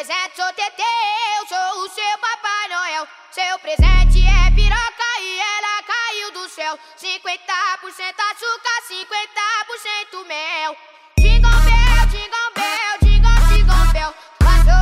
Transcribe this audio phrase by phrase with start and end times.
[0.00, 3.06] apresento, sou Teteu, sou o seu Papai Noel.
[3.32, 6.78] Seu presente é piroca e ela caiu do céu.
[6.96, 10.76] 50% açúcar, 50% mel.
[11.18, 14.14] Jingle bell, jingle bell, jingle, jingle bell.
[14.38, 14.80] Passou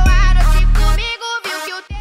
[0.73, 1.25] comigo.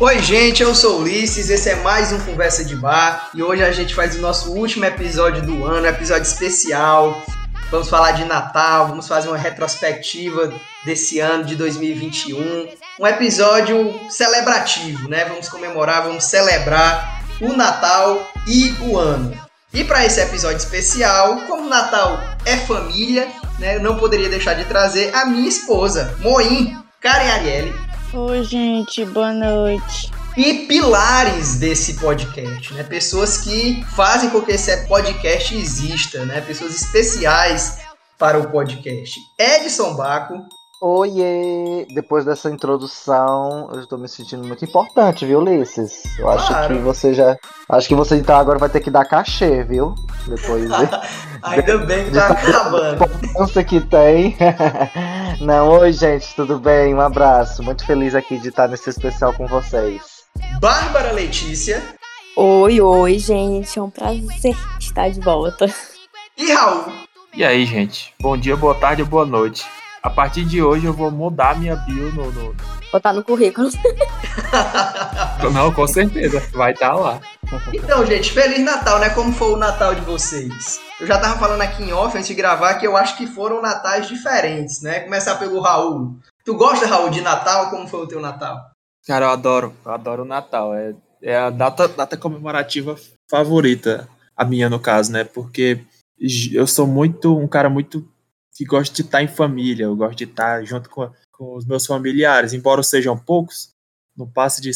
[0.00, 3.64] Oi, gente, eu sou o Ulisses, esse é mais um Conversa de Bar e hoje
[3.64, 7.20] a gente faz o nosso último episódio do ano, episódio especial.
[7.70, 10.52] Vamos falar de Natal, vamos fazer uma retrospectiva
[10.84, 12.68] desse ano de 2021.
[12.98, 15.26] Um episódio celebrativo, né?
[15.26, 19.36] Vamos comemorar, vamos celebrar o Natal e o ano.
[19.72, 23.28] E para esse episódio especial, como Natal é família,
[23.58, 23.76] né?
[23.76, 29.34] Eu não poderia deixar de trazer a minha esposa, Moim, Karen Ariely, Oi, gente, boa
[29.34, 30.10] noite.
[30.38, 32.84] E pilares desse podcast, né?
[32.84, 36.40] Pessoas que fazem com que esse podcast exista, né?
[36.40, 37.78] Pessoas especiais
[38.16, 39.18] para o podcast.
[39.36, 40.34] Edson Baco,
[40.80, 41.88] Oiê!
[41.92, 46.04] Depois dessa introdução, eu estou me sentindo muito importante, viu, Ulisses?
[46.16, 46.68] Eu acho Claro.
[46.72, 47.36] que você já.
[47.68, 49.92] Acho que você então agora vai ter que dar cachê, viu?
[50.28, 50.88] Depois de
[51.42, 52.94] ainda bem que tá acabando.
[53.04, 54.36] importância que tem.
[55.42, 56.94] Não, oi, gente, tudo bem?
[56.94, 57.60] Um abraço.
[57.60, 60.17] Muito feliz aqui de estar nesse especial com vocês.
[60.60, 61.82] Bárbara Letícia
[62.36, 65.66] Oi, oi, gente, é um prazer estar de volta.
[66.36, 66.84] e Raul.
[67.34, 68.14] E aí, gente?
[68.20, 69.66] Bom dia, boa tarde ou boa noite.
[70.02, 72.30] A partir de hoje eu vou mudar minha bio no.
[72.30, 72.54] no-
[72.92, 73.68] Botar no currículo.
[75.52, 76.40] Não, com certeza.
[76.52, 77.20] Vai estar lá.
[77.74, 79.10] Então, gente, Feliz Natal, né?
[79.10, 80.80] Como foi o Natal de vocês?
[81.00, 83.60] Eu já tava falando aqui em off antes de gravar que eu acho que foram
[83.60, 85.00] natais diferentes, né?
[85.00, 86.16] Começar pelo Raul.
[86.44, 87.68] Tu gosta, Raul, de Natal?
[87.68, 88.56] Como foi o teu Natal?
[89.08, 89.74] Cara, eu adoro.
[89.86, 90.74] Eu adoro o Natal.
[90.74, 92.94] É, é a data, data comemorativa
[93.26, 94.06] favorita.
[94.36, 95.24] A minha, no caso, né?
[95.24, 95.82] Porque
[96.52, 97.34] eu sou muito.
[97.34, 98.06] Um cara muito.
[98.54, 99.84] que gosta de estar em família.
[99.84, 102.52] Eu gosto de estar junto com, com os meus familiares.
[102.52, 103.70] Embora sejam poucos,
[104.14, 104.72] não passe de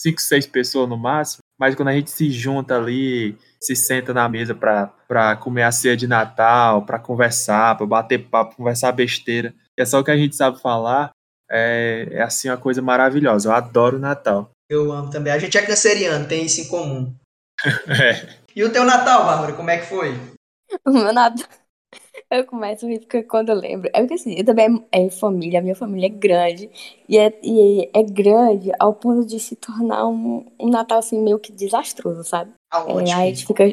[0.00, 1.42] cinco, seis pessoas no máximo.
[1.58, 5.96] Mas quando a gente se junta ali, se senta na mesa pra comer a ceia
[5.96, 9.52] de Natal, pra conversar, pra bater papo, conversar besteira.
[9.76, 11.10] É só o que a gente sabe falar.
[11.52, 13.50] É, é assim uma coisa maravilhosa.
[13.50, 14.50] Eu adoro o Natal.
[14.70, 15.32] Eu amo também.
[15.32, 17.14] A gente é canceriano, tem isso em comum.
[17.88, 18.26] É.
[18.56, 20.14] E o teu Natal, Bárbara, como é que foi?
[20.86, 21.46] O meu Natal.
[22.30, 23.90] Eu começo a rir porque quando eu lembro.
[23.92, 26.70] É porque assim, eu também é família, a minha família é grande.
[27.06, 31.38] E é, e é grande ao ponto de se tornar um, um Natal assim meio
[31.38, 32.52] que desastroso, sabe?
[32.72, 33.12] É, Aonde?
[33.12, 33.64] aí a gente fica.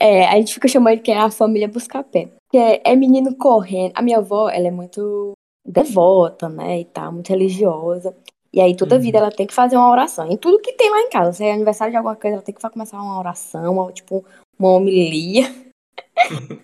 [0.00, 2.30] É, a gente fica chamando que é a família Buscapé.
[2.50, 3.92] Que é, é menino correndo.
[3.94, 5.34] A minha avó, ela é muito
[5.68, 6.80] devota, né?
[6.80, 8.16] E tal, muito religiosa.
[8.52, 9.02] E aí toda Uhum.
[9.02, 10.26] vida ela tem que fazer uma oração.
[10.30, 11.32] Em tudo que tem lá em casa.
[11.32, 14.24] Se é aniversário de alguma coisa, ela tem que começar uma oração, uma, tipo,
[14.58, 15.42] uma homilia.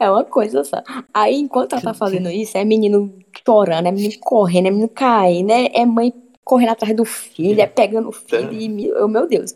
[0.01, 0.83] É uma coisa só.
[1.13, 3.17] Aí, enquanto ela tá fazendo isso, é menino
[3.47, 6.13] chorando, é menino correndo, é menino caindo, é, é mãe
[6.45, 9.53] correndo atrás do filho, é pegando o filho, e meu, meu Deus,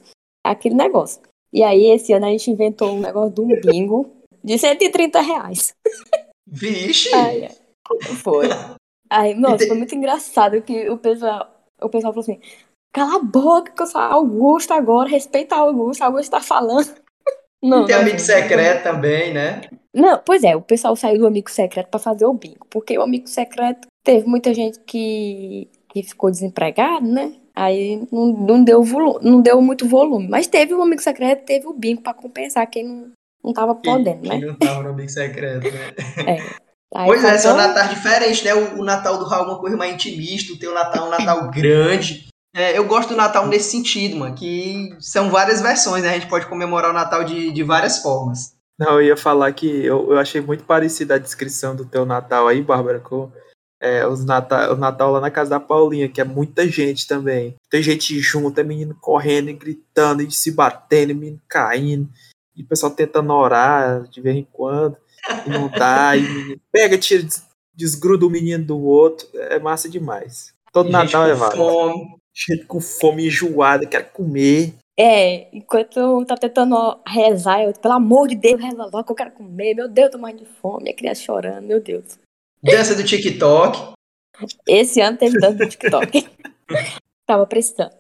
[0.47, 1.21] é aquele negócio.
[1.53, 4.09] E aí, esse ano a gente inventou um negócio de um bingo
[4.43, 5.75] de 130 reais.
[6.47, 7.13] Vixe!
[7.15, 7.57] Ai, ai.
[8.23, 8.47] Foi.
[9.11, 12.41] Aí, nossa, foi muito engraçado que o pessoal, o pessoal falou assim:
[12.93, 16.41] cala a boca, que eu sou a Augusto agora, respeita a Augusto, a Augusto tá
[16.41, 16.89] falando.
[17.61, 19.63] Não, tem não, amigo secreto também, né?
[19.93, 23.03] Não, pois é, o pessoal saiu do amigo secreto pra fazer o bingo, porque o
[23.03, 27.33] amigo secreto teve muita gente que, que ficou desempregado, né?
[27.57, 30.29] Aí não, não, deu volu- não deu muito volume.
[30.29, 33.11] Mas teve o amigo secreto, teve o bingo pra compensar quem não,
[33.43, 34.39] não tava podendo, né?
[34.39, 36.37] que não tava no amigo secreto, né?
[36.95, 38.55] Aí Pois é, são faltou- natais diferentes, né?
[38.55, 41.11] O, o Natal do Raul é uma coisa mais intimista, o teu Natal é um
[41.11, 42.29] Natal grande.
[42.57, 46.11] É, eu gosto do Natal nesse sentido, mano, que são várias versões, né?
[46.11, 48.57] A gente pode comemorar o Natal de, de várias formas.
[48.79, 52.49] Não, eu ia falar que eu, eu achei muito parecida a descrição do teu Natal
[52.49, 53.31] aí, Bárbara, com
[53.81, 57.55] é, os Natal, o Natal lá na casa da Paulinha, que é muita gente também.
[57.69, 62.09] Tem gente junto, é menino correndo e gritando e se batendo, e menino caindo,
[62.57, 64.97] e o pessoal tentando orar de vez em quando,
[65.47, 70.53] não dá, e pega, tira, des- desgruda o menino do outro, é massa demais.
[70.73, 71.57] Todo E Natal é massa.
[71.57, 72.17] fome.
[72.35, 74.75] Gente com fome enjoada, quer comer.
[74.99, 79.31] É, enquanto tá tentando rezar, eu, pelo amor de Deus, reza logo que eu quero
[79.33, 79.75] comer.
[79.75, 80.91] Meu Deus, eu tô morrendo de fome.
[80.91, 82.19] A criança chorando, meu Deus.
[82.63, 83.93] Dança do TikTok.
[84.67, 86.29] Esse ano teve dança do TikTok.
[87.27, 87.93] Tava precisando.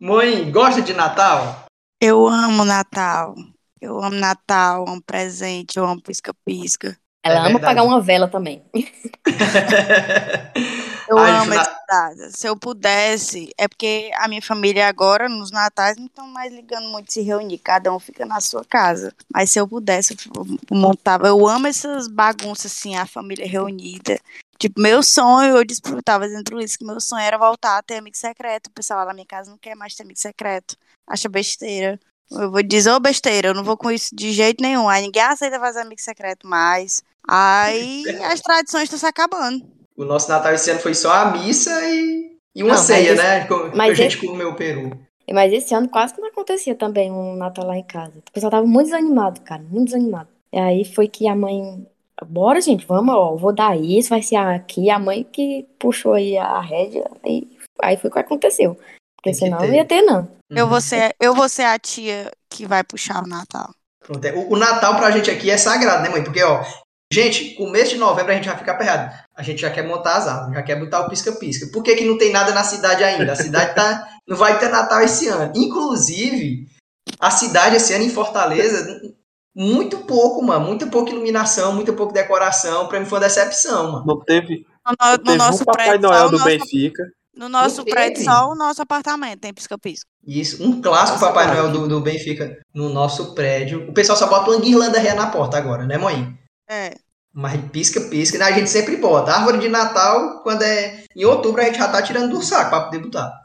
[0.00, 1.64] Mãe, gosta de Natal?
[2.00, 3.34] Eu amo Natal.
[3.80, 6.96] Eu amo Natal, amo presente, eu amo pisca-pisca.
[7.22, 7.64] Ela É ama verdade.
[7.64, 8.64] pagar uma vela também.
[11.10, 12.30] Eu Ai, amo data.
[12.30, 16.88] Se eu pudesse, é porque a minha família agora, nos natais, não estão mais ligando
[16.88, 19.12] muito de se reunir, cada um fica na sua casa.
[19.34, 21.26] Mas se eu pudesse, eu montava.
[21.26, 24.20] Eu amo essas bagunças, assim, a família reunida.
[24.56, 28.16] Tipo, meu sonho, eu disputava dentro disso, que meu sonho era voltar a ter amigo
[28.16, 28.68] secreto.
[28.68, 30.76] O pessoal lá na minha casa não quer mais ter amigo secreto.
[31.08, 31.98] Acha besteira.
[32.30, 34.88] Eu vou dizer, ô besteira, eu não vou com isso de jeito nenhum.
[34.88, 37.02] Aí ninguém aceita fazer amigo secreto mais.
[37.26, 39.64] Aí as tradições estão se acabando.
[39.96, 43.12] O nosso Natal esse ano foi só a missa e, e uma Não, mas ceia,
[43.12, 43.44] esse- né?
[43.46, 44.90] Com- mas a gente esse- comeu o peru.
[45.32, 48.12] Mas esse ano quase que não acontecia também um Natal lá em casa.
[48.28, 50.28] O pessoal tava muito desanimado, cara, muito desanimado.
[50.52, 51.86] E aí foi que a mãe,
[52.26, 54.90] bora gente, vamos, ó, vou dar isso, vai ser aqui.
[54.90, 57.46] A mãe que puxou aí a rédea, e
[57.80, 58.76] aí foi o que aconteceu.
[59.22, 59.68] Porque que senão ter.
[59.68, 60.28] não ia ter, não.
[60.50, 60.70] Eu Uhum.
[60.70, 63.70] vou, ser, eu vou ser a tia que vai puxar o Natal.
[64.22, 64.32] É.
[64.32, 66.24] O, o Natal pra gente aqui é sagrado, né, mãe?
[66.24, 66.64] Porque, ó,
[67.12, 69.14] gente, começo de novembro a gente já fica aperreado.
[69.36, 71.70] A gente já quer montar as árvores, já quer botar o pisca-pisca.
[71.72, 73.32] Por que, que não tem nada na cidade ainda?
[73.32, 74.08] A cidade tá.
[74.26, 75.52] não vai ter Natal esse ano.
[75.54, 76.66] Inclusive,
[77.18, 79.00] a cidade esse ano em Fortaleza,
[79.54, 80.66] muito pouco, mano.
[80.66, 82.88] Muito pouca iluminação, muito pouco decoração.
[82.88, 84.04] Pra mim foi uma decepção, mano.
[84.06, 87.02] Não teve, No, não no teve nosso um Papai prédio, Noel do nosso, Benfica.
[87.34, 90.06] No nosso prédio, só o nosso apartamento tem pisca-pisca.
[90.26, 91.46] Isso, um clássico Nossa, Papai.
[91.46, 93.88] Noel do, do Benfica no nosso prédio.
[93.88, 96.36] O pessoal só bota uma guirlanda ré na porta agora, né, mãe?
[96.68, 96.94] É.
[97.32, 98.44] Mas pisca-pisca, né?
[98.44, 99.32] a gente sempre bota.
[99.32, 102.82] Árvore de Natal, quando é em outubro, a gente já tá tirando do saco pra
[102.82, 103.42] poder botar.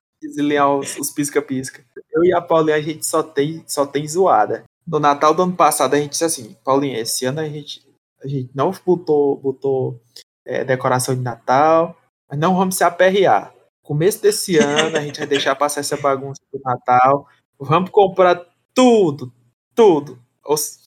[0.99, 1.83] Os pisca-pisca.
[2.11, 4.63] Eu e a Paulinha, a gente só tem, só tem zoada.
[4.87, 7.81] No Natal do ano passado, a gente disse assim, Paulinha, esse ano a gente,
[8.23, 10.01] a gente não botou, botou
[10.45, 11.95] é, decoração de Natal,
[12.29, 13.54] mas não vamos se aperrear.
[13.85, 17.27] Começo desse ano, a gente vai deixar passar essa bagunça do Natal.
[17.59, 18.41] Vamos comprar
[18.73, 19.31] tudo,
[19.75, 20.19] tudo.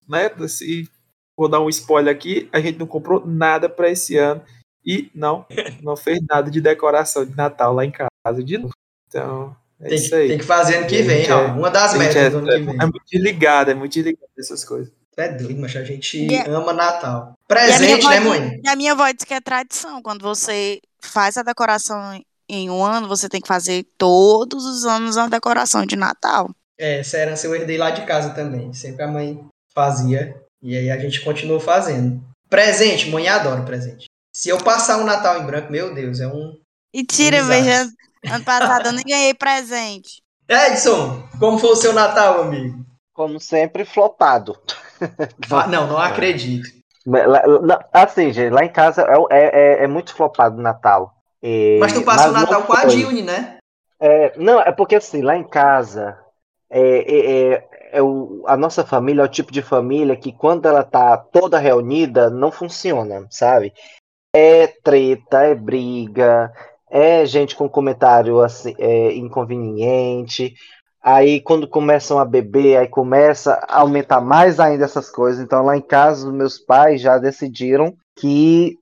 [0.09, 0.89] Né, se,
[1.37, 4.43] vou dar um spoiler aqui, a gente não comprou nada para esse ano.
[4.85, 5.47] E não,
[5.83, 8.73] não fez nada de decoração de Natal lá em casa de novo.
[9.07, 10.29] Então, é Tem isso que, aí.
[10.29, 11.43] tem que fazer ano que vem, Raul.
[11.49, 12.75] é- Uma das metas é, do ano que vem.
[12.81, 14.93] é muito desligado, é muito desligado essas coisas.
[15.17, 17.35] É doido, mas a gente E a- ama Natal.
[17.47, 18.61] Presente, né, mãe?
[18.65, 20.01] E a minha avó diz que é tradição.
[20.01, 25.17] Quando você faz a decoração em um ano, você tem que fazer todos os anos
[25.17, 26.51] uma decoração de Natal.
[26.79, 28.73] É, essa herança eu herdei lá de casa também.
[28.73, 30.41] Sempre a mãe fazia.
[30.63, 32.23] E aí a gente continuou fazendo.
[32.49, 34.07] Presente, mãe adora presente.
[34.35, 36.57] Se eu passar um Natal em branco, meu Deus, é um.
[36.95, 37.49] E tira, Exato.
[37.63, 37.89] veja,
[38.33, 40.23] ano passado eu nem ganhei presente.
[40.49, 42.85] Edson, como foi o seu Natal, amigo?
[43.13, 44.57] Como sempre, flopado.
[45.47, 46.69] Fa- Não, não acredito.
[47.07, 51.15] Lá- Assim, gente, lá em casa é, é, é muito flopado o Natal.
[51.43, 52.85] E- Mas tu passa o não Natal com a.
[52.85, 53.59] Dilne, né?
[54.01, 56.17] É, não, é porque assim, lá em casa,
[56.71, 60.67] é, é- é- é o- a nossa família é o tipo de família que quando
[60.67, 63.73] ela tá toda reunida, não funciona, sabe?
[64.35, 66.53] É treta, é briga,
[66.91, 70.55] é gente com comentário assim, é, inconveniente.
[71.03, 75.43] Aí quando começam a beber, aí começa a aumentar mais ainda essas coisas.
[75.43, 78.77] Então lá em casa, os meus pais já decidiram que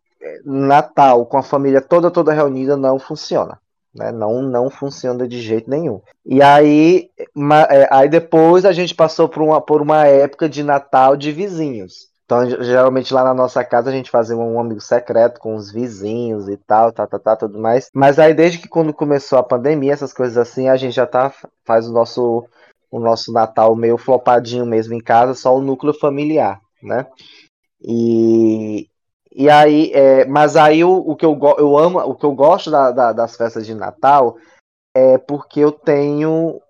[0.44, 3.58] Natal com a família toda toda reunida não funciona
[3.94, 4.12] né?
[4.12, 6.02] Não, não funciona de jeito nenhum.
[6.24, 10.62] E aí, ma- é, aí depois a gente passou por uma, por uma época de
[10.62, 12.08] Natal de vizinhos.
[12.26, 15.70] Então, ge- geralmente lá na nossa casa a gente fazia um amigo secreto com os
[15.72, 17.88] vizinhos e tal, tá, tá, tá, tudo mais.
[17.94, 21.32] Mas aí desde que quando começou a pandemia, essas coisas assim, a gente já tá
[21.64, 22.44] faz o nosso
[22.90, 27.06] o nosso Natal meio flopadinho mesmo em casa, só o núcleo familiar, né?
[27.82, 28.88] E,
[29.36, 32.70] e aí, é, mas aí o, o que eu, eu amo, o que eu gosto
[32.70, 34.36] da- da- das festas de Natal
[34.94, 36.60] é porque eu tenho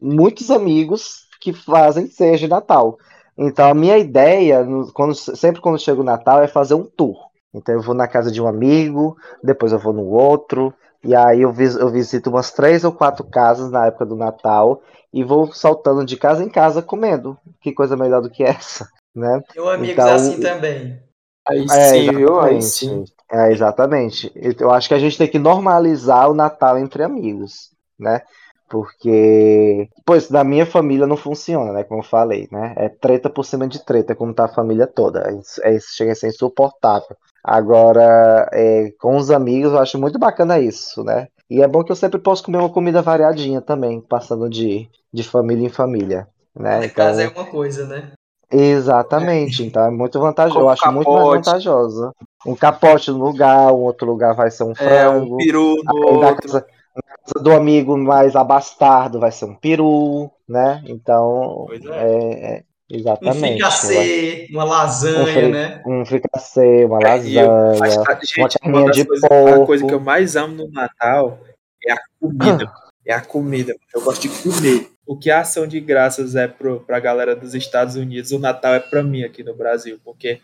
[0.00, 2.98] muitos amigos que fazem ceia de Natal.
[3.36, 7.28] Então a minha ideia, quando, sempre quando chega o Natal, é fazer um tour.
[7.52, 10.72] Então eu vou na casa de um amigo, depois eu vou no outro,
[11.04, 14.80] e aí eu, vis- eu visito umas três ou quatro casas na época do Natal
[15.12, 17.36] e vou saltando de casa em casa comendo.
[17.60, 19.42] Que coisa melhor do que essa, né?
[19.54, 21.02] Eu amigos Então, assim também.
[21.46, 22.40] Aí É, sim, viu?
[22.40, 22.70] Aí exatamente.
[22.70, 23.04] sim.
[23.30, 24.32] É, exatamente.
[24.60, 28.22] Eu acho que a gente tem que normalizar o Natal entre amigos, né?
[28.68, 31.84] Porque, pois, na minha família não funciona, né?
[31.84, 32.74] Como eu falei, né?
[32.76, 35.28] É treta por cima de treta, como tá a família toda.
[35.30, 37.16] É, isso- é, chega a ser insuportável.
[37.42, 41.28] Agora, é, com os amigos, eu acho muito bacana isso, né?
[41.50, 45.22] E é bom que eu sempre posso comer uma comida variadinha também, passando de, de
[45.22, 46.78] família em família, né?
[46.78, 48.12] Na Então, casa é uma coisa, né?
[48.56, 50.60] Exatamente, então é muito vantajoso.
[50.60, 51.44] Eu acho muito mais capote.
[51.50, 52.12] vantajoso.
[52.46, 55.34] Um capote no lugar, um outro lugar vai ser um É, frango.
[55.34, 60.30] um peru no na casa, na casa do amigo mais abastardo vai ser um peru,
[60.48, 60.82] né?
[60.86, 61.76] Então, é.
[61.76, 63.40] é, é, Um exatamente.
[63.54, 65.82] fricassê, uma Um lasanha, fri- né?
[65.86, 67.94] Um fricassê, uma É, e eu- lasanha, Mas,
[68.28, 69.66] gente, uma carninha de coisas, a porco.
[69.66, 71.38] coisa que eu mais amo no Natal
[71.84, 72.72] é a comida.
[73.06, 73.74] É a comida.
[73.94, 74.90] Eu gosto de comer.
[75.06, 78.74] O que a ação de graças é pro, pra galera dos Estados Unidos, o Natal
[78.74, 80.40] é pra mim aqui no Brasil, porque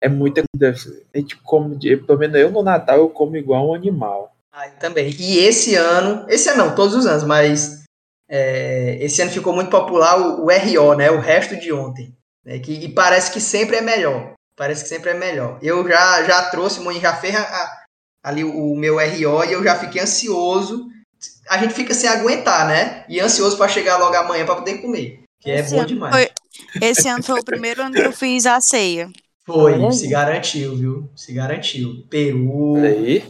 [0.00, 0.76] é muita comida.
[1.14, 4.34] A gente come, pelo menos eu no Natal eu como igual um animal.
[4.52, 5.10] Ah, também.
[5.18, 7.84] E esse ano, esse ano não, todos os anos, mas
[8.28, 11.10] é, esse ano ficou muito popular o, o, RO, né?
[11.10, 12.14] O resto de ontem.
[12.44, 14.32] Né, que, e parece que sempre é melhor.
[14.56, 15.58] Parece que sempre é melhor.
[15.62, 17.82] Eu já, já trouxe, Moni já fez a,
[18.22, 20.86] ali o, o meu RO e eu já fiquei ansioso.
[21.48, 23.04] A gente fica sem aguentar, né?
[23.08, 25.20] E ansioso para chegar logo amanhã para poder comer.
[25.40, 26.14] Que é esse bom demais.
[26.14, 26.30] Foi,
[26.80, 29.10] esse ano foi o primeiro ano que eu fiz a ceia.
[29.44, 31.10] Foi, se garantiu, viu?
[31.16, 32.04] Se garantiu.
[32.08, 33.24] Peru, Aí.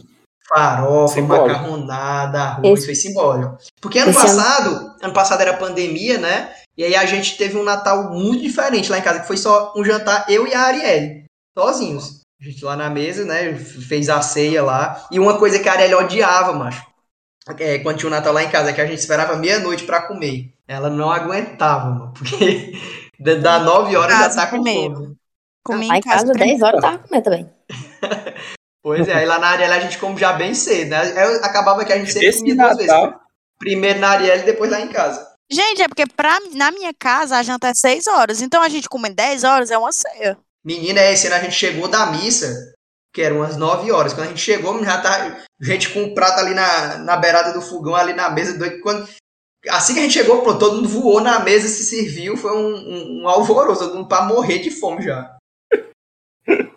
[0.47, 1.47] farofa, Simbólico.
[1.47, 3.57] macarronada, arroz, Esse- foi simbólico.
[3.81, 6.51] Porque ano Esse ano- passado, ano passado era pandemia, né?
[6.77, 9.73] E aí a gente teve um Natal muito diferente lá em casa, que foi só
[9.75, 11.25] um jantar, eu e a Arielle,
[11.57, 12.21] sozinhos.
[12.39, 13.55] A gente lá na mesa, né?
[13.55, 15.07] Fez a ceia lá.
[15.11, 16.83] E uma coisa que a Arielle odiava, macho.
[17.59, 20.53] É, quando tinha o Natal lá em casa, que a gente esperava meia-noite pra comer.
[20.67, 22.13] Ela não aguentava, mano.
[22.17, 22.73] Porque
[23.19, 24.95] da- da 9 horas já Casa tá com primeiro.
[24.95, 25.15] fome.
[25.65, 26.33] Comi Lá em casa.
[26.33, 27.49] 10 horas eu tava comendo também.
[28.81, 30.97] Pois é, aí lá na Arielle a gente come já bem cedo, né?
[30.99, 32.91] Aí acabava que a gente sempre Esse comia duas vezes.
[32.91, 33.19] Natal,
[33.57, 35.25] Primeiro na Arielle e depois lá em casa.
[35.49, 38.41] Gente, é porque pra, na minha casa a janta é 6 horas.
[38.41, 40.37] Então a gente come 10 horas, é uma ceia.
[40.65, 42.53] Menina, esse ano a gente chegou da missa,
[43.13, 44.11] que eram umas 9 horas.
[44.13, 47.61] Quando a gente chegou, já tá gente com um prato ali na, na beirada do
[47.61, 48.57] fogão, ali na mesa.
[48.57, 48.81] Doido.
[48.81, 49.07] Quando,
[49.69, 52.35] assim que a gente chegou, pronto, todo mundo voou na mesa, se serviu.
[52.35, 55.37] Foi um, um, um alvoroço, todo mundo pra morrer de fome já.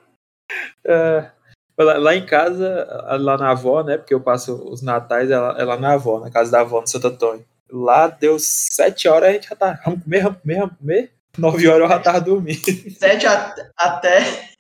[0.85, 1.31] é,
[1.79, 2.87] lá, lá em casa,
[3.19, 3.97] lá na avó, né?
[3.97, 6.87] Porque eu passo os natais lá, é lá na avó, na casa da avó, no
[6.87, 7.45] Santo Antônio.
[7.71, 9.81] Lá deu sete horas, a gente já tá.
[9.85, 11.13] Vamos comer, vamos comer, vamos comer.
[11.39, 12.61] Nove horas eu já tava dormindo.
[12.99, 14.51] Sete a- até,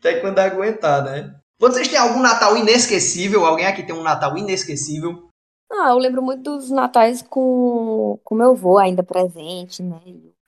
[0.00, 1.34] até quando aguentar, né?
[1.58, 3.44] Vocês têm algum Natal inesquecível?
[3.44, 5.28] Alguém aqui tem um Natal inesquecível?
[5.70, 10.00] Ah, eu lembro muito dos natais com com meu avô ainda presente, né?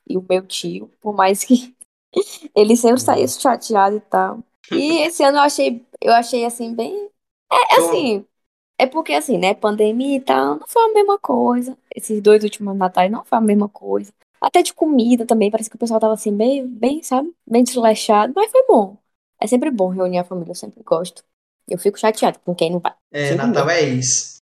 [0.07, 1.73] E o meu tio, por mais que
[2.55, 4.43] ele sempre saía chateado e tal.
[4.71, 7.09] E esse ano eu achei, eu achei assim bem,
[7.51, 7.79] é Bom.
[7.79, 8.25] assim,
[8.77, 11.77] é porque assim, né, pandemia e tal, não foi a mesma coisa.
[11.95, 14.13] Esses dois últimos natais não foi a mesma coisa.
[14.41, 18.33] Até de comida também, parece que o pessoal tava assim bem, bem, sabe, bem desleixado,
[18.35, 18.97] mas foi bom.
[19.43, 21.23] É sempre bom reunir a família, eu sempre gosto.
[21.69, 22.93] Eu fico chateado com quem não vai.
[23.11, 24.37] É, Sempre Natal é isso.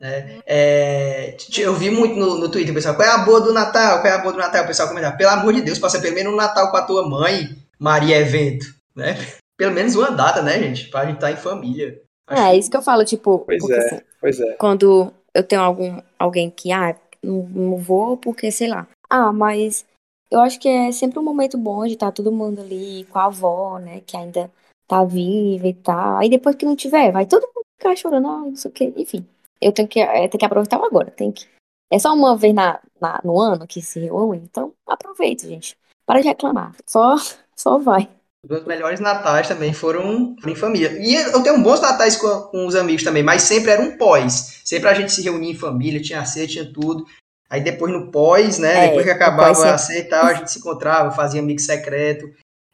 [0.00, 0.40] né?
[0.46, 4.00] É, eu vi muito no, no Twitter, pessoal, qual é a boa do Natal?
[4.00, 4.64] Qual é a boa do Natal?
[4.64, 7.08] O pessoal comentar, pelo amor de Deus, passa pelo menos um Natal com a tua
[7.08, 9.14] mãe, Maria Evento, né?
[9.54, 10.88] Pelo menos uma data, né, gente?
[10.88, 12.00] Pra gente estar em família.
[12.26, 13.78] Acho É, isso que eu falo, tipo, Pois porque é.
[13.78, 14.52] assim, Pois é.
[14.54, 18.88] quando eu tenho algum alguém que, ah, não, não vou porque, sei lá.
[19.08, 19.84] Ah, mas
[20.32, 23.26] eu acho que é sempre um momento bom de estar todo mundo ali com a
[23.26, 24.50] avó, né, que ainda
[24.88, 26.16] tá viva e tal.
[26.16, 28.92] Aí depois que não tiver, vai todo mundo ficar chorando, ah, não sei o quê.
[28.96, 29.26] Enfim,
[29.60, 31.10] eu tenho que, é, tenho que aproveitar agora.
[31.10, 31.46] Tem que...
[31.90, 35.76] É só uma vez na, na- no ano que se reúne, então aproveita, gente.
[36.06, 36.74] Para de reclamar.
[36.86, 37.16] Só,
[37.54, 38.08] só vai.
[38.48, 40.98] Os melhores natais também foram em família.
[40.98, 44.60] E eu tenho bons natais com, com os amigos também, mas sempre era um pós.
[44.64, 47.06] Sempre a gente se reunia em família, tinha ceia, tinha tudo.
[47.52, 48.86] Aí depois no pós, né?
[48.86, 49.70] É, depois que pós acabava sempre.
[49.70, 52.24] a ceia e tal, a gente se encontrava, fazia amigo secreto.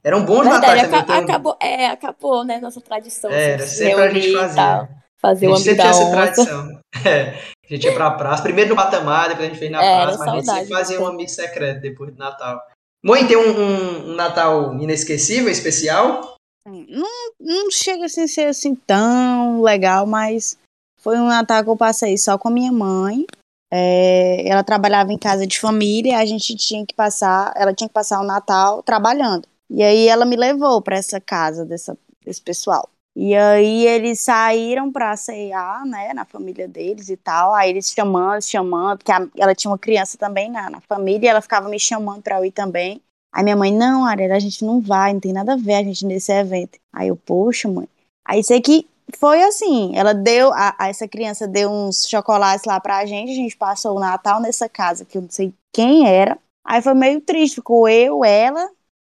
[0.05, 1.25] Eram bons Verdade, natais também.
[1.25, 3.29] acabou, é, acabou, né, nossa tradição.
[3.31, 4.55] Era, se sempre a gente fazia.
[4.55, 4.89] tal,
[5.21, 6.79] fazer A gente sempre tinha essa tradição.
[7.05, 7.35] É,
[7.71, 8.43] a gente ia pra praça.
[8.43, 10.69] Primeiro no patamar, depois a gente fez na É, praça, mas a gente sempre saudade
[10.71, 12.63] fazia um amigo secreto depois do Natal.
[13.05, 16.37] Mãe, tem um, um- um Natal inesquecível, especial?
[16.67, 17.07] Não,
[17.39, 20.57] não chega assim a ser assim tão legal, mas
[21.01, 23.27] foi um Natal que eu passei só com a minha mãe.
[23.71, 27.93] É, ela trabalhava em casa de família, a gente tinha que passar, ela tinha que
[27.95, 29.47] passar o Natal trabalhando.
[29.71, 32.89] E aí ela me levou para essa casa dessa, desse pessoal.
[33.15, 37.53] E aí eles saíram para ceiar, né, na família deles e tal.
[37.55, 41.41] Aí eles chamando, chamando, porque a- ela tinha uma criança também na, na família, ela
[41.43, 43.03] ficava me chamando para eu ir também.
[43.33, 45.83] Aí minha mãe, não, Ariela, a gente não vai, não tem nada a ver a
[45.83, 46.79] gente nesse evento.
[46.93, 47.89] Aí eu, poxa, mãe.
[48.25, 52.81] Aí sei que foi assim, ela deu, a, a- essa criança deu uns chocolates lá
[52.81, 56.39] pra gente, a gente passou o Natal nessa casa, que eu não sei quem era.
[56.65, 58.69] Aí foi meio triste, ficou eu, ela,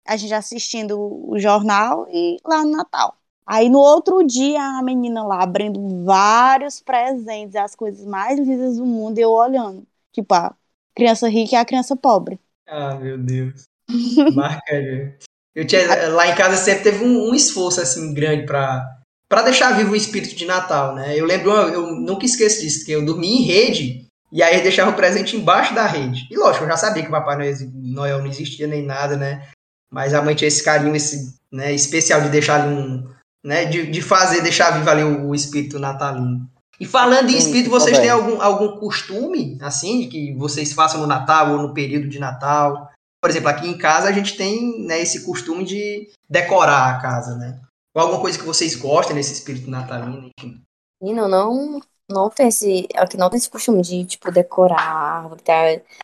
[0.06, 0.98] a gente assistindo
[1.30, 3.16] o jornal e lá no Natal.
[3.46, 8.86] Aí no outro dia, a menina lá abrindo vários presentes, as coisas mais lindas do
[8.86, 9.86] mundo, e eu olhando.
[10.12, 10.54] Tipo, a
[10.94, 12.40] criança rica e a criança pobre.
[12.66, 13.64] Ah, meu Deus.
[14.34, 14.74] Marca.
[15.54, 18.93] Eu tinha, lá em casa sempre teve um, um esforço assim grande pra,
[19.34, 21.18] pra deixar vivo o espírito de Natal, né?
[21.18, 24.94] Eu lembro, eu nunca esqueço disso, que eu dormia em rede e aí deixava o
[24.94, 26.28] presente embaixo da rede.
[26.30, 29.48] E lógico, eu já sabia que o Papai Noel não existia nem nada, né?
[29.90, 33.08] Mas a mãe tinha esse carinho esse, né, especial de deixar ali um.
[33.44, 36.48] Né, de, de fazer, deixar vivo ali o, o espírito natalino.
[36.78, 41.08] E falando em espírito, isso vocês têm algum, algum costume, assim, que vocês façam no
[41.08, 42.88] Natal ou no período de Natal?
[43.20, 47.36] Por exemplo, aqui em casa a gente tem né, esse costume de decorar a casa,
[47.36, 47.60] né?
[47.94, 50.60] Ou alguma coisa que vocês gostem nesse espírito natalino, enfim.
[51.00, 52.88] Menino, não, não tem esse.
[52.96, 55.42] Aqui não tem esse costume de, tipo, decorar a árvore.
[55.42, 55.52] Tá?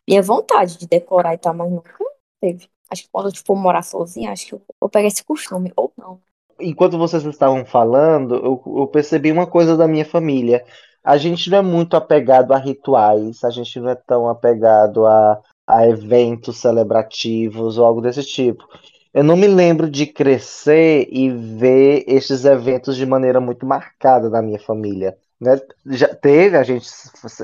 [0.09, 1.93] Minha vontade de decorar e tal, mas nunca
[2.41, 2.69] teve.
[2.89, 5.73] Acho que quando eu for morar sozinha, acho que eu vou pegar esse costume.
[5.77, 6.21] Ou não.
[6.61, 10.65] Enquanto vocês estavam falando, eu, eu percebi uma coisa da minha família.
[11.03, 15.41] A gente não é muito apegado a rituais, a gente não é tão apegado a,
[15.67, 18.69] a eventos celebrativos ou algo desse tipo.
[19.13, 24.41] Eu não me lembro de crescer e ver estes eventos de maneira muito marcada na
[24.41, 25.17] minha família.
[25.41, 25.61] né?
[25.87, 26.89] Já teve, a gente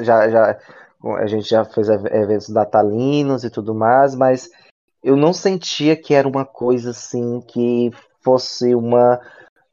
[0.02, 0.58] já, já,
[1.18, 4.49] a gente já fez ev- eventos natalinos e tudo mais, mas
[5.02, 9.20] eu não sentia que era uma coisa assim que fosse uma,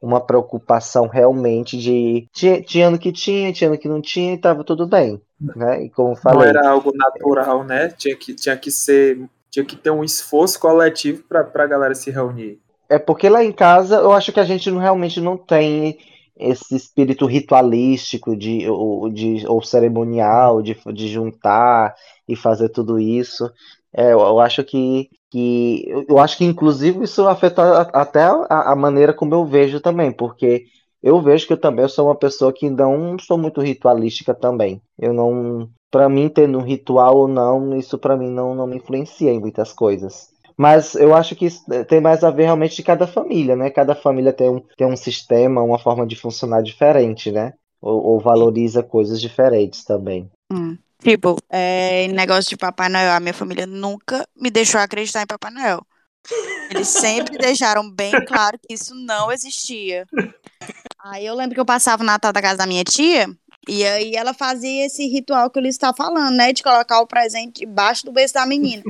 [0.00, 2.28] uma preocupação realmente de.
[2.32, 5.20] Tinha, tinha ano que tinha, tinha ano que não tinha e tava tudo bem.
[5.40, 5.84] Né?
[5.84, 7.88] E como eu Não falei, era algo natural, né?
[7.88, 9.28] Tinha que, tinha que ser.
[9.54, 12.60] Tinha que ter um esforço coletivo pra, pra galera se reunir.
[12.88, 15.98] é porque lá em casa eu acho que a gente não, realmente não tem
[16.36, 21.94] esse espírito ritualístico de, ou, de, ou cerimonial de, de juntar
[22.28, 23.48] e fazer tudo isso.
[23.96, 28.72] É, eu, eu acho que, que eu, acho que inclusive isso afeta a- até a,
[28.72, 30.64] a maneira como eu vejo também, porque
[31.04, 34.80] eu vejo que eu também sou uma pessoa que não sou muito ritualística também.
[34.98, 38.76] Eu não, para mim tendo um ritual ou não, isso para mim não, não me
[38.76, 40.30] influencia em muitas coisas.
[40.56, 43.68] Mas eu acho que isso tem mais a ver realmente de cada família, né?
[43.68, 47.52] Cada família tem um, tem um sistema, uma forma de funcionar diferente, né?
[47.82, 50.30] Ou, ou valoriza coisas diferentes também.
[50.50, 50.78] Hum.
[51.02, 55.52] Tipo, é, negócio de Papai Noel, a minha família nunca me deixou acreditar em Papai
[55.52, 55.84] Noel.
[56.70, 60.06] Eles sempre deixaram bem claro que isso não existia.
[61.02, 63.26] Aí eu lembro que eu passava o Natal da casa da minha tia,
[63.68, 66.52] e aí ela fazia esse ritual que o Luiz tá falando, né?
[66.52, 68.82] De colocar o presente debaixo do berço da menina.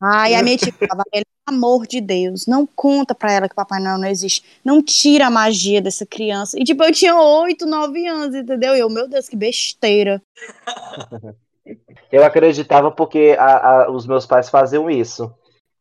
[0.00, 3.80] Aí a minha tia falava, pelo amor de Deus, não conta pra ela que Papai
[3.80, 4.44] Noel não existe.
[4.64, 6.56] Não tira a magia dessa criança.
[6.60, 8.76] E tipo, eu tinha 8, 9 anos, entendeu?
[8.76, 10.22] E eu, meu Deus, que besteira.
[12.10, 15.30] Eu acreditava porque a- a- os meus pais faziam isso.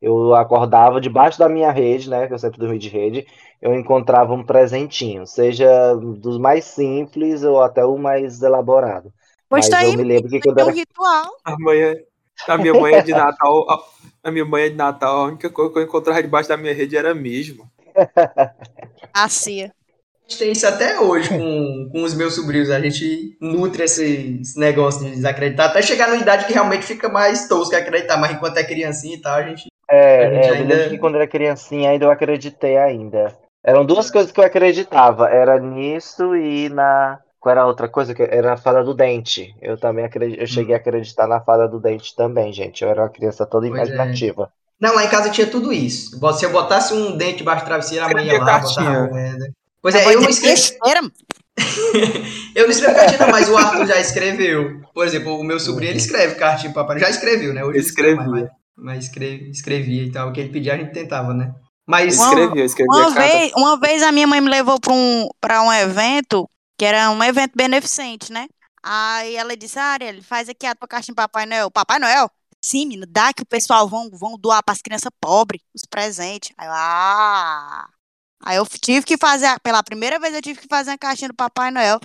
[0.01, 2.27] Eu acordava debaixo da minha rede, né?
[2.27, 3.25] Que eu sempre dormi de rede.
[3.61, 9.11] Eu encontrava um presentinho, seja dos mais simples ou até o mais elaborado.
[9.49, 11.25] Pois Mas tá aí, eu me lembro que quando um era ritual.
[11.43, 11.95] A, manhã,
[12.47, 13.65] a minha manhã de Natal.
[13.69, 13.83] A,
[14.23, 16.97] a minha manhã de Natal, a única coisa que eu encontrava debaixo da minha rede
[16.97, 17.69] era mesmo.
[19.13, 19.73] A cia.
[20.27, 22.69] A gente tem isso até hoje com, com os meus sobrinhos.
[22.69, 27.07] A gente nutre esse, esse negócio de desacreditar, até chegar numa idade que realmente fica
[27.07, 29.67] mais tosco acreditar, mas enquanto é criancinha e tal, a gente.
[29.89, 33.33] É, é, eu ainda- lembro que quando era criancinha ainda eu acreditei ainda.
[33.63, 37.19] Eram duas coisas que eu acreditava, era nisso e na.
[37.39, 38.13] Qual era a outra coisa?
[38.13, 39.55] Que Era a fada do dente.
[39.61, 40.37] Eu também acredi...
[40.39, 42.83] eu cheguei a acreditar na fada do dente também, gente.
[42.83, 43.83] Eu era uma criança toda Pois é.
[43.93, 44.51] imaginativa.
[44.79, 46.19] Não, lá em casa tinha tudo isso.
[46.33, 49.49] Se eu botasse um dente debaixo do travesseiro, a mãe ia lá, botava moeda.
[49.81, 50.27] Pois é, eu não.
[50.27, 51.01] Besteira.
[52.55, 54.81] Eu não escrevo cartinha, não, mas o Arthur já escreveu.
[54.93, 56.99] Por exemplo, o meu sobrinho, ele escreve cartinha papai.
[56.99, 57.63] Já escreveu, né?
[57.63, 58.51] Hoje ele escreve mais, Escrevia.
[58.77, 60.29] Mas, escrevia e tal.
[60.29, 61.53] O que ele pedia, a gente tentava, né?
[61.85, 62.19] Mas.
[62.19, 65.73] Escrevia, escrevia Uma vez, uma vez a minha mãe me levou pra um, pra um
[65.73, 68.47] evento, que era um evento beneficente, né?
[68.83, 71.71] Aí ela disse, ah, Ariel, faz aqui a tua caixinha pro Papai Noel.
[71.71, 72.29] Papai Noel?
[72.63, 76.53] Sim, menino, dá que o pessoal vão, vão doar pras crianças pobres os presentes.
[76.57, 77.89] Aí eu, ah...
[78.43, 81.35] Aí eu tive que fazer, pela primeira vez eu tive que fazer a caixinha do
[81.35, 81.99] Papai Noel,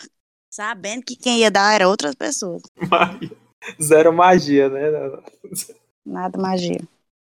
[0.50, 2.62] sabendo que quem ia dar era outras pessoas.
[2.90, 3.30] Magia.
[3.80, 4.80] Zero magia, né?
[6.04, 6.80] Nada magia.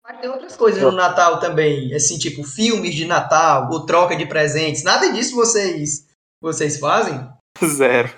[0.05, 4.27] Mas tem outras coisas no Natal também, assim, tipo filmes de Natal, ou troca de
[4.27, 4.83] presentes.
[4.83, 6.09] Nada disso vocês
[6.41, 7.29] vocês fazem?
[7.65, 8.11] Zero.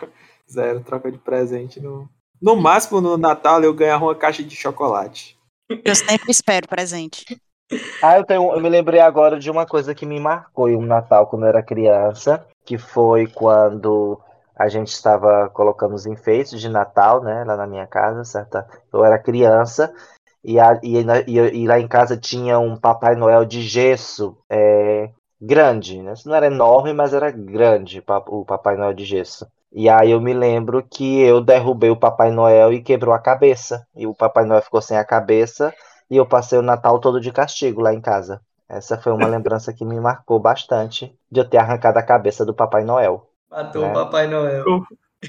[0.50, 0.80] Zero.
[0.80, 1.80] Troca de presente.
[1.80, 2.08] No,
[2.40, 5.38] no máximo, no Natal, eu ganhava uma caixa de chocolate.
[5.84, 7.38] Eu sempre espero presente.
[8.02, 10.84] Ah, eu tenho, eu me lembrei agora de uma coisa que me marcou em um
[10.84, 14.20] Natal quando eu era criança, que foi quando
[14.56, 18.68] a gente estava colocando os enfeites de Natal, né, lá na minha casa, certa?
[18.92, 19.92] Eu era criança
[20.44, 24.36] e, a- e na- e- e lá em casa tinha um Papai Noel de gesso,
[24.50, 26.14] é, grande, né?
[26.26, 29.46] Não era enorme, mas era grande, o Papai Noel de gesso.
[29.72, 33.84] E aí eu me lembro que eu derrubei o Papai Noel e quebrou a cabeça.
[33.96, 35.74] E o Papai Noel ficou sem a cabeça
[36.08, 38.40] e eu passei o Natal todo de castigo lá em casa.
[38.68, 42.54] Essa foi uma lembrança que me marcou bastante de eu ter arrancado a cabeça do
[42.54, 43.26] Papai Noel.
[43.50, 43.90] Matou É.
[43.90, 44.64] o Papai Noel.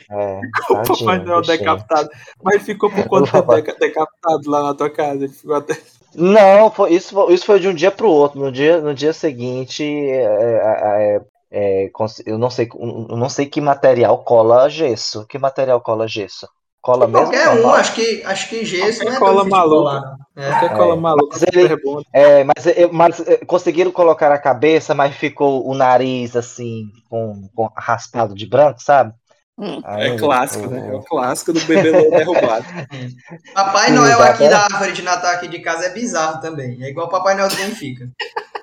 [0.10, 1.58] É, O tadinho, Papai Noel bichinho.
[1.60, 2.10] decapitado.
[2.44, 5.24] Mas ficou por quanto tempo papai- deca- decapitado lá na tua casa?
[5.26, 5.78] Ele ficou até.
[6.14, 8.40] Não, foi, isso, foi- isso foi de um dia pro outro.
[8.40, 11.18] No dia, no dia seguinte, é, é,
[11.52, 11.92] é, é,
[12.26, 15.26] eu não sei, eu não sei que material cola gesso.
[15.28, 16.48] Que material cola gesso?
[16.82, 17.24] Cola mesmo?
[17.32, 20.18] Qualquer um, acho que, acho que gesso Qualquer não é cola maluca.
[20.38, 20.50] É.
[20.52, 20.98] Qualquer cola É.
[21.00, 22.06] maluca, Mas ele-.
[22.14, 22.56] É, mas,
[22.92, 28.46] mas é, conseguiram colocar a cabeça, mas ficou o nariz assim, com, com raspado de
[28.46, 29.14] branco, sabe?
[29.58, 29.82] Hum.
[29.86, 30.90] Aí É clássico, né?
[30.90, 32.66] É o clássico do bebê derrubado.
[33.54, 36.84] Papai Noel aqui da árvore de Natal aqui de casa é bizarro também.
[36.84, 38.10] É igual o Papai Noel do Benfica.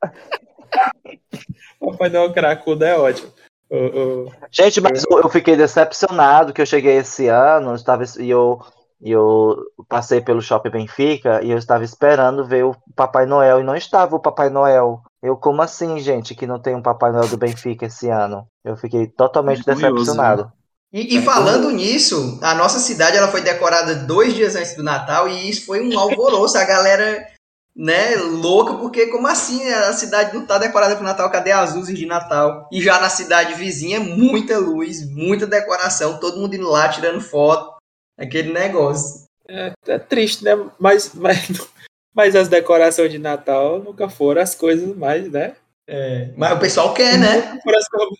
[1.81, 3.33] Papai Noel cracudo é ótimo.
[3.71, 3.77] O-
[4.27, 8.29] o- Gente, mas eu, eu fiquei decepcionado que eu cheguei esse ano eu estava, e
[8.29, 8.61] eu,
[9.01, 9.57] eu
[9.89, 14.15] passei pelo Shopping Benfica e eu estava esperando ver o Papai Noel e não estava
[14.15, 15.01] o Papai Noel.
[15.23, 18.47] Eu, como assim, gente, que não tem um Papai Noel do Benfica esse ano?
[18.63, 20.53] Eu fiquei totalmente É curioso, decepcionado.
[20.93, 25.27] E, e falando nisso, a nossa cidade ela foi decorada dois dias antes do Natal
[25.27, 26.59] e isso foi um alvoroço.
[26.59, 27.27] A galera,
[27.75, 29.67] né, louca, porque como assim?
[29.71, 32.69] A cidade não tá decorada pro Natal, cadê as luzes de Natal?
[32.71, 37.75] E já na cidade vizinha, muita luz, muita decoração, todo mundo indo lá tirando foto,
[38.19, 39.25] aquele negócio.
[39.49, 40.53] É, é triste, né?
[40.79, 41.49] Mas, mas,
[42.15, 45.55] mas as decorações de Natal nunca foram as coisas mais, né?
[45.89, 47.59] É, mas o pessoal quer, né?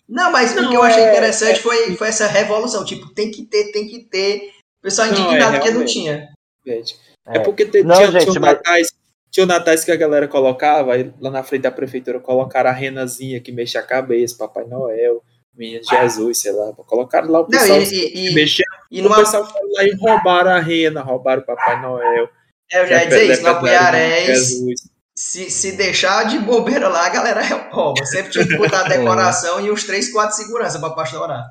[0.07, 2.83] Não, mas o Não, que eu achei é- interessante foi, foi essa revolução.
[2.83, 4.49] Tipo, tem que ter, tem que ter.
[4.79, 5.93] O pessoal Não, indignado é, não realmente.
[5.93, 6.29] tinha.
[6.65, 6.95] gente.
[7.27, 7.39] É, É.
[7.39, 8.87] porque te- Não, tinha, gente, tinha, mas- natais,
[9.31, 13.51] tinha natais que a galera colocava, lá na frente da prefeitura colocaram a renazinha que
[13.51, 15.23] mexe a cabeça, Papai Noel,
[15.55, 16.73] Menino Jesus, sei lá.
[16.73, 18.65] Colocaram lá o Não, pessoal e, e, e, mexendo.
[18.91, 22.27] e O numa, pessoal foi lá e roubaram a rena, roubaram o Papai Noel.
[22.71, 24.81] é, eu já ia dizer isso, no Apuiarés, Jesus.
[25.17, 28.03] Se, se deixar de bobeira lá, a galera rouba.
[28.05, 31.43] Sempre tinha que botar a decoração e uns 3, 4 segurança pra pastorar.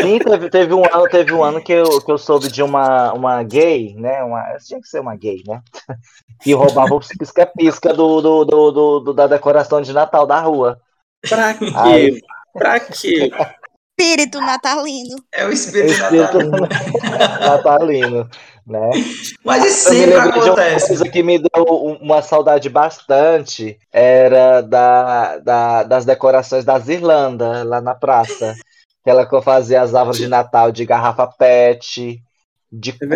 [0.00, 3.12] Sim, teve, teve um ano, teve um ano que eu, que eu soube de uma,
[3.12, 4.22] uma gay, né?
[4.22, 5.60] Uma, tinha que ser uma gay, né?
[6.42, 10.80] Que roubava os pisca-pisca do, do, do, do- do- da decoração de Natal da rua.
[11.28, 11.72] Pra quê?
[11.76, 12.20] Aí-
[12.52, 13.30] Pra quê?
[13.98, 15.16] Espírito natalino.
[15.32, 16.68] É o espírito Espírito natalino.
[17.40, 18.30] natalino,
[18.66, 18.90] né?
[19.44, 20.86] Mas isso sempre de uma acontece.
[20.88, 27.62] coisa que me deu um- uma saudade bastante, era da, da- das decorações das Irlanda,
[27.64, 28.54] lá na praça.
[29.02, 32.22] Aquela que eu fazia as árvores de Natal de garrafa pet,
[32.72, 33.06] de É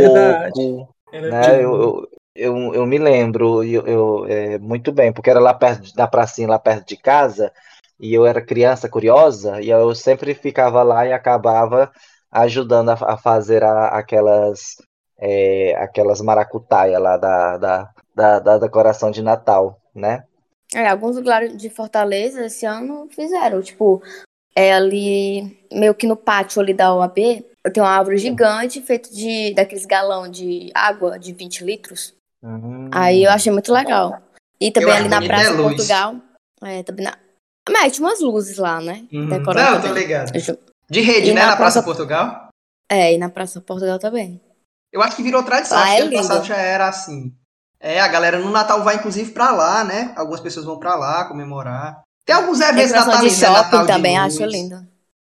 [0.45, 1.63] coco, né?
[1.63, 5.93] Eu, eu, eu, eu me lembro eu, eu, é, muito bem, porque era lá perto
[5.95, 7.51] da pracinha, lá perto de casa,
[7.99, 11.91] e eu era criança curiosa, e eu sempre ficava lá e acabava
[12.31, 14.77] ajudando a, a fazer a- aquelas,
[15.19, 20.25] é, aquelas maracutaia lá da, da, da, da decoração de Natal, né?
[20.75, 24.03] É, alguns lugares de Fortaleza esse ano fizeram, tipo,
[24.55, 27.15] é ali, meio que no pátio ali da OAB,
[27.73, 32.15] tem uma árvore gigante feita de daqueles galão de água de 20 litros.
[32.43, 32.89] Hum.
[32.93, 34.21] Aí eu achei muito legal.
[34.61, 35.75] E também Eu ali na Praça é luz.
[35.77, 36.15] Portugal.
[36.63, 37.17] É, também na.
[37.71, 39.07] Mas tinha umas luzes lá, né?
[39.13, 39.29] Uhum.
[39.29, 40.03] Decorando Não, tô também.
[40.03, 40.33] ligado.
[40.33, 40.59] Deixa-
[40.91, 41.41] De rede, E né?
[41.43, 42.49] na Na Praça Praça- Portugal.
[42.91, 44.41] É, e na Praça Portugal também.
[44.93, 45.79] Eu acho que virou tradição.
[45.79, 47.33] Ah, acho é que ano passado já era assim.
[47.81, 50.13] É, a galera no Natal vai inclusive pra lá, né?
[50.17, 52.03] Algumas pessoas vão pra lá comemorar.
[52.25, 53.49] Tem alguns eventos de natalinos, né?
[53.49, 54.35] Natal shopping de também, luz.
[54.35, 54.87] acho lindo.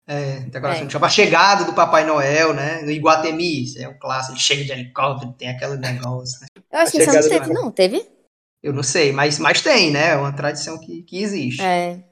[0.08, 0.86] É, decoração É.
[0.88, 1.06] de shopping.
[1.06, 2.82] A chegada do Papai Noel, né?
[2.82, 4.34] No Iguatemi, é um clássico.
[4.34, 6.48] Ele chega de helicóptero, tem aquele negócio, né?
[6.72, 8.06] Eu acho que A chegada teve, não, teve?
[8.64, 10.10] Eu não sei, mas, mas tem, né?
[10.12, 11.62] É uma tradição que, que existe.
[11.62, 12.04] É.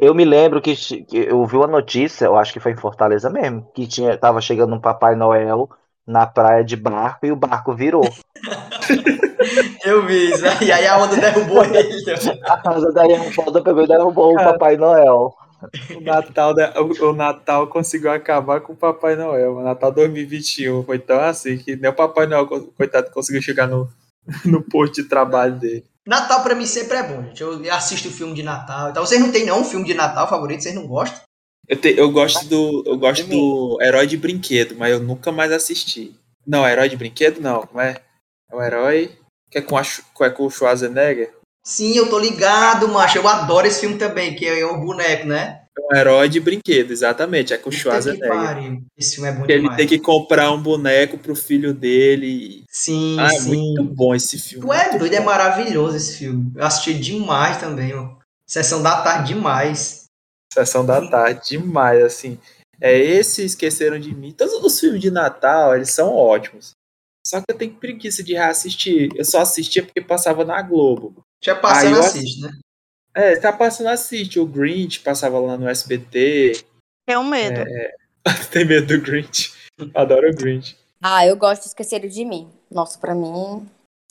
[0.00, 3.28] Eu me lembro que, que eu vi uma notícia, eu acho que foi em Fortaleza
[3.28, 5.68] mesmo, que tinha, tava chegando um Papai Noel
[6.08, 8.02] na praia de barco e o barco virou.
[9.84, 10.42] Eu vi isso.
[10.62, 11.78] E aí a onda derrubou ele.
[12.44, 12.56] A
[13.62, 14.52] pegou e derrubou o Cara.
[14.52, 15.34] Papai Noel.
[15.96, 19.56] O Natal, o, o Natal conseguiu acabar com o Papai Noel.
[19.56, 23.66] O Natal 2021 foi tão assim que nem o Papai Noel, co- coitado, conseguiu chegar
[23.66, 23.88] no,
[24.44, 25.84] no posto de trabalho dele.
[26.06, 27.42] Natal pra mim sempre é bom, gente.
[27.42, 28.90] Eu assisto filme de Natal.
[28.90, 30.62] Então vocês não tem não um filme de Natal favorito?
[30.62, 31.20] Vocês não gostam?
[31.68, 35.52] Eu, te- eu gosto do eu gosto do Herói de Brinquedo, mas eu nunca mais
[35.52, 36.14] assisti.
[36.46, 38.00] Não, Herói de Brinquedo não, como é?
[38.50, 39.12] É o Herói
[39.50, 41.32] que é com, a, que é com o Schwarzenegger.
[41.64, 43.18] Sim, eu tô ligado, macho.
[43.18, 45.62] Eu adoro esse filme também, que é o boneco, né?
[45.78, 48.80] É um herói de brinquedo, exatamente, é com o Schwarzenegger.
[48.96, 49.76] Esse filme é bom ele demais.
[49.76, 52.64] tem que comprar um boneco pro filho dele.
[52.70, 53.48] Sim, Ah, é sim.
[53.48, 54.66] muito bom esse filme.
[54.66, 56.50] Tu é doido, é maravilhoso esse filme.
[56.54, 58.16] Eu assisti demais também, ó.
[58.46, 59.97] Sessão da tarde demais.
[60.58, 62.38] Sessão da tarde, demais, assim.
[62.80, 64.32] É esse Esqueceram de Mim.
[64.32, 66.72] Todos os filmes de Natal, eles são ótimos.
[67.26, 69.10] Só que eu tenho preguiça de reassistir.
[69.14, 71.22] Eu só assistia porque passava na Globo.
[71.42, 72.50] Já passando Ah, eu assiste, né?
[73.14, 74.40] É, tá passando assiste.
[74.40, 76.64] O Grinch passava lá no SBT.
[77.06, 77.64] Tenho medo.
[78.50, 79.52] Tem medo do Grinch.
[79.94, 80.76] Adoro o Grinch.
[81.02, 82.50] Ah, eu gosto de Esquecer de Mim.
[82.70, 83.66] Nossa, pra mim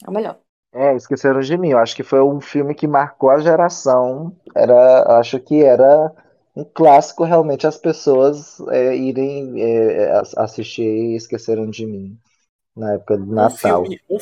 [0.06, 0.38] é o melhor.
[0.74, 1.72] É, esqueceram de mim.
[1.72, 4.36] Eu acho que foi um filme que marcou a geração.
[4.56, 6.14] Era, acho que era
[6.58, 12.18] um clássico realmente as pessoas é, irem é, assistir e esqueceram de mim
[12.76, 13.82] na época do Natal.
[13.82, 14.18] Um filme, um,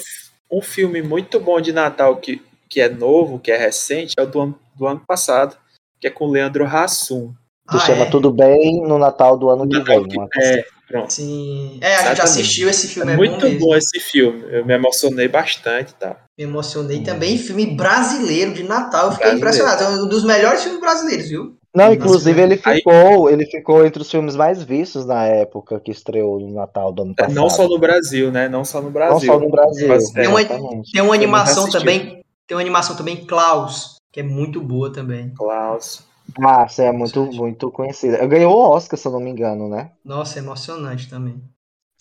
[0.58, 4.26] um filme muito bom de Natal que, que é novo, que é recente, é o
[4.26, 5.56] do ano, do ano passado,
[6.00, 7.34] que é com Leandro Hassum.
[7.70, 8.10] Que ah, chama é?
[8.10, 10.06] Tudo Bem no Natal do ano que vem.
[10.40, 11.14] é, pronto.
[11.14, 11.80] Sim.
[11.82, 12.16] É, a Exatamente.
[12.18, 13.12] gente assistiu esse filme.
[13.12, 14.44] É, é muito bom, bom, esse filme.
[14.52, 16.18] Eu me emocionei bastante, tá?
[16.38, 17.04] Me emocionei hum.
[17.04, 17.38] também.
[17.40, 19.08] Filme brasileiro de Natal.
[19.08, 19.68] Eu fiquei brasileiro.
[19.68, 20.00] impressionado.
[20.00, 21.58] É um dos melhores filmes brasileiros, viu?
[21.76, 26.40] Não, inclusive ele ficou, ele ficou entre os filmes mais vistos na época que estreou
[26.40, 27.36] no Natal do ano passado.
[27.36, 28.48] Não só no Brasil, né?
[28.48, 29.14] Não só no Brasil.
[29.14, 29.88] Não só no Brasil.
[29.90, 34.62] Mas, tem, uma, tem uma animação também, tem uma animação também Klaus, que é muito
[34.62, 35.34] boa também.
[35.36, 36.04] Klaus.
[36.40, 38.26] Ah, você é muito, muito conhecida.
[38.26, 39.92] Ganhou o Oscar, se eu não me engano, né?
[40.04, 41.42] Nossa, é emocionante também.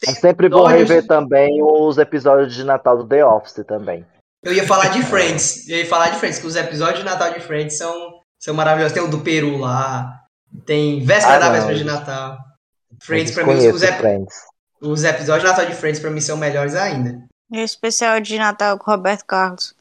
[0.07, 4.05] É sempre bom rever também os episódios de Natal do The Office também.
[4.43, 5.69] Eu ia falar de Friends.
[5.69, 8.93] Eu ia falar de Friends, que os episódios de Natal de Friends são são maravilhosos.
[8.93, 10.23] Tem o do Peru lá,
[10.67, 12.39] tem Véspera ah, da Véspera de Natal.
[13.03, 14.27] Friends, pra mim, os, ep
[14.83, 17.27] os episódios de Natal de Friends, pra mim, são melhores ainda.
[17.51, 19.75] E o especial de Natal com Roberto Carlos.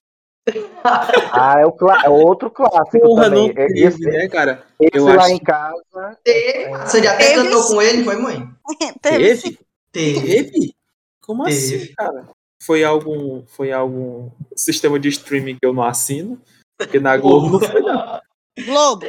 [0.83, 3.47] ah, é, o é outro clássico Porra, também.
[3.47, 4.63] não teve, esse, né, cara?
[4.79, 5.31] Esse eu lá acho...
[5.31, 6.17] em casa...
[6.23, 6.69] Teve.
[6.69, 8.49] Você já até cantou com ele, foi, mãe?
[9.01, 9.57] Teve?
[9.91, 10.21] Teve.
[10.21, 10.75] Teve?
[11.21, 11.75] Como teve.
[11.75, 12.29] assim, cara?
[12.61, 16.41] Foi algum, foi algum sistema de streaming que eu não assino?
[16.77, 18.19] Porque na Globo não foi, não.
[18.59, 19.05] Globo.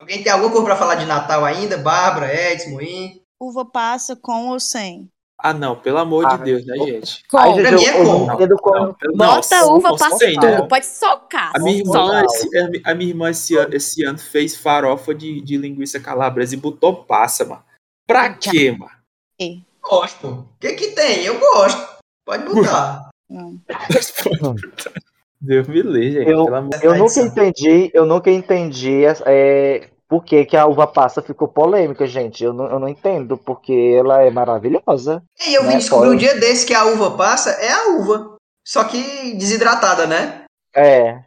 [0.00, 1.76] Alguém tem alguma coisa pra falar de Natal ainda?
[1.76, 3.22] Bárbara, Edson, Moim?
[3.40, 5.10] Uva passa com ou sem?
[5.42, 7.26] Ah, não, pelo amor ah, de Deus, né, gente?
[7.28, 7.38] Com.
[7.38, 8.26] Ai, pra mim é com.
[8.26, 10.62] Não, Bota uva passa sem, né?
[10.68, 11.52] pode socar.
[11.54, 12.48] A minha irmã, esse,
[12.84, 17.44] a minha irmã esse, esse ano fez farofa de, de linguiça calabresa e botou passa,
[17.46, 17.64] mano.
[18.06, 18.92] Pra quê, mano?
[19.82, 20.28] Gosto.
[20.28, 21.24] O que que tem?
[21.24, 21.98] Eu gosto.
[22.26, 23.08] Pode botar.
[23.28, 23.58] Não.
[25.40, 26.30] Deus me livre, gente.
[26.30, 26.46] Eu,
[26.82, 32.06] eu nunca entendi, eu nunca entendi é, por que, que a uva passa ficou polêmica,
[32.06, 32.44] gente.
[32.44, 35.22] Eu não, eu não entendo, porque ela é maravilhosa.
[35.46, 35.70] E eu né?
[35.70, 38.36] vim descobrir um dia desse que a uva passa é a uva.
[38.66, 40.42] Só que desidratada, né?
[40.74, 41.20] É.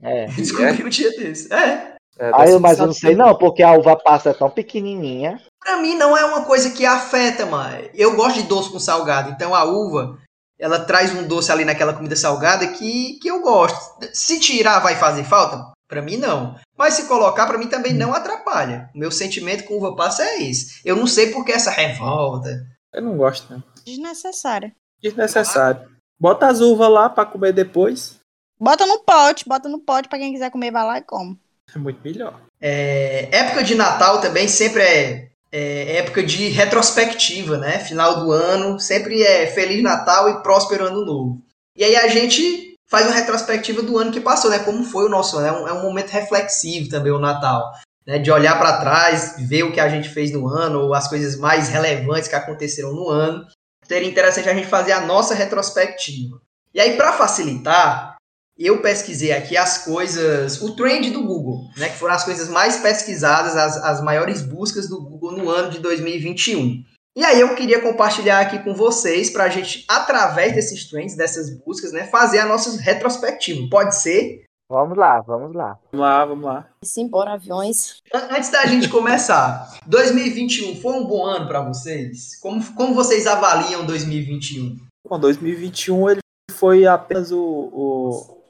[0.00, 0.26] É.
[0.26, 1.52] Descobri um dia desse.
[1.52, 1.96] É.
[2.18, 5.40] é Aí, mas eu não sei não, porque a uva passa é tão pequenininha.
[5.58, 7.88] Pra mim não é uma coisa que afeta, mano.
[7.94, 10.18] Eu gosto de doce com salgado, então a uva
[10.62, 13.98] ela traz um doce ali naquela comida salgada que, que eu gosto.
[14.12, 15.72] Se tirar, vai fazer falta?
[15.88, 16.54] Para mim, não.
[16.78, 18.88] Mas se colocar, para mim também não atrapalha.
[18.94, 20.80] O meu sentimento com uva passa é esse.
[20.84, 22.64] Eu não sei por que essa revolta.
[22.94, 23.60] Eu não gosto, né?
[23.84, 24.72] Desnecessário.
[25.02, 25.90] Desnecessário.
[26.16, 28.20] Bota as uvas lá para comer depois.
[28.56, 31.36] Bota no pote, bota no pote para quem quiser comer, vai lá e come.
[31.74, 32.40] É muito melhor.
[32.60, 37.78] É, época de Natal também sempre é é, época de retrospectiva, né?
[37.78, 41.42] Final do ano, sempre é Feliz Natal e próspero Ano Novo.
[41.76, 44.58] E aí a gente faz uma retrospectiva do ano que passou, né?
[44.60, 45.46] Como foi o nosso ano.
[45.46, 47.70] É um, é um momento reflexivo também o Natal.
[48.06, 48.18] Né?
[48.18, 51.36] De olhar para trás, ver o que a gente fez no ano, ou as coisas
[51.36, 53.46] mais relevantes que aconteceram no ano.
[53.86, 56.40] Seria interessante a gente fazer a nossa retrospectiva.
[56.74, 58.11] E aí, para facilitar,
[58.58, 62.76] eu pesquisei aqui as coisas, o trend do Google, né, que foram as coisas mais
[62.78, 66.84] pesquisadas, as, as maiores buscas do Google no ano de 2021.
[67.14, 71.50] E aí eu queria compartilhar aqui com vocês para a gente, através desses trends, dessas
[71.58, 73.68] buscas, né, fazer a nossa retrospectiva.
[73.70, 74.44] Pode ser?
[74.70, 75.78] Vamos lá, vamos lá.
[75.92, 76.68] Vamos lá, vamos lá.
[76.82, 77.96] Simbora, aviões.
[78.14, 82.38] Antes da gente começar, 2021 foi um bom ano para vocês?
[82.40, 84.78] Como, como vocês avaliam 2021?
[85.06, 88.41] Bom, 2021 ele foi apenas o, o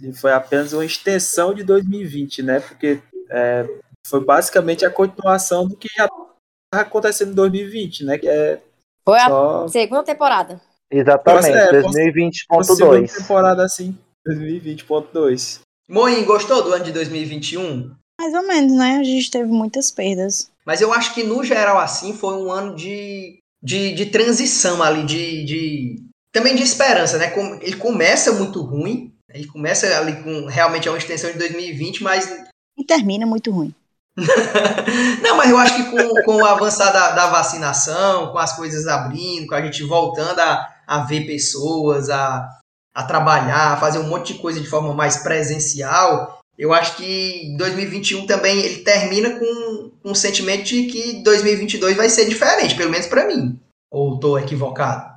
[0.00, 2.60] ele foi apenas uma extensão de 2020, né?
[2.60, 3.66] Porque é,
[4.06, 8.18] foi basicamente a continuação do que já estava acontecendo em 2020, né?
[8.18, 8.60] Que é
[9.04, 9.64] foi só...
[9.64, 10.60] a segunda temporada.
[10.90, 13.18] Exatamente, é, 2020.2.
[13.18, 15.60] temporada assim, 2020.2.
[15.88, 17.94] Moin, gostou do ano de 2021?
[18.20, 18.98] Mais ou menos, né?
[18.98, 20.50] A gente teve muitas perdas.
[20.66, 25.06] Mas eu acho que, no geral, assim, foi um ano de, de, de transição ali,
[25.06, 25.96] de, de.
[26.30, 27.32] Também de esperança, né?
[27.62, 32.44] Ele começa muito ruim, ele começa ali com realmente é uma extensão de 2020, mas.
[32.76, 33.74] E termina muito ruim.
[35.22, 38.86] Não, mas eu acho que com, com o avançar da, da, vacinação, com as coisas
[38.86, 42.48] abrindo, com a gente voltando a, a ver pessoas, a,
[42.94, 47.54] a trabalhar, a fazer um monte de coisa de forma mais presencial, eu acho que
[47.56, 52.90] 2021 também ele termina com, com um sentimento de que 2022 vai ser diferente, pelo
[52.90, 53.56] menos para mim.
[53.90, 55.14] Ou estou equivocado?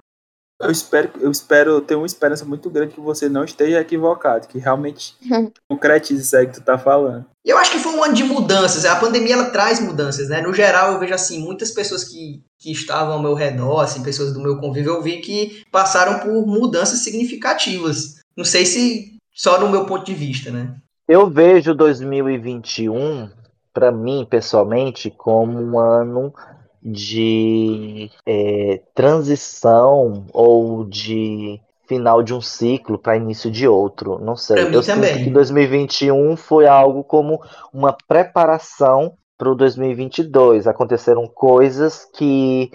[0.61, 4.59] Eu espero, eu espero ter uma esperança muito grande que você não esteja equivocado, que
[4.59, 5.15] realmente
[5.67, 7.25] concretize isso aí que tu tá falando.
[7.43, 8.85] E eu acho que foi um ano de mudanças.
[8.85, 10.41] A pandemia ela traz mudanças, né?
[10.41, 14.33] No geral, eu vejo assim, muitas pessoas que, que estavam ao meu redor, assim, pessoas
[14.33, 18.19] do meu convívio, eu vi que passaram por mudanças significativas.
[18.37, 20.75] Não sei se só no meu ponto de vista, né?
[21.07, 23.29] Eu vejo 2021,
[23.73, 26.33] para mim, pessoalmente, como um ano
[26.81, 34.17] de é, transição ou de final de um ciclo para início de outro.
[34.19, 34.63] Não sei.
[34.73, 35.13] Eu também.
[35.13, 37.41] sinto que 2021 foi algo como
[37.73, 40.67] uma preparação para o 2022.
[40.67, 42.71] Aconteceram coisas que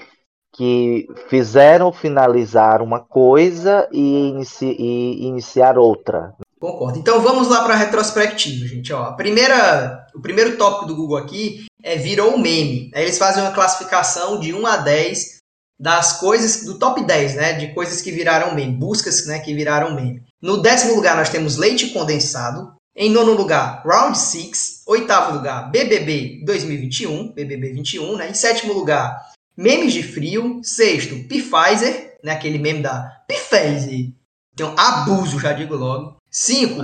[0.55, 6.33] que fizeram finalizar uma coisa e, inici- e iniciar outra.
[6.67, 6.99] Concordo.
[6.99, 8.93] Então vamos lá para a retrospectiva, gente.
[8.93, 12.91] Ó, a primeira, o primeiro tópico do Google aqui é virou um meme.
[12.93, 15.37] Aí eles fazem uma classificação de 1 a 10
[15.79, 17.53] das coisas, do top 10, né?
[17.53, 20.25] De coisas que viraram meme, buscas né, que viraram meme.
[20.43, 22.75] No décimo lugar nós temos leite condensado.
[22.97, 24.83] Em nono lugar, Round 6.
[24.89, 28.31] Oitavo lugar, BBB 2021, BBB 21, né?
[28.31, 29.25] Em sétimo lugar,
[29.57, 30.61] memes de frio.
[30.65, 32.33] Sexto, Pfizer, né?
[32.33, 34.11] Aquele meme da Pfizer.
[34.57, 36.17] Tem um abuso, já digo logo.
[36.31, 36.83] Cinco,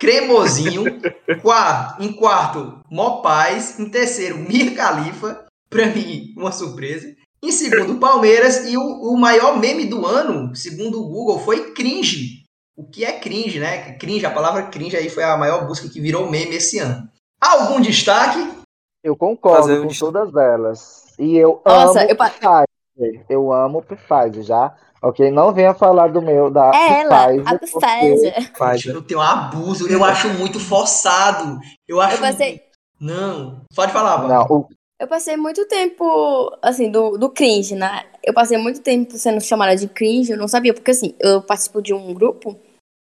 [0.00, 0.84] cremosinho.
[1.42, 3.78] Quarto, em quarto, Mopaz.
[3.78, 5.44] Em terceiro, Mia Khalifa.
[5.70, 7.14] Pra mim, uma surpresa.
[7.42, 8.66] Em segundo, Palmeiras.
[8.66, 12.42] E o, o maior meme do ano, segundo o Google, foi cringe.
[12.76, 13.92] O que é cringe, né?
[13.98, 17.08] Cringe, a palavra cringe aí foi a maior busca que virou meme esse ano.
[17.40, 18.38] Algum destaque?
[19.04, 21.04] Eu concordo Fazer um com dest- todas elas.
[21.18, 22.32] E eu Nossa, amo eu pa-
[23.00, 23.24] Pfizer.
[23.28, 24.74] Eu amo o Pfizer, já.
[25.02, 25.30] Ok?
[25.30, 28.94] Não venha falar do meu, da É ela, a Pfizer, Pfizer.
[28.94, 29.88] Eu tenho um abuso.
[29.90, 31.58] Eu acho muito forçado.
[31.88, 32.16] Eu acho.
[32.16, 32.62] Eu passei,
[33.00, 33.62] Não.
[33.74, 34.52] Pode falar, Não, Bárbara.
[34.52, 34.68] o,
[35.00, 38.04] eu passei muito tempo, assim, do, do cringe, né?
[38.22, 41.80] Eu passei muito tempo sendo chamada de cringe, eu não sabia, porque assim, eu participo
[41.80, 42.54] de um grupo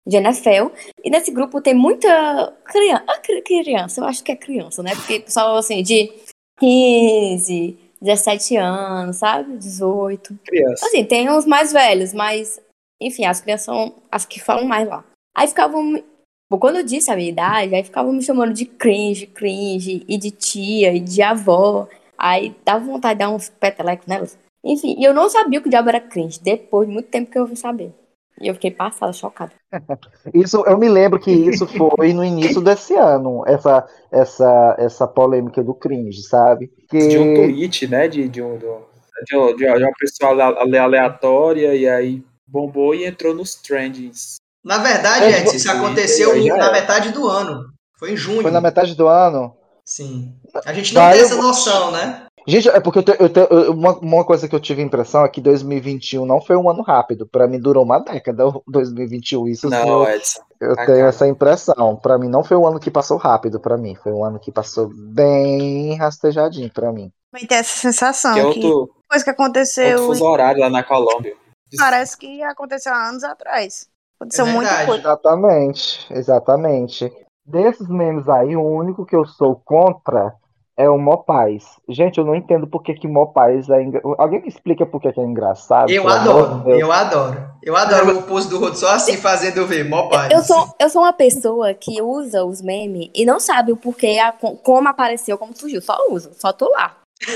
[0.06, 0.70] de NFL,
[1.04, 3.04] e nesse grupo tem muita criança,
[3.44, 4.94] criança, eu acho que é criança, né?
[4.94, 6.12] Porque pessoal, assim, de
[6.60, 9.56] 15, 17 anos, sabe?
[9.56, 10.38] 18.
[10.44, 10.86] criança.
[10.86, 12.60] Assim, tem uns mais velhos, mas,
[13.00, 15.04] enfim, as crianças são as que falam mais lá.
[15.36, 16.02] Aí ficavam.
[16.50, 20.16] Bom, quando eu disse a minha idade, aí ficavam me chamando de cringe, cringe, e
[20.16, 21.86] de tia, e de avó.
[22.16, 24.38] Aí dava vontade de dar uns petelecos nelas.
[24.64, 27.38] Enfim, e eu não sabia que o diabo era cringe, depois de muito tempo que
[27.38, 27.92] eu vim saber.
[28.40, 29.52] E eu fiquei passada, chocada.
[30.32, 35.62] Isso, eu me lembro que isso foi no início desse ano, essa, essa, essa polêmica
[35.62, 36.70] do cringe, sabe?
[36.88, 38.06] Que, De um tweet, né?
[38.08, 38.82] De, de, um, de, um-
[39.26, 44.36] de uma de uma pessoa ale- aleatória, e aí bombou e entrou nos trendings.
[44.64, 46.72] Na verdade, É, Edson, isso aconteceu já na era.
[46.72, 47.64] metade do ano.
[47.98, 48.42] Foi em junho.
[48.42, 49.54] foi na metade do ano.
[49.84, 50.34] Sim.
[50.64, 52.26] A gente não Vai, tem eu essa noção, né?
[52.48, 54.84] Gente, é porque eu te- eu te- eu- uma, uma coisa que eu tive a
[54.84, 57.26] impressão é que 2021 não foi um ano rápido.
[57.26, 59.46] Pra mim durou uma década, o 2021.
[59.46, 60.40] Isso Não, eu, Edson.
[60.58, 61.08] eu tá tenho cara.
[61.10, 61.96] essa impressão.
[61.96, 63.94] Pra mim não foi um ano que passou rápido pra mim.
[63.96, 67.12] Foi um ano que passou bem rastejadinho pra mim.
[67.30, 70.70] Também tem essa sensação Que é que outro, depois que outro aconteceu, fuso horário lá
[70.70, 71.36] na Colômbia.
[71.76, 73.86] parece que aconteceu há anos atrás.
[74.18, 75.00] Aconteceu É muita coisa.
[75.02, 77.12] Exatamente, exatamente.
[77.46, 80.34] Desses memes aí, o único que eu sou contra
[80.78, 81.64] é o Mopaz.
[81.88, 84.00] Gente, eu não entendo por que que Mopaz é engra...
[84.16, 85.90] Alguém me explica por que que é engraçado?
[85.90, 86.80] Eu de adoro, Deus.
[86.80, 87.50] eu adoro.
[87.62, 90.30] Eu adoro o pose do Rodo só assim, fazendo ver, mó paz.
[90.32, 94.18] Eu sou, eu sou uma pessoa que usa os memes e não sabe o porquê,
[94.18, 95.82] a- como apareceu, como surgiu.
[95.82, 96.96] Só uso, só tô lá.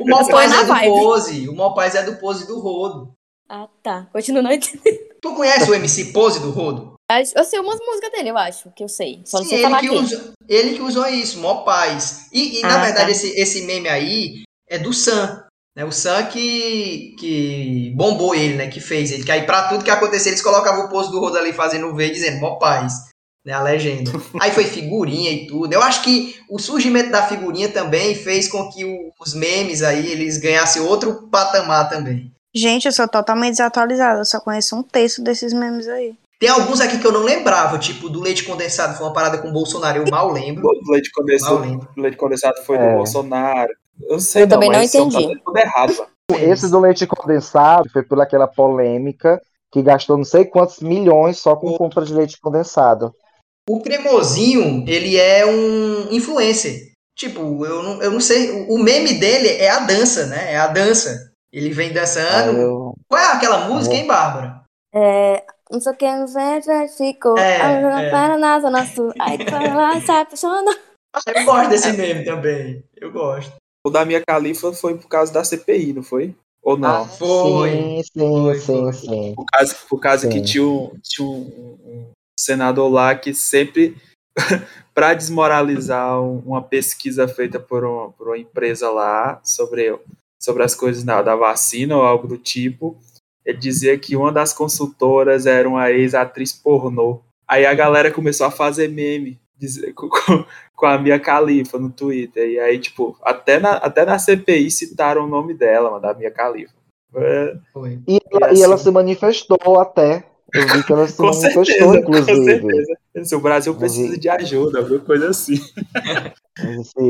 [0.00, 0.88] o mó Eu tô paz na é do vibe.
[0.88, 1.48] pose.
[1.48, 3.12] O mó paz é do pose do Rodo.
[3.48, 4.06] Ah, tá.
[4.12, 5.08] Continuo não entendendo.
[5.20, 6.94] Tu conhece o MC Pose do Rodo?
[7.34, 9.22] Eu sei umas músicas dele, eu acho, que eu sei.
[9.24, 12.26] Só não Sim, sei ele falar que, usa, ele que usou isso, mó paz.
[12.32, 13.10] E, e, na Ah, verdade, tá.
[13.10, 15.44] esse, esse meme aí é do Sam.
[15.74, 15.84] Né?
[15.86, 18.68] O Sam que, que bombou ele, né?
[18.68, 19.24] Que fez ele.
[19.24, 21.94] Que aí, pra tudo que acontecia, eles colocavam o post do Rodo ali fazendo o
[21.94, 22.92] V dizendo mó paz.
[23.46, 23.54] Né?
[23.54, 24.10] A legenda.
[24.42, 25.72] Aí foi figurinha e tudo.
[25.72, 30.06] Eu acho que o surgimento da figurinha também fez com que o- os memes aí
[30.10, 32.30] eles ganhassem outro patamar também.
[32.54, 34.20] Gente, eu sou totalmente desatualizada.
[34.20, 36.14] Eu só conheço um terço desses memes aí.
[36.40, 39.48] Tem alguns aqui que eu não lembrava, tipo do leite condensado, foi uma parada com
[39.48, 40.64] o Bolsonaro, eu mal lembro.
[40.66, 41.88] O leite Mal condensado, lembro.
[41.96, 42.90] leite condensado foi É.
[42.90, 43.72] do Bolsonaro.
[44.02, 45.34] Eu não sei Eu também não mas são- entendi.
[45.34, 46.06] Tá tudo errado.
[46.40, 49.40] Esse do leite condensado foi por aquela polêmica
[49.72, 53.12] que gastou não sei quantos milhões só com compra de leite condensado.
[53.68, 56.92] O cremosinho, ele é um influencer.
[57.16, 58.66] Tipo, eu não, eu não sei.
[58.68, 60.52] o- meme dele é a dança, né?
[60.52, 61.32] É a dança.
[61.52, 62.56] Ele vem dançando.
[62.56, 64.62] eu- Qual é aquela música, hein, Bárbara?
[64.94, 67.38] É, não sei o que, não sei, já ficou.
[67.38, 68.10] É, é.
[68.10, 69.12] Para zona sul.
[69.18, 70.76] Aí quando lá se apaixona.
[71.34, 72.84] Eu gosto desse meme também.
[72.96, 73.52] Eu gosto.
[73.86, 76.34] O da minha califa foi por causa da CPI, não foi?
[76.62, 77.04] Ou não?
[77.04, 77.70] Ah, foi.
[77.70, 79.34] Sim, sim, sim, sim.
[79.34, 80.44] Por causa, por causa que Sim.
[80.44, 83.96] tinha, um, tinha um, um senador lá que sempre,
[84.94, 89.98] para desmoralizar um- uma pesquisa feita por uma, por uma empresa lá sobre,
[90.38, 92.98] sobre as coisas da, da vacina ou algo do tipo,
[93.52, 97.20] dizia que uma das consultoras era uma ex-atriz pornô.
[97.46, 100.44] Aí a galera começou a fazer meme dizer- com, com-
[100.76, 102.48] com a Mia Khalifa no Twitter.
[102.48, 106.30] E aí, tipo, até na, até na CPI citaram o nome dela, mano, da Mia
[106.30, 106.72] Khalifa.
[107.16, 107.56] É.
[108.06, 108.84] E, ela, É e ela assim.
[108.84, 110.24] se manifestou até.
[110.54, 112.44] Eu vi que ela se com manifestou, certeza, com inclusive.
[112.44, 112.94] certeza.
[113.24, 115.58] Se o Brasil precisa de ajuda, alguma coisa assim.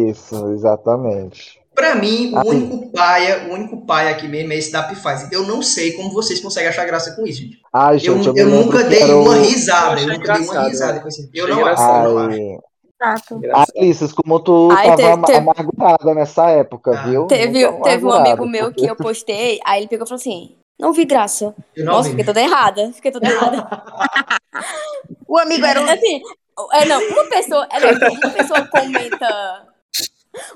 [0.09, 1.61] Isso, exatamente.
[1.79, 2.49] Pra mim, o Aí.
[2.49, 5.29] único paia, o único paia aqui mesmo é esse da Pfizer.
[5.31, 7.59] Eu não sei como vocês conseguem achar graça com isso, gente.
[7.73, 10.63] Ai, Eu, gente, eu, eu lembro nunca dei uma risada, Eu eu nunca dei uma
[10.65, 11.29] risada com isso.
[11.33, 12.39] Eu não acho, eu não acho.
[12.41, 12.59] Ai,
[13.01, 13.41] Exato.
[13.79, 17.03] Alices, como tu Ai, tava teve- ama- teve- amargurada nessa época, Ah.
[17.05, 17.27] viu?
[17.29, 20.93] Teve, teve um amigo meu que eu postei, aí ele pegou e falou assim: Não
[20.93, 21.55] vi graça.
[21.77, 22.11] Eu não Nossa, vi.
[22.11, 22.91] fiquei toda errada.
[22.93, 23.69] Fiquei toda errada.
[25.29, 26.23] O amigo era um Assim,
[26.73, 29.68] é, não, uma pessoa, é, não, uma pessoa comenta.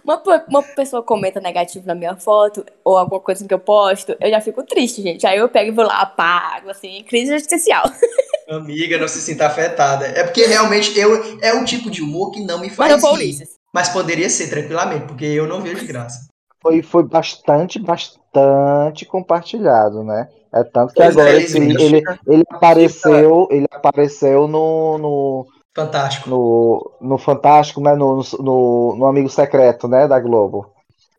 [0.04, 4.30] Uma, uma pessoa comenta negativo na minha foto, ou alguma coisa que eu posto, eu
[4.30, 5.26] já fico triste, gente.
[5.26, 7.84] Aí eu pego e vou lá, apago, assim, crise existencial.
[8.48, 10.06] Amiga, não se sinta afetada.
[10.06, 13.10] É porque realmente eu é um tipo de humor que não me Mas faz rir.
[13.10, 13.50] Ulisses.
[13.72, 16.28] Mas poderia ser tranquilamente, porque eu não vejo graça.
[16.60, 20.28] Foi, foi bastante, bastante compartilhado, né?
[20.52, 26.28] É tanto que Pois agora é, eles- ele, ele apareceu, ele apareceu no, no, Fantástico.
[26.28, 27.94] no, no Fantástico, né?
[27.94, 30.06] No, no, no Amigo Secreto, né?
[30.06, 30.72] Da Globo.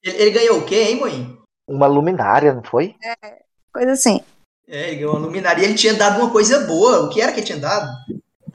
[0.04, 1.38] Ele, ele ganhou o quê, hein, mãe?
[1.68, 2.96] Uma luminária, não foi?
[3.74, 4.22] coisa assim.
[4.68, 5.62] É, ele ganhou uma luminária.
[5.62, 7.04] E ele tinha dado uma coisa boa.
[7.06, 7.88] O que era que ele tinha dado?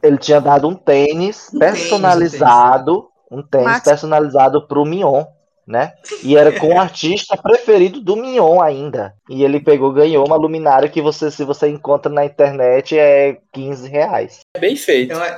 [0.02, 5.24] Ele tinha dado um tênis Um tênis, personalizado, um tênis Max- personalizado pro Mion,
[5.66, 5.94] né?
[6.22, 9.14] E era com o artista preferido do Mion ainda.
[9.28, 13.88] E ele pegou, ganhou uma luminária que você, se você encontra na internet, é 15
[13.88, 14.40] reais.
[14.54, 15.12] É bem feito.
[15.12, 15.36] Então, é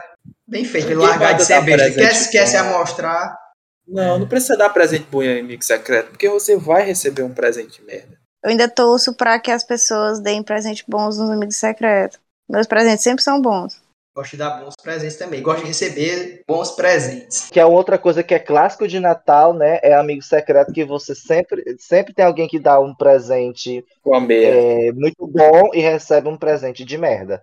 [0.51, 0.87] bem feito.
[0.89, 1.79] Ele Ninguém largar de ser besta.
[1.93, 2.75] presente Quer, quer se bom.
[2.75, 3.39] amostrar.
[3.87, 7.83] Não, não precisa dar presente bom em amigo secreto, porque você vai receber um presente
[7.83, 8.19] merda.
[8.43, 12.19] Eu ainda torço pra que as pessoas deem presentes bons nos amigos secretos.
[12.49, 13.81] Meus presentes sempre são bons.
[14.15, 15.41] Gosto de dar bons presentes também.
[15.41, 17.49] Gosto de receber bons presentes.
[17.49, 19.79] Que é outra coisa que é clássico de Natal, né?
[19.83, 23.85] É amigo secreto que você sempre, sempre tem alguém que dá um presente
[24.29, 27.43] é, muito bom e recebe um presente de merda.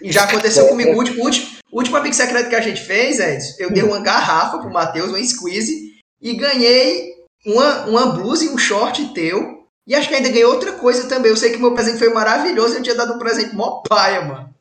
[0.00, 0.92] E já aconteceu comigo.
[0.92, 4.58] O último, último, último amigo secreto que a gente fez, Edson, eu dei uma garrafa
[4.58, 7.12] pro Matheus, uma squeeze, e ganhei
[7.44, 9.60] uma, uma blusa e um short teu.
[9.86, 11.30] E acho que ainda ganhei outra coisa também.
[11.30, 12.76] Eu sei que meu presente foi maravilhoso.
[12.76, 14.54] Eu tinha dado um presente mó paia, mano.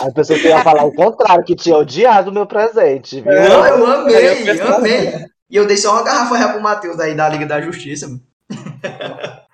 [0.00, 3.32] A pessoa que ia falar o contrário, que tinha odiado o meu presente, viu?
[3.32, 5.26] Não, eu eu amei, eu amei.
[5.48, 8.22] E eu dei só uma garrafa real pro Matheus aí da Liga da Justiça, mano.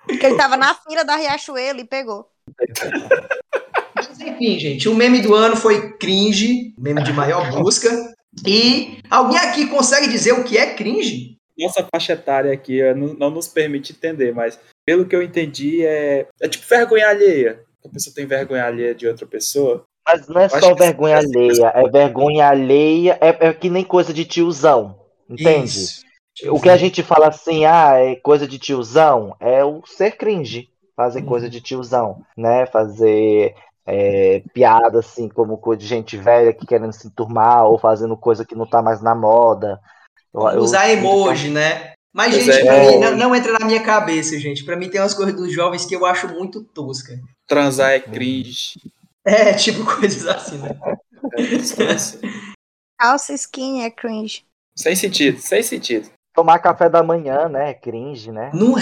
[0.05, 2.29] Porque ele tava na fila da Riachuelo e pegou.
[3.95, 7.89] Mas enfim, gente, o meme do ano foi cringe, meme de maior busca.
[8.45, 11.37] E alguém aqui consegue dizer o que é cringe?
[11.57, 16.27] Nossa faixa etária aqui não, não nos permite entender, mas pelo que eu entendi, é,
[16.39, 17.66] é tipo vergonha alheia.
[17.89, 19.83] A pessoa tem vergonha alheia de outra pessoa.
[20.07, 24.23] Mas não é só vergonha alheia, é vergonha alheia, é, é que nem coisa de
[24.25, 25.65] tiozão, entende?
[25.67, 26.05] Isso.
[26.49, 30.69] O que a gente fala assim, ah, é coisa de tiozão, é o ser cringe,
[30.95, 31.25] fazer Uhum.
[31.25, 32.65] coisa de tiozão, né?
[32.67, 33.53] Fazer
[33.89, 38.45] é, piada assim, como coisa de gente velha que querendo se enturmar ou fazendo coisa
[38.45, 39.79] que não tá mais na moda.
[40.33, 41.93] Eu- eu Usar sinto que- emoji, né?
[42.17, 42.65] Mas, Pois gente, é.
[42.65, 44.63] pra mim, não, não entra na minha cabeça, gente.
[44.65, 47.13] Pra mim tem umas coisas dos jovens que eu acho muito tosca.
[47.47, 48.73] Transar é cringe.
[49.23, 50.75] É, tipo coisas assim, né?
[51.37, 52.19] É, só assim.
[52.99, 54.43] Calça skinny é cringe.
[54.75, 56.09] sem sentido, sem sentido.
[56.33, 57.75] Tomar café da manhã, né?
[57.75, 58.49] Cringe, né?
[58.53, 58.81] Não é.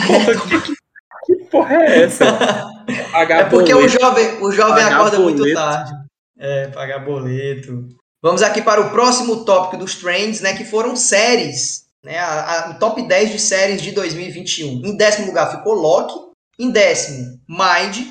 [1.26, 2.26] Que porra é essa?
[3.12, 4.00] Pagar É porque o boleto.
[4.00, 5.56] jovem, o jovem Pagar acorda muito boleto.
[5.60, 5.92] tarde.
[6.38, 7.88] É, pagar boleto.
[8.22, 10.54] Vamos aqui para o próximo tópico dos trends, né?
[10.56, 11.85] Que foram séries.
[12.06, 14.86] Né, a, a- o top 10 de séries de 2021.
[14.86, 16.14] Em décimo lugar ficou Loki.
[16.60, 18.06] Em décimo, Mind.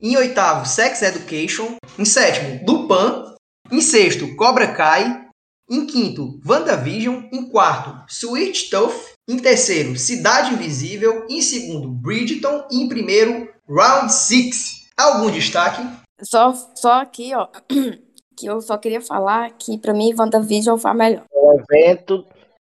[0.00, 1.74] Em oitavo, Sex Education.
[1.98, 3.34] Em sétimo, Lupin.
[3.70, 5.26] Em sexto, Cobra Kai.
[5.68, 7.24] Em quinto, WandaVision.
[7.32, 8.94] Em quarto, Sweet Tooth.
[9.28, 11.26] Em terceiro, Cidade Invisível.
[11.28, 12.66] Em segundo, Bridgerton.
[12.70, 14.82] E em primeiro, Round 6.
[14.96, 15.82] Algum destaque?
[16.22, 17.48] Só, só aqui, ó,
[18.38, 21.24] que eu só queria falar que pra mim WandaVision foi a melhor.
[21.32, 22.24] o evento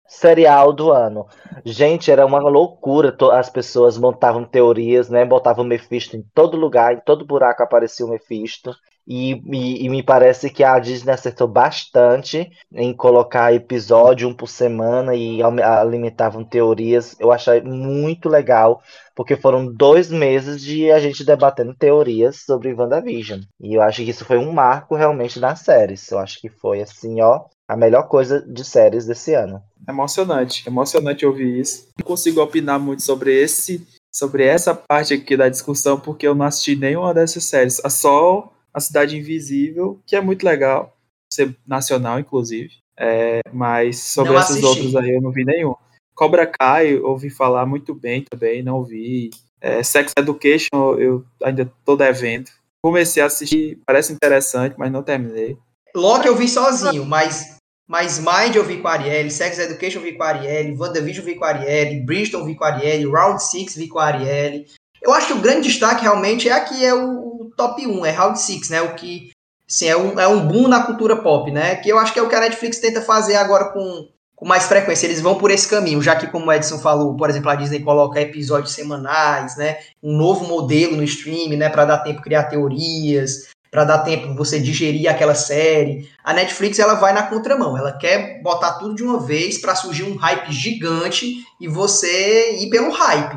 [0.09, 1.27] serial do ano.
[1.65, 3.17] Gente, era uma loucura.
[3.33, 5.25] As pessoas montavam teorias, né?
[5.25, 8.75] Botavam Mephisto em todo lugar, em todo buraco aparecia o Mephisto.
[9.09, 14.49] E, e, e me parece que a Disney acertou bastante em colocar episódio um por
[14.49, 17.15] semana e alimentavam teorias.
[17.21, 18.83] Eu achei muito legal,
[19.15, 23.43] porque foram dois meses de a gente debatendo teorias sobre WandaVision.
[23.61, 26.11] E eu acho que isso foi um marco realmente nas séries.
[26.11, 29.63] Eu acho que foi assim, ó, a melhor coisa de séries desse ano.
[29.89, 31.89] Emocionante, emocionante ouvir isso.
[31.99, 36.47] Não consigo opinar muito sobre esse, sobre essa parte aqui da discussão, porque eu não
[36.47, 37.81] assisti nenhuma dessas séries.
[37.85, 40.97] É só A Cidade Invisível, que é muito legal.
[41.33, 42.71] ser nacional, inclusive.
[42.99, 44.67] É, mas sobre Não esses assisti.
[44.67, 45.75] outros aí eu não vi nenhum.
[46.15, 49.31] Cobra Kai, eu ouvi falar muito bem também, não vi.
[49.61, 52.49] É, Sex Education, eu ainda tô devendo.
[52.83, 55.59] Comecei a assistir, parece interessante, mas não terminei.
[55.95, 57.56] Loki eu vi sozinho, mas,
[57.89, 61.25] mas Mind eu vi com a Arielle, Sex Education eu vi com a Arielle, WandaVision
[61.25, 63.99] eu vi com a Arielle, Bristol eu vi com a Arielle, Round 6 vi com
[63.99, 64.67] a Arielle.
[65.01, 67.27] Eu acho que o grande destaque realmente é aqui é o,
[67.57, 68.83] top 1, é Round 6, né?
[68.83, 69.31] O que
[69.69, 71.77] assim, é, um, é um boom na cultura pop, né?
[71.77, 74.67] Que eu acho que é o que a Netflix tenta fazer agora com, com mais
[74.67, 75.07] frequência.
[75.07, 77.81] Eles vão por esse caminho, já que, como o Edson falou, por exemplo, a Disney
[77.81, 79.79] coloca episódios semanais, né?
[80.03, 81.69] Um novo modelo no stream, né?
[81.69, 86.09] Para dar tempo criar teorias, para dar tempo você digerir aquela série.
[86.25, 90.05] A Netflix ela vai na contramão, ela quer botar tudo de uma vez para surgir
[90.05, 93.37] um hype gigante e você ir pelo hype,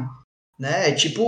[0.57, 0.93] né?
[0.93, 1.21] Tipo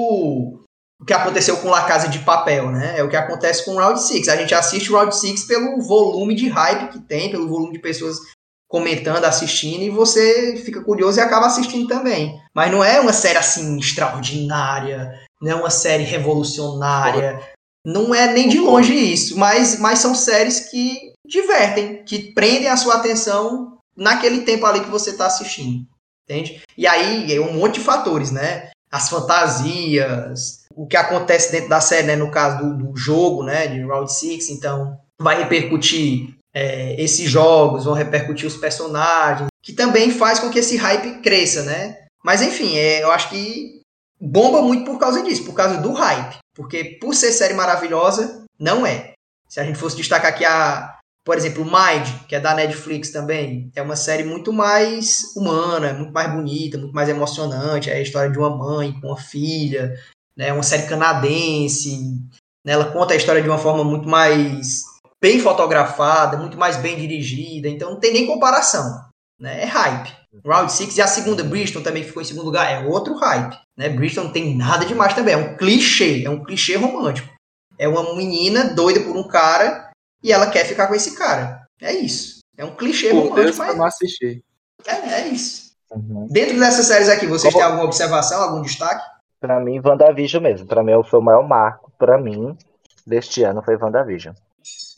[0.98, 3.00] o que aconteceu com La Casa de Papel, né?
[3.00, 4.30] É o que acontece com Round 6.
[4.30, 7.80] A gente assiste o Round 6 pelo volume de hype que tem, pelo volume de
[7.80, 8.16] pessoas
[8.70, 12.40] comentando, assistindo, e você fica curioso e acaba assistindo também.
[12.56, 17.42] Mas não é uma série assim extraordinária, não é uma série revolucionária,
[17.86, 22.78] não é nem de longe isso, mas, mas são séries que divertem, que prendem a
[22.78, 25.86] sua atenção naquele tempo ali que você está assistindo,
[26.24, 26.62] entende?
[26.78, 28.70] E aí é um monte de fatores, né?
[28.92, 32.16] As fantasias, o que acontece dentro da série, né?
[32.16, 33.68] No caso do, do jogo, né?
[33.68, 40.12] De Round 6, então vai repercutir é, esses jogos, vão repercutir os personagens, que também
[40.12, 41.98] faz com que esse hype cresça, né?
[42.24, 43.82] Mas enfim, é, eu acho que
[44.20, 46.38] bomba muito por causa disso, por causa do hype.
[46.56, 49.14] Porque por ser série maravilhosa, não é.
[49.48, 53.72] Se a gente fosse destacar aqui a, por exemplo, Mind, que é da Netflix também,
[53.76, 57.90] é uma série muito mais humana, muito mais bonita, muito mais emocionante.
[57.90, 59.94] É a história de uma mãe com uma filha,
[60.36, 60.48] né?
[60.48, 62.18] É uma série canadense.
[62.66, 62.74] Né?
[62.74, 64.84] Ela conta a história de uma forma muito mais
[65.22, 67.68] bem fotografada, muito mais bem dirigida.
[67.68, 69.06] Então não tem nem comparação.
[69.40, 69.64] Né?
[69.64, 70.22] É hype.
[70.46, 73.58] Round 6 e a segunda, Bristol, também ficou em segundo lugar, é outro hype.
[73.82, 73.90] Né?
[73.90, 77.28] Bristol não tem nada demais também, é um clichê, é um clichê romântico.
[77.80, 79.90] É uma menina doida por um cara
[80.24, 81.66] e ela quer ficar com esse cara.
[81.82, 82.42] É isso.
[82.56, 84.44] É um clichê Por romântico, Deus, mas eu não assisti.
[84.86, 85.72] é, é isso.
[85.90, 86.28] Uhum.
[86.30, 89.04] Dentro dessas séries aqui, vocês Como- têm alguma observação, algum destaque?
[89.40, 90.68] Pra mim, WandaVision mesmo.
[90.68, 92.56] Pra mim, foi o maior marco, pra mim,
[93.06, 94.36] deste ano, foi WandaVision.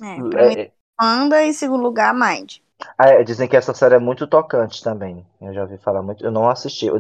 [0.02, 2.56] É, pra mim, É, é, Panda e em segundo lugar, Mind.
[2.98, 5.26] Ah, é, dizem que essa série é muito tocante também.
[5.42, 6.24] Eu já ouvi falar muito.
[6.24, 6.88] Eu não assisti.
[6.88, 7.00] Eu,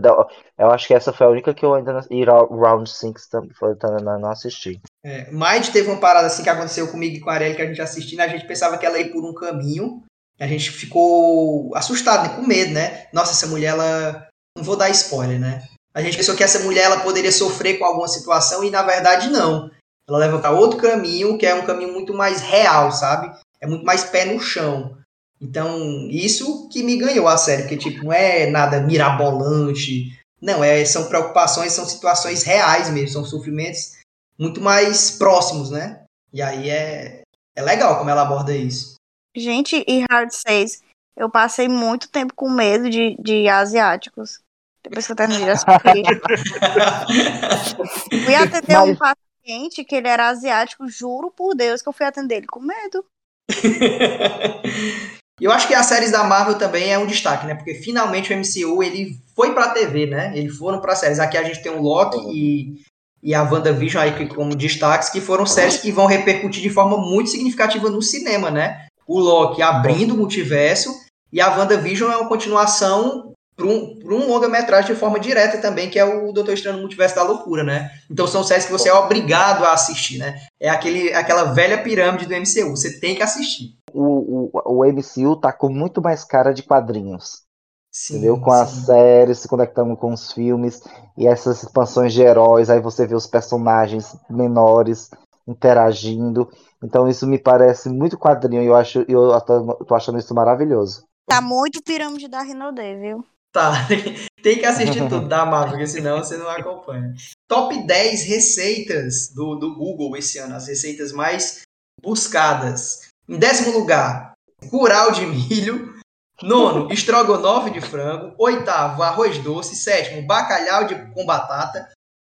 [0.57, 2.01] eu acho que essa foi a única que eu ainda não.
[2.09, 4.81] E Round 6 tam- foi, também não não assisti.
[5.05, 7.65] É, Mind teve uma parada assim que aconteceu comigo e com a Ariel, que a
[7.65, 10.03] gente assistindo, a gente pensava que ela ia por um caminho,
[10.39, 13.07] a gente ficou assustado, né, com medo, né?
[13.13, 14.27] Nossa, essa mulher, ela...
[14.57, 15.63] Não vou dar spoiler, né?
[15.93, 19.29] A gente pensou que essa mulher, ela poderia sofrer com alguma situação e, na verdade,
[19.29, 19.69] não.
[20.07, 23.31] Ela leva para outro caminho, que é um caminho muito mais real, sabe?
[23.61, 24.97] É muito mais pé no chão.
[25.43, 30.85] Então, isso que me ganhou a série, porque, tipo, não é nada mirabolante, não, é,
[30.85, 33.97] são preocupações, são situações reais mesmo, são sofrimentos
[34.39, 36.01] muito mais próximos, né?
[36.31, 37.23] E aí é,
[37.55, 38.95] é legal como ela aborda isso.
[39.35, 40.81] Gente, e Hard 6,
[41.17, 44.39] eu passei muito tempo com medo de, de asiáticos.
[44.81, 45.71] Depois que eu terminei de assistir.
[48.25, 52.05] Fui atender um Mas- paciente que ele era asiático, juro por Deus que eu fui
[52.05, 53.05] atender ele com medo.
[55.41, 57.55] E eu acho que as séries da Marvel também é um destaque, né?
[57.55, 60.31] Porque finalmente o MCU ele foi pra TV, né?
[60.35, 61.19] Eles foram pra séries.
[61.19, 62.81] Aqui a gente tem o Loki e,
[63.21, 67.29] e a WandaVision aí como destaques, que foram séries que vão repercutir de forma muito
[67.29, 68.85] significativa no cinema, né?
[69.07, 70.93] O Loki abrindo o multiverso
[71.31, 75.89] e a WandaVision é uma continuação para um, pra um longa-metragem de forma direta também,
[75.89, 77.91] que é o Doutor Estranho no Multiverso da Loucura, né?
[78.09, 80.39] Então são séries que você é obrigado a assistir, né?
[80.59, 83.75] É aquele, aquela velha pirâmide do MCU, você tem que assistir.
[83.93, 87.43] O, o, o MCU tá com muito mais cara de quadrinhos.
[87.91, 88.39] Sim, entendeu?
[88.39, 88.85] Com as sim.
[88.85, 90.81] séries, se conectando com os filmes
[91.15, 95.11] e essas expansões de heróis, aí você vê os personagens menores
[95.47, 96.49] interagindo.
[96.83, 101.05] Então isso me parece muito quadrinho e eu acho eu tô, tô achando isso maravilhoso.
[101.27, 103.23] Tá muito pirâmide da Rinodê, viu?
[103.51, 103.71] Tá,
[104.41, 107.13] tem que assistir tudo da Marvel, porque senão você não acompanha.
[107.47, 111.61] Top 10 receitas do, do Google esse ano, as receitas mais
[112.01, 113.12] buscadas.
[113.27, 114.33] Em décimo lugar,
[114.69, 115.93] curau de milho.
[116.41, 118.33] Nono, estrogonofe de frango.
[118.37, 119.75] Oitavo, arroz doce.
[119.75, 121.87] Sétimo, bacalhau de, com batata.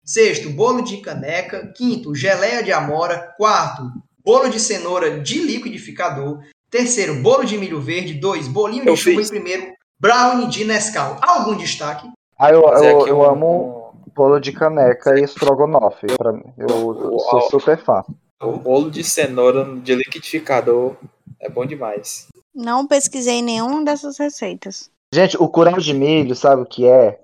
[0.03, 1.71] Sexto, bolo de caneca.
[1.75, 3.33] Quinto, geleia de amora.
[3.37, 3.83] Quarto,
[4.25, 6.39] bolo de cenoura de liquidificador.
[6.71, 8.15] Terceiro, bolo de milho verde.
[8.15, 9.17] Dois, bolinho de Eu chuva.
[9.17, 9.27] fiz.
[9.27, 11.17] E primeiro, brownie de Nescau.
[11.21, 12.07] Algum destaque?
[12.37, 16.07] Ah, eu, eu, eu amo bolo de caneca e estrogonofe.
[16.17, 18.03] Pra eu, eu sou super fã.
[18.41, 20.95] O bolo de cenoura de liquidificador
[21.41, 22.27] É bom demais.
[22.53, 24.89] Não pesquisei nenhuma dessas receitas.
[25.13, 27.19] Gente, o curau de milho, sabe o que é?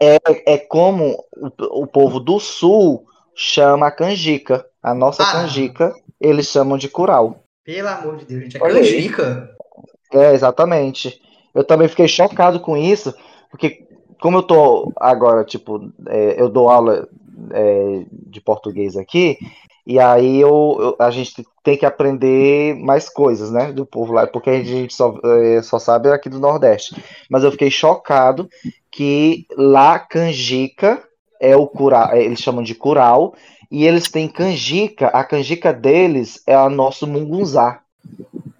[0.00, 0.18] É,
[0.54, 3.04] é como o, o povo do sul
[3.34, 4.64] chama a canjica.
[4.82, 5.32] A nossa Ah.
[5.32, 7.42] canjica, eles chamam de curau.
[7.64, 8.56] Pelo amor de Deus, gente.
[8.56, 8.82] É Olha aí.
[8.92, 9.50] canjica.
[10.12, 11.20] É, exatamente.
[11.54, 13.12] Eu também fiquei chocado com isso,
[13.50, 13.84] porque
[14.20, 17.08] como eu tô agora, tipo, é, eu dou aula
[17.50, 19.36] é, de português aqui,
[19.86, 24.26] e aí eu, eu- a gente tem que aprender mais coisas, né, do povo lá,
[24.26, 26.96] porque a gente só, é, só sabe aqui do Nordeste.
[27.30, 28.48] Mas eu fiquei chocado
[28.90, 31.02] que lá canjica
[31.40, 33.34] é o curau, é, eles chamam de curau,
[33.70, 37.80] e eles têm canjica, a canjica deles é a nosso mungunzá,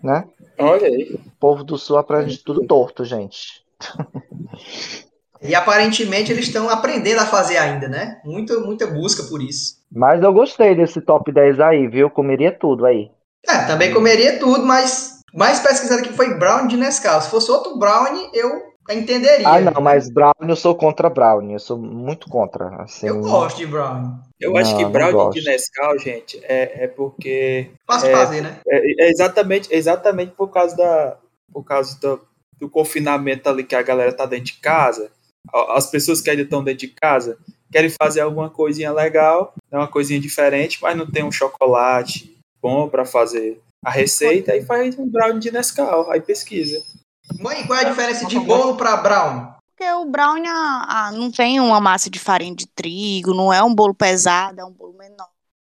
[0.02, 0.24] né?
[0.58, 1.14] Olha aí.
[1.14, 3.62] O povo do sul aprende tudo torto, gente.
[5.42, 8.20] E aparentemente eles estão aprendendo a fazer ainda, né?
[8.24, 9.76] Muita, muita busca por isso.
[9.92, 12.10] Mas eu gostei desse top 10 aí, viu?
[12.10, 13.10] Comeria tudo aí.
[13.48, 17.20] É, também comeria tudo, mas mais pesquisado aqui foi brownie de Nescau.
[17.20, 18.50] Se fosse outro brownie, eu
[18.90, 19.48] entenderia.
[19.48, 21.52] Ah, não, mas brownie eu sou contra brownie.
[21.54, 22.68] Eu sou muito contra.
[22.82, 24.12] Assim, Eu gosto de brownie.
[24.40, 25.40] Eu acho Não, que não brownie gosto.
[25.40, 27.70] de Nescau, gente, é, é porque.
[27.86, 28.12] Fácil É.
[28.12, 28.58] fazer, né?
[28.68, 31.16] É, é exatamente, exatamente por causa da.
[31.52, 32.20] Por causa do,
[32.58, 35.10] do confinamento ali que a galera tá dentro de casa.
[35.52, 37.38] As pessoas que ainda estão dentro de casa
[37.70, 42.88] querem fazer alguma coisinha legal, né, uma coisinha diferente, mas não tem um chocolate bom
[42.88, 46.82] para fazer a receita, aí faz um brownie de Nescau, aí pesquisa.
[47.38, 49.48] Mãe, qual é a diferença de bolo pra brownie?
[49.76, 53.74] Porque o brownie ah, não tem uma massa de farinha de trigo, não é um
[53.74, 55.28] bolo pesado, é um bolo menor,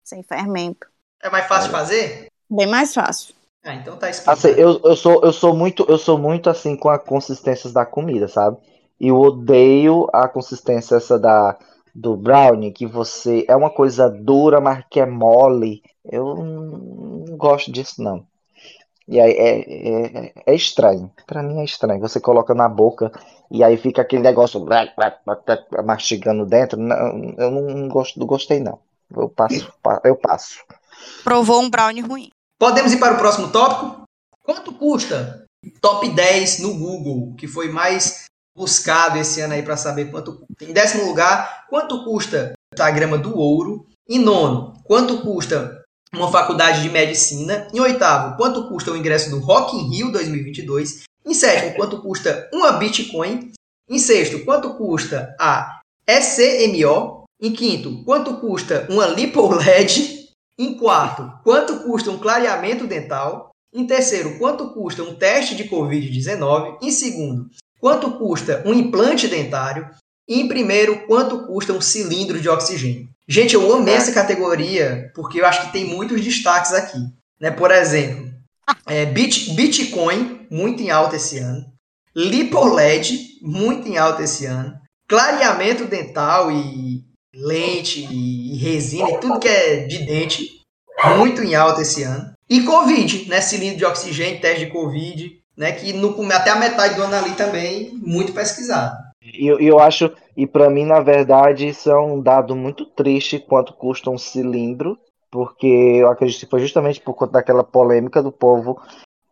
[0.03, 0.87] sem fermento.
[1.21, 2.27] É mais fácil de fazer?
[2.49, 3.35] Bem mais fácil.
[3.63, 4.37] Ah, então tá explicado.
[4.37, 7.85] Assim, eu, eu sou, eu sou muito, eu sou muito assim com a consistência da
[7.85, 8.57] comida, sabe?
[8.99, 11.57] E eu odeio a consistência essa da
[11.95, 15.81] do brownie, que você é uma coisa dura, mas que é mole.
[16.05, 18.25] Eu não gosto disso, não.
[19.07, 21.11] E aí é, é, é estranho.
[21.25, 21.99] Pra mim é estranho.
[21.99, 23.11] Você coloca na boca
[23.49, 24.63] e aí fica aquele negócio
[25.83, 26.79] mastigando dentro.
[26.79, 28.79] Não, eu não gosto, não gostei, não.
[29.15, 30.63] Eu passo, pa- eu passo.
[31.23, 32.29] Provou um brownie ruim.
[32.59, 34.03] Podemos ir para o próximo tópico?
[34.43, 35.45] Quanto custa
[35.81, 38.25] top 10 no Google, que foi mais
[38.59, 40.45] buscado esse ano aí para saber quanto.
[40.61, 43.87] Em décimo lugar, quanto custa a grama do ouro?
[44.07, 45.81] Em nono, quanto custa
[46.13, 47.69] uma faculdade de medicina?
[47.73, 51.03] Em oitavo, quanto custa o ingresso do Rock in Rio 2022?
[51.25, 53.53] Em sétimo, quanto custa uma Bitcoin?
[53.89, 57.23] Em sexto, quanto custa a ECMO?
[57.41, 60.27] Em quinto, quanto custa uma LipoLED?
[60.57, 63.51] Em quarto, quanto custa um clareamento dental?
[63.73, 66.79] Em terceiro, quanto custa um teste de Covid-19?
[66.81, 67.49] Em segundo,
[67.79, 69.89] quanto custa um implante dentário?
[70.27, 73.09] E em primeiro, quanto custa um cilindro de oxigênio?
[73.27, 76.99] Gente, eu amei essa categoria porque eu acho que tem muitos destaques aqui.
[77.39, 77.49] Né?
[77.51, 78.29] Por exemplo,
[78.85, 81.65] é, Bit- Bitcoin, muito em alta esse ano.
[82.15, 84.77] LipoLED, muito em alta esse ano.
[85.07, 87.03] Clareamento dental e
[87.33, 90.47] lente e resina e tudo que é de dente,
[91.17, 92.33] muito em alta esse ano.
[92.49, 93.41] E Covid, né?
[93.41, 95.73] Cilindro de oxigênio, teste de Covid, né?
[95.73, 98.95] Que no, até a metade do ano ali também, muito pesquisado.
[99.21, 103.37] E eu, eu acho, e pra mim, na verdade, isso é um dado muito triste
[103.37, 104.97] quanto custa um cilindro,
[105.29, 108.81] porque eu acredito que foi justamente por conta daquela polêmica do povo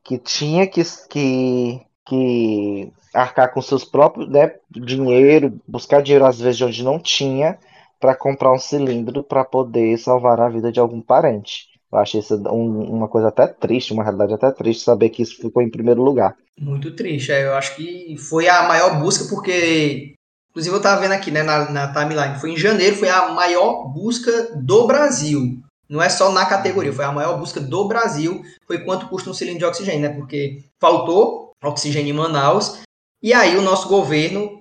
[0.04, 6.58] que tinha que, que, que arcar com seus próprios, né, dinheiro, buscar dinheiro às vezes
[6.58, 7.58] de onde não tinha,
[8.00, 11.77] para comprar um cilindro para poder salvar a vida de algum parente.
[11.92, 15.38] Eu acho isso um- uma coisa até triste, uma realidade até triste saber que isso
[15.38, 16.36] ficou em primeiro lugar.
[16.60, 17.32] Muito triste.
[17.32, 20.14] é, Eu acho que foi a maior busca, porque.
[20.50, 22.40] Inclusive, eu tava vendo aqui, né, na, na timeline.
[22.40, 25.60] Foi em janeiro, foi a maior busca do Brasil.
[25.88, 28.42] Não é só na categoria, foi a maior busca do Brasil.
[28.66, 30.10] Foi quanto custa um cilindro de oxigênio, né?
[30.10, 32.80] Porque faltou oxigênio em Manaus.
[33.22, 34.57] E aí o nosso governo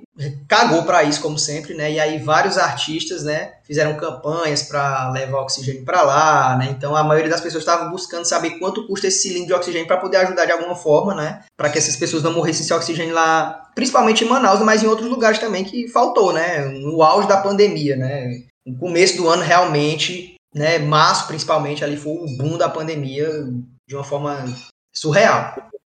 [0.49, 1.93] cagou para isso, como sempre, né?
[1.93, 6.69] E aí vários artistas, né, fizeram campanhas para levar oxigênio para lá, né?
[6.71, 9.99] Então a maioria das pessoas estavam buscando saber quanto custa esse cilindro de oxigênio para
[9.99, 11.45] poder ajudar de alguma forma, né?
[11.57, 15.09] Para que essas pessoas não morressem sem oxigênio lá, principalmente em Manaus, mas em outros
[15.09, 16.64] lugares também que faltou, né?
[16.64, 18.43] No auge da pandemia, né?
[18.67, 23.29] No começo do ano realmente, né, março principalmente ali foi o boom da pandemia
[23.87, 24.45] de uma forma
[24.93, 25.55] surreal.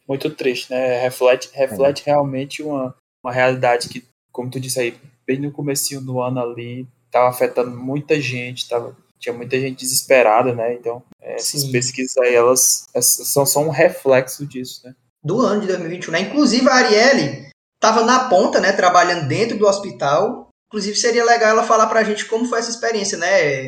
[0.08, 1.02] Muito triste, né?
[1.02, 2.94] Reflete, reflete realmente uma,
[3.24, 4.04] uma realidade que,
[4.40, 8.96] como tu disse aí, bem no comecinho do ano ali, tava afetando muita gente, tava,
[9.20, 10.76] tinha muita gente desesperada, né?
[10.76, 11.72] Então, essas Sim.
[11.74, 14.96] pesquisas aí, elas, essas são só um reflexo disso, né?
[15.22, 16.22] do ano de 2021, né?
[16.22, 20.50] Inclusive a Arielle estava na ponta, né, trabalhando dentro do hospital.
[20.68, 23.64] Inclusive seria legal ela falar pra gente como foi essa experiência, né?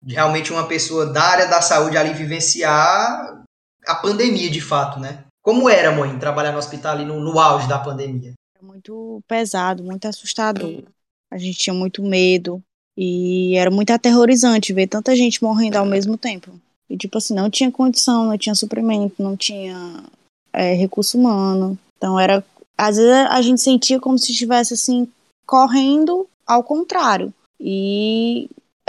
[0.00, 3.42] De realmente uma pessoa da área da saúde ali vivenciar
[3.86, 5.24] a pandemia de fato, né?
[5.42, 8.32] Como era, mãe, trabalhar no hospital ali no, no auge da pandemia?
[8.62, 10.84] Muito pesado, muito assustador.
[11.30, 12.62] A gente tinha muito medo
[12.96, 16.52] e era muito aterrorizante ver tanta gente morrendo ao mesmo tempo.
[16.88, 20.04] E, tipo assim, não tinha condição, não tinha suprimento, não tinha
[20.52, 21.76] é, recurso humano.
[21.96, 22.44] Então, era.
[22.78, 25.08] Às vezes a gente sentia como se estivesse, assim,
[25.44, 27.34] correndo ao contrário.
[27.58, 28.48] E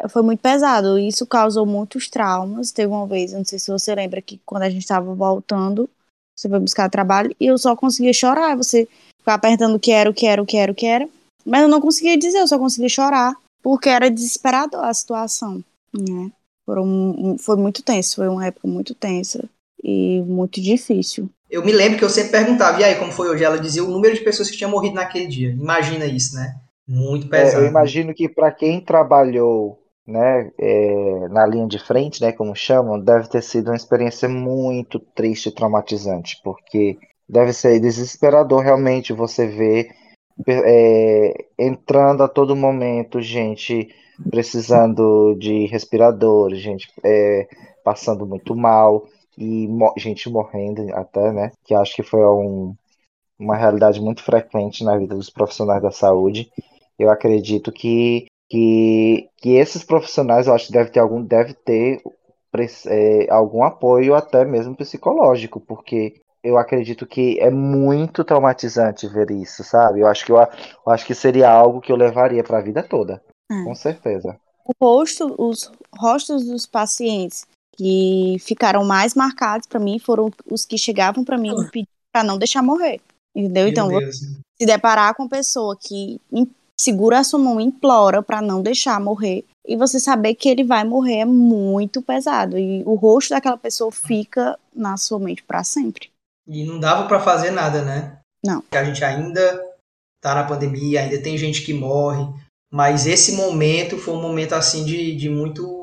[0.09, 0.99] foi muito pesado.
[0.99, 2.71] Isso causou muitos traumas.
[2.71, 5.89] Teve uma vez, não sei se você lembra, que quando a gente estava voltando,
[6.35, 8.55] você foi buscar trabalho e eu só conseguia chorar.
[8.55, 8.87] Você
[9.23, 11.07] ficava apertando o que era, o que era, o que era, o que era.
[11.45, 13.33] Mas eu não conseguia dizer, eu só conseguia chorar.
[13.61, 15.63] Porque era desesperador a situação,
[15.93, 16.29] né?
[16.65, 19.43] Foram, foi muito tenso, foi uma época muito tensa
[19.81, 21.29] e muito difícil.
[21.49, 23.43] Eu me lembro que eu sempre perguntava, e aí, como foi hoje?
[23.43, 25.51] Ela dizia o número de pessoas que tinham morrido naquele dia.
[25.51, 26.55] Imagina isso, né?
[26.87, 27.61] Muito pesado.
[27.61, 32.55] É, eu imagino que para quem trabalhou né, é, na linha de frente, né, como
[32.55, 36.97] chamam, deve ter sido uma experiência muito triste e traumatizante, porque
[37.27, 39.89] deve ser desesperador realmente você ver
[40.47, 43.89] é, entrando a todo momento gente
[44.29, 47.47] precisando de respirador, gente é,
[47.83, 49.07] passando muito mal
[49.37, 52.75] e mo gente morrendo até, né, que acho que foi um,
[53.37, 56.49] uma realidade muito frequente na vida dos profissionais da saúde.
[56.97, 62.03] Eu acredito que que, que esses profissionais, eu acho que deve ter algum, deve ter
[62.85, 69.63] é, algum apoio até mesmo psicológico, porque eu acredito que é muito traumatizante ver isso,
[69.63, 70.01] sabe?
[70.01, 72.83] Eu acho que eu, eu acho que seria algo que eu levaria para a vida
[72.83, 73.65] toda, hum.
[73.65, 74.37] com certeza.
[74.65, 80.77] O rosto, os rostos dos pacientes que ficaram mais marcados para mim foram os que
[80.77, 82.99] chegavam para mim e para não deixar morrer,
[83.35, 83.63] entendeu?
[83.63, 86.21] Meu então, se deparar com uma pessoa que
[86.77, 89.45] segura a sua mão e implora para não deixar morrer.
[89.65, 92.57] E você saber que ele vai morrer é muito pesado.
[92.57, 96.12] E o rosto daquela pessoa fica na sua mente para sempre.
[96.47, 98.19] E não dava para fazer nada, né?
[98.43, 98.61] Não.
[98.61, 99.63] Porque a gente ainda
[100.21, 102.25] tá na pandemia, ainda tem gente que morre.
[102.71, 105.81] Mas esse momento foi um momento assim de, de muito.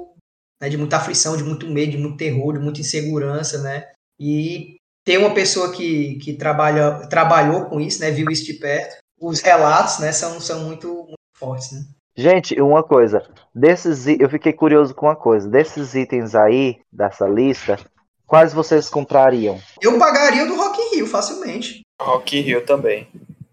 [0.61, 3.88] Né, de muita aflição, de muito medo, de muito terror, de muita insegurança, né?
[4.20, 8.11] E ter uma pessoa que, que trabalha, trabalhou com isso, né?
[8.11, 11.84] Viu isso de perto, os relatos, né, são, são muito, muito fortes, né?
[12.16, 13.22] Gente, uma coisa,
[13.54, 17.78] desses eu fiquei curioso com uma coisa, desses itens aí dessa lista,
[18.31, 19.61] quais vocês comprariam?
[19.83, 21.81] Eu pagaria o do Rock in Rio facilmente.
[22.01, 23.09] Rock in Rio também.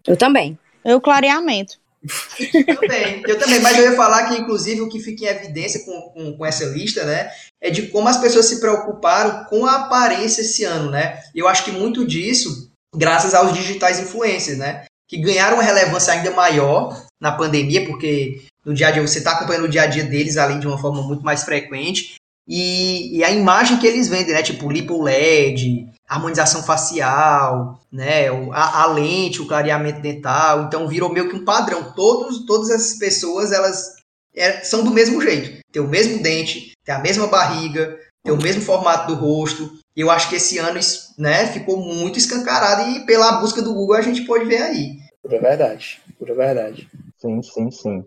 [0.06, 0.56] Eu também.
[0.84, 1.74] Eu clareamento.
[2.00, 5.84] eu também, eu também, mas eu ia falar que, inclusive, o que fica em evidência
[5.84, 7.28] com, com, com, essa lista, né,
[7.60, 11.20] é de como as pessoas se preocuparam com a aparência esse ano, né?
[11.34, 14.84] Eu acho que muito disso, graças aos digitais influencers, né?
[15.08, 19.32] que ganharam uma relevância ainda maior na pandemia, porque no dia a dia você está
[19.32, 22.16] acompanhando o dia a dia deles ali de uma forma muito mais frequente.
[22.48, 24.42] E, e, a imagem que eles vendem, né?
[24.42, 28.28] Tipo lipo LED, harmonização facial, né?
[28.52, 30.62] A, a, lente, o clareamento dental.
[30.62, 31.92] Então virou meio que um padrão.
[31.94, 33.96] Todos, todas essas pessoas, elas
[34.34, 35.60] é, são do mesmo jeito.
[35.70, 39.70] Tem o mesmo dente, tem a mesma barriga, tem o mesmo formato do rosto.
[39.94, 40.80] E eu acho que esse ano
[41.18, 44.96] né, ficou muito escancarado e pela busca do Google a gente pode ver aí.
[45.22, 46.88] Pura verdade, pura verdade.
[47.18, 48.04] Sim, sim, sim.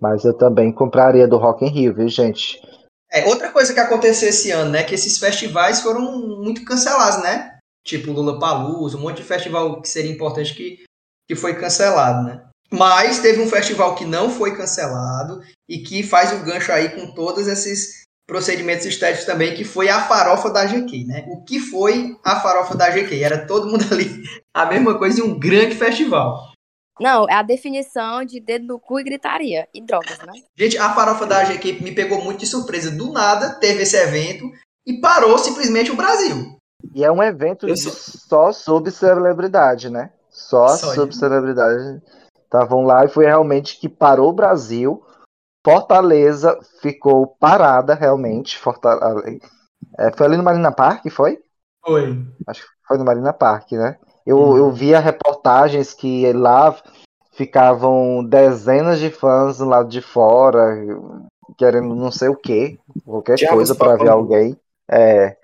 [0.00, 2.60] Mas eu também compraria do Rock in Rio, viu, gente?
[3.10, 7.58] É, outra coisa que aconteceu esse ano, né, que esses festivais foram muito cancelados, né?
[7.84, 10.82] Tipo Lula Palusa, um monte de festival que seria importante que,
[11.28, 12.42] que foi cancelado, né?
[12.70, 17.14] Mas teve um festival que não foi cancelado e que faz o gancho aí com
[17.14, 21.24] todos esses procedimentos estéticos também, que foi a farofa da GQ, né?
[21.28, 23.22] O que foi a farofa da GQ?
[23.22, 24.22] Era todo mundo ali
[24.54, 26.53] a mesma coisa de um grande festival.
[27.00, 29.68] Não, é a definição de dedo no cu e gritaria.
[29.74, 30.32] E drogas, né?
[30.56, 32.90] Gente, a farofa da GQ me pegou muito de surpresa.
[32.90, 34.50] Do nada, teve esse evento
[34.86, 36.56] e parou simplesmente o Brasil.
[36.94, 37.90] E é um evento só...
[37.90, 40.10] só sobre celebridade, né?
[40.30, 42.02] Só, só sobre celebridade.
[42.44, 45.02] Estavam lá e foi realmente que parou o Brasil
[45.64, 48.58] Fortaleza ficou parada realmente.
[48.58, 49.24] Fortaleza,
[49.98, 51.38] é, foi ali no Marina Park, foi?
[51.84, 52.22] Foi.
[52.46, 53.98] Acho que foi no Marina Park, né?
[54.26, 54.56] Eu, uhum.
[54.56, 56.74] eu via reportagens que lá
[57.32, 60.76] ficavam dezenas de fãs do lado de fora,
[61.58, 64.56] querendo não sei o que, qualquer Diabos coisa para ver alguém.
[64.90, 65.36] É,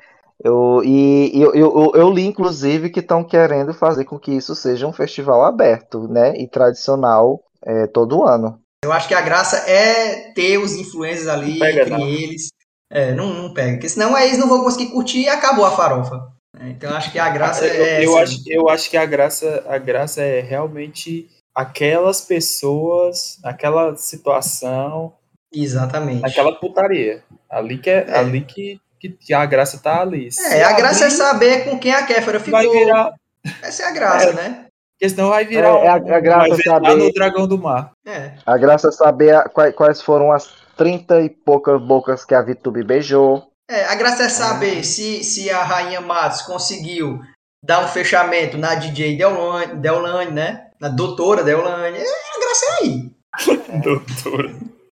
[0.42, 4.86] eu, e eu, eu, eu, li, inclusive, que estão querendo fazer com que isso seja
[4.86, 6.34] um festival aberto, né?
[6.36, 8.58] E tradicional é, todo ano.
[8.82, 12.06] Eu acho que a graça é ter os influencers ali pega, entre não.
[12.06, 12.48] eles.
[12.90, 16.32] É, não, não pega, porque senão eles não vão conseguir curtir e acabou a farofa.
[16.58, 18.04] É, então acho que a graça eu, é.
[18.04, 25.14] Eu, acho, eu acho que a graça, a graça é realmente aquelas pessoas, aquela situação.
[25.52, 26.24] Exatamente.
[26.24, 27.22] Aquela putaria.
[27.48, 28.18] Ali que, é, é.
[28.18, 30.30] Ali que que, a graça tá ali.
[30.30, 32.60] Se É, a graça é saber com quem a Kéfera ficou.
[32.60, 33.14] vai virar.
[33.62, 34.32] Essa é a graça, É.
[34.34, 34.66] né?
[34.92, 35.68] Porque senão vai virar.
[35.68, 37.92] É, a- um- a graça vai é virar saber- no Dragão do Mar.
[38.06, 38.32] É.
[38.44, 42.42] A graça é saber a- quais, quais foram as 30 e poucas bocas que a
[42.42, 43.49] VTube beijou.
[43.70, 47.20] É, a graça é saber se, se a Rainha Matos conseguiu
[47.64, 50.70] dar um fechamento na DJ Deolane, Deolane né?
[50.80, 51.98] Na doutora Deolane.
[51.98, 53.10] É, a graça é aí.
[53.80, 54.50] Doutor.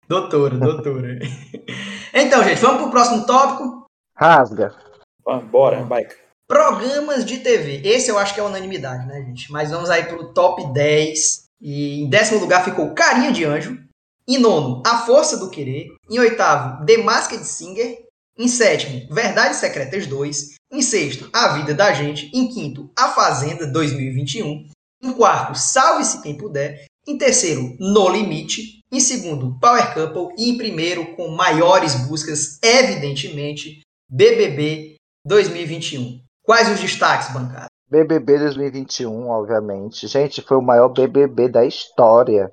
[0.10, 1.20] Doutora, doutora.
[2.14, 3.86] então, gente, vamos pro próximo tópico.
[4.18, 4.76] Rasga.
[5.52, 6.16] Bora, bike.
[6.48, 7.82] Programas de TV.
[7.84, 9.52] Esse eu acho que é unanimidade, né, gente?
[9.52, 11.46] Mas vamos aí pro top 10.
[11.62, 13.78] E em décimo lugar ficou Carinha de Anjo.
[14.28, 15.88] Em nono, A Força do Querer.
[16.10, 18.04] Em oitavo, The Masked Singer.
[18.38, 20.56] Em sétimo, Verdades Secretas 2.
[20.72, 22.32] Em sexto, A Vida da Gente.
[22.34, 24.68] Em quinto, A Fazenda 2021.
[25.04, 26.86] Em quarto, Salve-se Quem Puder.
[27.08, 28.80] Em terceiro, No Limite.
[28.92, 30.34] Em segundo, Power Couple.
[30.38, 36.20] E em primeiro, com maiores buscas, evidentemente, BBB 2021.
[36.44, 37.68] Quais os destaques, bancada?
[37.88, 40.08] BBB 2021, obviamente.
[40.08, 42.52] Gente, foi o maior BBB da história.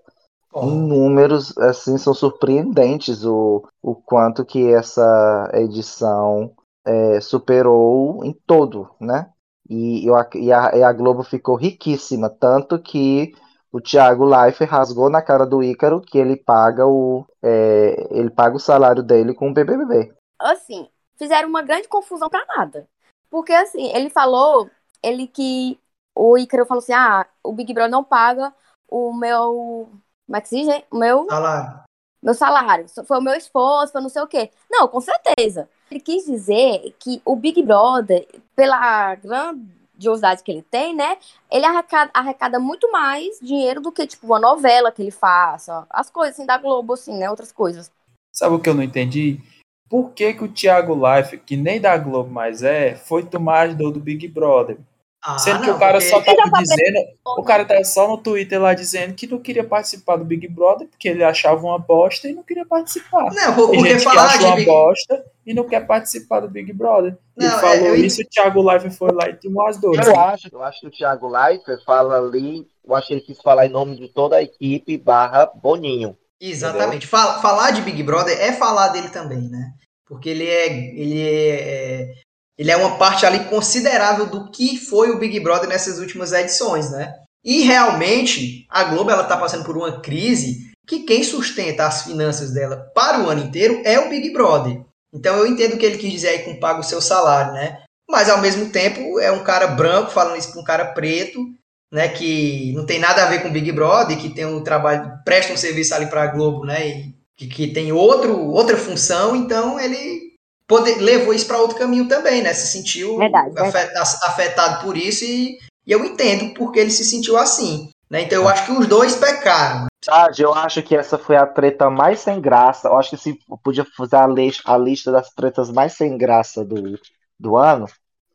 [0.55, 6.55] Em números, assim, são surpreendentes o, o quanto que essa edição
[6.85, 9.31] é, superou em todo, né?
[9.69, 13.33] E, eu e, a, e a Globo ficou riquíssima, tanto que
[13.73, 18.57] o Thiago Leifert rasgou na cara do Ícaro que ele paga o, é, ele paga
[18.57, 20.13] o salário dele com o BBB.
[20.39, 22.89] Assim, fizeram uma grande confusão pra nada.
[23.31, 24.69] Porque, assim, ele falou,
[25.03, 25.79] ele que.
[26.15, 28.53] O Ícaro falou assim: ah, o Big Brother não paga
[28.89, 29.89] o meu.
[30.27, 30.69] Como é que se diz?
[30.69, 30.85] hein?
[30.91, 31.81] O meu, salário.
[32.23, 32.87] Meu salário.
[33.07, 34.51] Foi o meu esforço, foi não sei o quê.
[34.71, 35.69] Não, com certeza.
[35.91, 41.17] Ele quis dizer que o Big Brother, pela grandiosidade que ele tem, né?
[41.51, 45.87] Ele arrecada, arrecada muito mais dinheiro do que, tipo, uma novela que ele faça.
[45.91, 47.29] As coisas, assim, da Globo, assim, né?
[47.29, 47.91] Outras coisas.
[48.33, 49.41] Sabe o que eu não entendi?
[49.89, 53.75] Por que, que o Thiago Life, que nem da Globo mais é, foi tomar as
[53.75, 54.79] dor do Big Brother?
[55.23, 56.99] Ah, Sendo que não, o cara só tava tá dizendo.
[57.27, 60.89] O cara tá só no Twitter lá dizendo que não queria participar do Big Brother,
[60.89, 63.31] porque ele achava uma bosta e não queria participar.
[63.35, 66.41] Não, Tem porque gente que falar acha de uma Big bosta e não quer participar
[66.41, 67.19] do Big Brother.
[67.37, 70.07] Não, ele é, falou eu isso, o Thiago Live foi lá e tomou as dores.
[70.07, 73.39] Eu acho, eu acho que o Thiago Leifert fala ali, eu acho que ele quis
[73.43, 76.17] falar em nome de toda a equipe barra Boninho.
[76.41, 77.07] Exatamente.
[77.07, 79.75] Fal- falar de Big Brother é falar dele também, né?
[80.07, 80.67] Porque ele é,
[80.97, 82.15] ele é,
[82.61, 86.91] ele é uma parte ali considerável do que foi o Big Brother nessas últimas edições,
[86.91, 87.15] né?
[87.43, 92.51] E realmente a Globo ela tá passando por uma crise que quem sustenta as finanças
[92.51, 94.79] dela para o ano inteiro é o Big Brother.
[95.11, 97.79] Então eu entendo o que ele quis dizer aí com paga o seu salário, né?
[98.11, 101.43] Mas ao mesmo tempo é um cara branco falando isso para um cara preto,
[101.91, 102.09] né?
[102.09, 105.57] Que não tem nada a ver com Big Brother, que tem um trabalho, presta um
[105.57, 106.87] serviço ali para a Globo, né?
[106.87, 110.30] E que, que tem outro, outra função, então ele
[110.71, 112.55] pode, levou isso para outro caminho também, né?
[112.55, 117.05] Se sentiu Verdade, afe- as- afetado por isso e, e eu entendo porque ele se
[117.05, 117.91] sentiu assim.
[118.09, 118.23] Né?
[118.23, 119.87] Então eu acho que os dois pecaram.
[120.03, 122.89] Sabe, eu acho que essa foi a treta mais sem graça.
[122.89, 124.27] Eu acho que se eu podia fazer a,
[124.65, 126.99] a lista das tretas mais sem graça do,
[127.39, 127.87] do ano,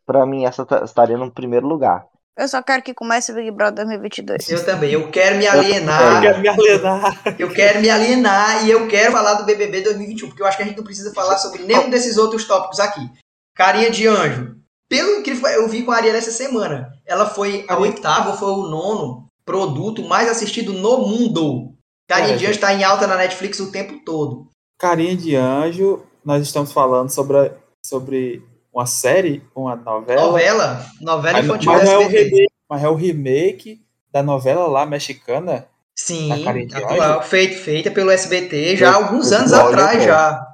[0.06, 2.06] pra mim essa tá- estaria no primeiro lugar.
[2.38, 4.50] Eu só quero que comece o Big Brother 2022.
[4.50, 4.92] Eu também.
[4.92, 6.22] Eu quero me Eu alienar.
[6.22, 7.36] Quer me alienar.
[7.40, 10.64] Eu quero me alienar e eu quero falar do BBB 2021, porque eu acho que
[10.64, 13.10] a gente não precisa falar sobre nenhum desses outros tópicos aqui.
[13.56, 14.56] Carinha de anjo.
[14.90, 18.52] Pelo que eu vi com a Ariela essa semana, ela foi a oitava ou foi
[18.52, 21.74] o nono produto mais assistido no mundo.
[22.08, 24.50] Carinha É, de anjo está em alta na Netflix o tempo todo.
[24.78, 27.52] Carinha de Anjo, nós estamos falando sobre,
[27.86, 28.44] sobre
[28.76, 30.22] uma série, uma novela.
[30.24, 34.68] Novela, novela Mas, infantil mas não é o remake, mas é o remake da novela
[34.68, 35.68] lá mexicana.
[35.98, 40.04] Sim, atual, feita, feita pelo SBT já há alguns anos Olha, atrás pô.
[40.04, 40.46] já.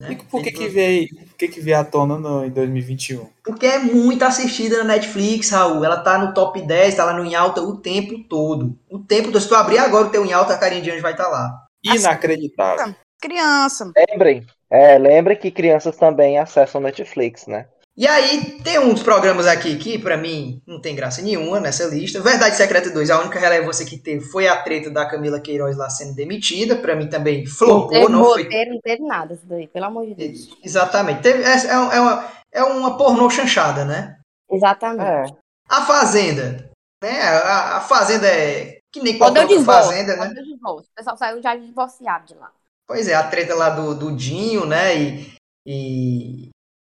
[0.00, 0.10] né?
[0.10, 3.28] E por que que veio, por que que veio à tona no, em 2021?
[3.44, 5.84] Porque é muito assistida na Netflix, Raul.
[5.84, 8.76] Ela tá no top 10, tá lá no Em Alta o tempo todo.
[8.90, 9.40] O tempo todo.
[9.40, 11.64] Se tu abrir agora o teu Em Alta, a carinha de anjo vai estar lá.
[11.84, 12.92] Inacreditável.
[13.20, 13.92] Criança.
[13.96, 17.66] Lembrem, é, lembrem que crianças também acessam Netflix, né?
[17.96, 22.20] E aí, tem uns programas aqui que, pra mim, não tem graça nenhuma nessa lista.
[22.20, 25.90] Verdade Secreta 2, a única relevância que teve foi a treta da Camila Queiroz lá
[25.90, 26.76] sendo demitida.
[26.76, 28.44] Pra mim também Não flopou, teve não foi.
[28.44, 30.48] não teve nada isso daí, pelo amor de Deus.
[30.64, 31.22] Exatamente.
[31.22, 34.16] Teve, é, é uma- é uma, é uma pornô chanchada, né?
[34.48, 35.32] Exatamente.
[35.32, 35.36] É.
[35.68, 36.70] A Fazenda.
[37.02, 37.20] Né?
[37.20, 40.34] A, a Fazenda é que nem Quando qualquer outra Fazenda, né?
[40.64, 42.52] O pessoal saiu já divorciado de lá.
[42.88, 44.96] Pois é, a treta lá do, do Dinho, né?
[44.98, 45.34] E,
[45.66, 46.48] e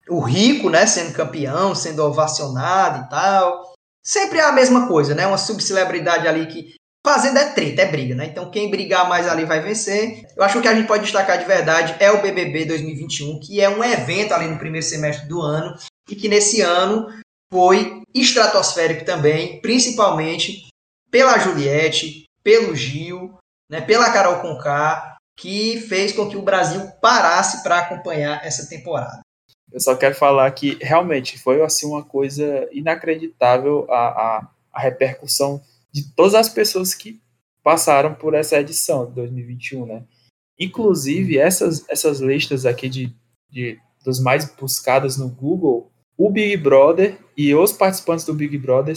[0.09, 0.87] o Rico, né?
[0.87, 3.73] Sendo campeão, sendo ovacionado e tal.
[4.03, 5.27] Sempre é a mesma coisa, né?
[5.27, 8.25] Uma subcelebridade ali que Fazenda é treta, é briga, né?
[8.25, 10.27] Então quem brigar mais ali vai vencer.
[10.35, 13.39] Eu acho que o que a gente pode destacar de verdade é o BBB 2021,
[13.39, 15.77] que é um evento ali no primeiro semestre do ano
[16.09, 17.07] e que nesse ano
[17.51, 20.67] foi estratosférico também, principalmente
[21.09, 23.33] pela Juliette, pelo Gil,
[23.71, 29.21] né, pela Carol Conká, que fez com que o Brasil parasse para acompanhar essa temporada.
[29.71, 35.61] Eu só quero falar que realmente foi assim uma coisa inacreditável a, a, a repercussão
[35.91, 37.21] de todas as pessoas que
[37.63, 40.03] passaram por essa edição de 2021, né?
[40.59, 43.15] Inclusive essas, essas listas aqui de,
[43.49, 48.95] de dos mais buscadas no Google, o Big Brother e os participantes do Big Brother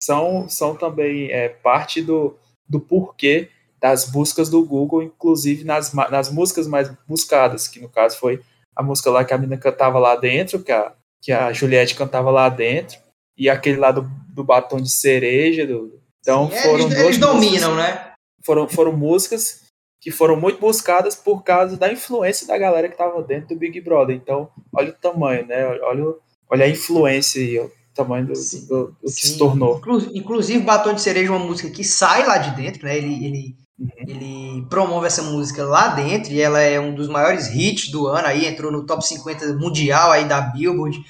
[0.00, 2.36] são, são também é, parte do,
[2.68, 3.48] do porquê
[3.80, 8.40] das buscas do Google, inclusive nas, nas músicas mais buscadas, que no caso foi
[8.76, 12.30] a música lá que a menina cantava lá dentro, que a, que a Juliette cantava
[12.30, 12.98] lá dentro,
[13.36, 15.66] e aquele lá do, do batom de cereja.
[15.66, 18.12] Do, então Sim, foram eles, duas eles dominam, músicas, né?
[18.44, 19.60] Foram, foram músicas
[20.00, 23.80] que foram muito buscadas por causa da influência da galera que estava dentro do Big
[23.80, 24.16] Brother.
[24.16, 25.66] Então, olha o tamanho, né?
[25.66, 26.14] Olha,
[26.48, 29.80] olha a influência e o tamanho do, do, do, que se tornou.
[30.14, 32.96] Inclusive, Batom de Cereja é uma música que sai lá de dentro, né?
[32.96, 33.56] Ele, ele.
[34.06, 38.28] Ele promove essa música lá dentro e ela é um dos maiores hits do ano
[38.28, 41.02] aí, entrou no top 50 mundial aí da Billboard,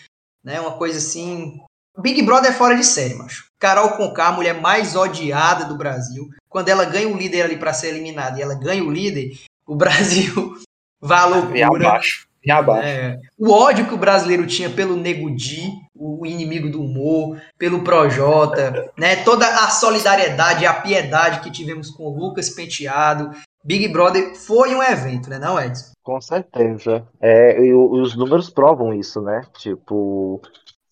[0.44, 0.60] né?
[0.60, 1.60] Uma coisa assim.
[1.98, 3.46] Big Brother é fora de série, macho.
[3.58, 6.30] Carol Conká, a mulher mais odiada do Brasil.
[6.48, 9.74] Quando ela ganha o líder ali para ser eliminada e ela ganha o líder, o
[9.76, 10.56] Brasil
[11.00, 11.88] vai à loucura.
[11.88, 12.29] Abaixo.
[12.44, 12.88] E abaixo.
[12.88, 17.84] É, o ódio que o brasileiro tinha pelo Nego Di, o inimigo do humor, pelo
[17.84, 19.16] Projota, né?
[19.16, 23.30] Toda a solidariedade e a piedade que tivemos com o Lucas Penteado.
[23.62, 25.92] Big Brother foi um evento, né, não, Edson?
[26.02, 27.06] Com certeza.
[27.20, 29.42] É, e os números provam isso, né?
[29.58, 30.40] Tipo,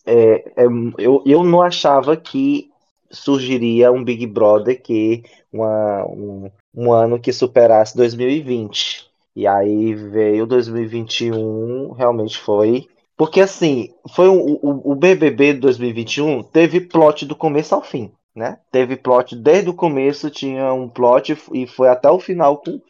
[0.05, 0.67] é, é,
[0.99, 2.71] eu, eu não achava que
[3.11, 9.08] surgiria um Big Brother que uma, um, um ano que superasse 2020.
[9.39, 12.89] E aí veio 2021, realmente foi.
[13.17, 18.11] Porque assim, foi um, o, o BBB de 2021 teve plot do começo ao fim,
[18.35, 18.59] né?
[18.73, 22.81] Teve plot desde o começo, tinha um plot e foi até o final com,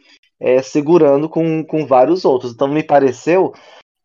[0.41, 2.55] é, segurando com, com vários outros.
[2.55, 3.53] Então me pareceu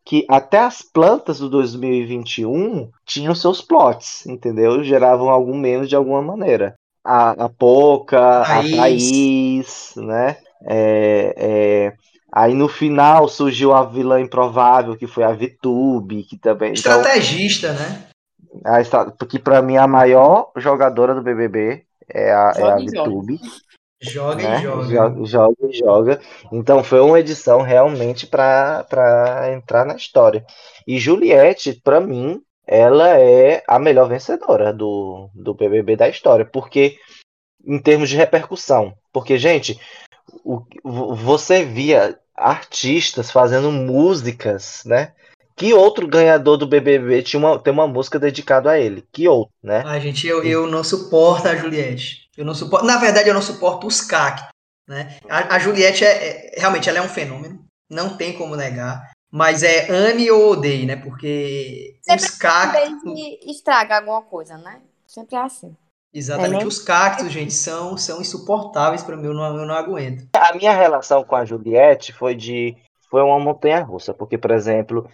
[0.04, 4.84] que até as plantas do 2021 tinham seus plots, entendeu?
[4.84, 6.74] Geravam algum menos de alguma maneira.
[7.02, 10.36] A, a Poca, a Thaís, né?
[10.66, 11.92] É, é,
[12.36, 16.72] Aí no final surgiu a vilã improvável, que foi a VTube, que também.
[16.72, 18.08] então, Estrategista, né?
[18.64, 22.82] a estra- que pra mim a maior jogadora do BBB é a, é a Joga
[22.82, 23.10] e joga.
[23.10, 23.40] VTube.
[24.00, 24.58] Joga né?
[24.58, 25.24] e joga.
[25.24, 26.20] joga, e joga.
[26.52, 30.44] Então foi uma edição realmente para entrar na história.
[30.86, 36.98] E Juliette, para mim, ela é a melhor vencedora do, do BBB da história, porque
[37.64, 39.80] em termos de repercussão, porque gente,
[40.44, 45.12] o, vo- você via artistas fazendo músicas, né?
[45.56, 49.06] Que outro ganhador do BBB tinha uma, tem uma música dedicada a ele?
[49.12, 49.82] Que outro, né?
[49.86, 52.28] Ai, gente, eu, eu não suporto a Juliette.
[52.36, 52.84] Eu não suporto.
[52.84, 54.48] Na verdade, eu não suporto os cactos.
[54.88, 55.16] Né?
[55.28, 56.10] A, a Juliette é,
[56.56, 57.64] é- realmente ela é um fenômeno.
[57.88, 59.12] Não tem como negar.
[59.30, 60.96] Mas é ame ou odeie, né?
[60.96, 63.02] Porque Sempre os cactos.
[63.02, 64.80] Desde estraga alguma coisa, né?
[65.06, 65.76] Sempre é assim.
[66.14, 66.66] Exatamente, É, né?
[66.66, 69.26] os cactos, gente, são, são insuportáveis para mim.
[69.26, 70.28] Eu não, eu não aguento.
[70.32, 72.76] A minha relação com a Juliette foi de
[73.10, 75.08] foi uma montanha russa, porque, por exemplo,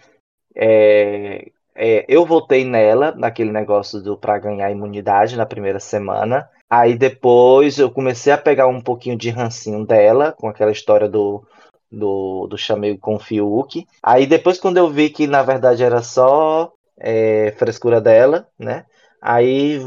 [0.55, 6.49] é, é, eu votei nela naquele negócio do para ganhar imunidade na primeira semana.
[6.69, 11.43] Aí depois eu comecei a pegar um pouquinho de rancinho dela com aquela história do
[11.91, 13.85] do, do chamego com o Fiuk.
[14.01, 18.85] Aí depois quando eu vi que na verdade era só é, frescura dela, né?
[19.21, 19.79] Aí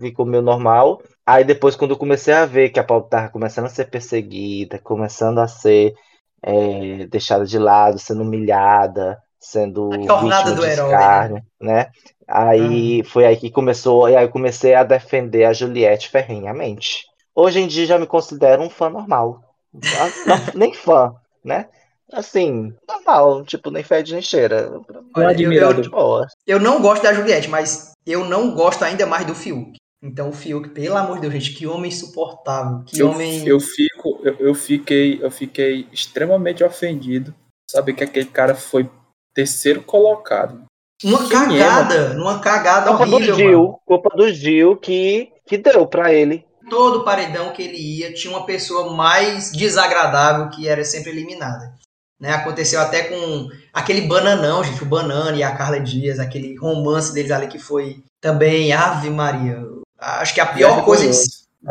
[0.00, 1.02] ficou meio normal.
[1.26, 4.78] Aí depois, quando eu comecei a ver que a Paula tava começando a ser perseguida,
[4.78, 5.94] começando a ser
[6.42, 11.90] é, deixada de lado, sendo humilhada, sendo A do herói, escárnio, né?
[12.26, 17.04] Aí foi aí que começou, e aí eu comecei a defender a Juliette ferrenhamente.
[17.34, 19.42] Hoje em dia já me considero um fã normal.
[19.74, 20.08] Ah,
[20.54, 21.14] nem fã,
[21.44, 21.66] né?
[22.12, 24.70] Assim, normal, tipo, nem fede nem cheira.
[25.16, 25.34] Eu-.
[25.82, 26.26] De boa.
[26.46, 29.78] Eu não gosto da Juliette, mas eu não gosto ainda mais do Fiuk.
[30.02, 32.82] Então o Fiuk, pelo amor de Deus, gente, que homem insuportável.
[32.86, 33.46] Que Eu, homem.
[33.46, 37.34] eu fico, eu, eu fiquei, eu fiquei extremamente ofendido
[37.70, 38.90] saber que aquele cara foi
[39.34, 40.64] terceiro colocado.
[41.02, 43.48] Uma Quem é, cagada, uma cagada Culpa do horrível, mano.
[43.48, 46.44] Gil, culpa do Gil que, que deu pra ele.
[46.68, 51.74] Todo paredão que ele ia tinha uma pessoa mais desagradável que era sempre eliminada.
[52.20, 52.32] Né?
[52.32, 57.30] Aconteceu até com aquele bananão, gente, o Banana e a Carla Dias, aquele romance deles
[57.30, 59.62] ali que foi também Ave Maria.
[59.98, 61.18] Acho que a pior coisa de,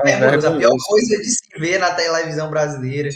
[0.06, 3.10] É, vergonhoso, a pior coisa de se ver na televisão brasileira.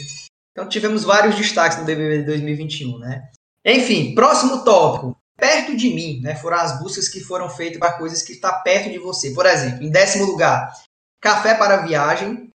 [0.52, 3.22] Então tivemos vários destaques no BBB de 2021, né?
[3.64, 5.16] Enfim, próximo tópico.
[5.36, 6.36] Perto de mim, né?
[6.36, 9.32] Foram as buscas que foram feitas para coisas que está perto de você.
[9.32, 10.72] Por exemplo, em décimo lugar,
[11.20, 12.50] café para viagem,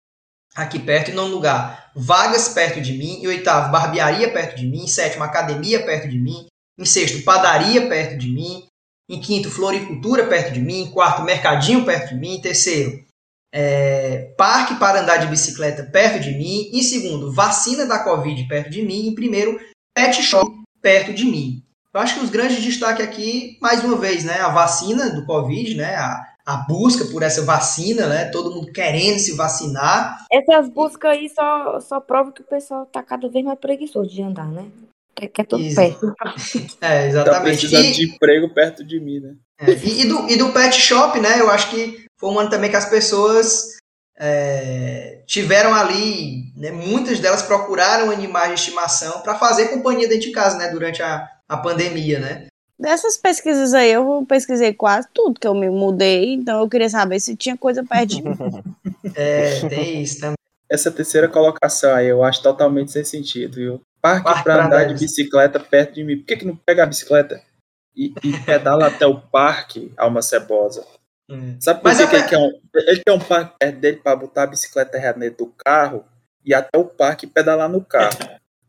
[0.58, 1.12] aqui perto.
[1.12, 3.22] Em nono lugar, vagas perto de mim.
[3.22, 4.84] Em oitavo, barbearia perto de mim.
[4.84, 6.48] Em sétimo, academia perto de mim.
[6.78, 8.66] Em sexto, padaria perto de mim.
[9.10, 10.82] Em quinto, floricultura perto de mim.
[10.82, 12.36] Em quarto, mercadinho perto de mim.
[12.36, 13.06] Em terceiro,
[13.54, 16.70] é, parque para andar de bicicleta perto de mim.
[16.74, 19.08] Em segundo, vacina da Covid perto de mim.
[19.08, 19.60] Em primeiro,
[19.96, 20.52] pet shop
[20.82, 21.64] perto de mim.
[21.94, 25.74] Eu acho que os grandes destaques aqui, mais uma vez, né, a vacina do Covid,
[25.74, 30.26] né, a, a busca por essa vacina, né, todo mundo querendo se vacinar.
[30.32, 34.22] Essas buscas aí só, só provam que o pessoal tá cada vez mais preguiçoso de
[34.22, 34.66] andar, né?
[35.14, 35.76] Que, que é tudo Isso.
[35.76, 36.14] perto.
[36.80, 37.44] É, Tá exatamente.
[37.60, 39.36] precisando E- de emprego perto de mim, né?
[39.60, 41.42] É, e, e do, e do pet shop, né?
[41.42, 43.76] Eu acho que foi um ano também que as pessoas
[44.18, 50.32] é, tiveram ali, né, muitas delas procuraram animais de estimação para fazer companhia dentro de
[50.32, 50.70] casa, né?
[50.70, 52.48] Durante a, a pandemia, né?
[52.80, 57.20] Dessas pesquisas aí, eu pesquisei quase tudo, que eu me mudei, então eu queria saber
[57.20, 58.36] se tinha coisa perto de mim.
[59.16, 60.36] É, tem isso também.
[60.70, 63.82] Essa terceira colocação aí eu acho totalmente sem sentido, viu?
[64.02, 66.18] Parque, Parque pra pra andar de bicicleta perto de mim.
[66.18, 67.42] Por que, que não pega a bicicleta
[67.96, 70.86] e, e pedala até o parque, Alma Cebosa?
[71.60, 74.16] Sabe por Mas que a que quer, um, ele quer um parque perto dele para
[74.16, 76.06] botar a bicicleta dentro do carro
[76.46, 78.18] e até o parque e pedalar no carro?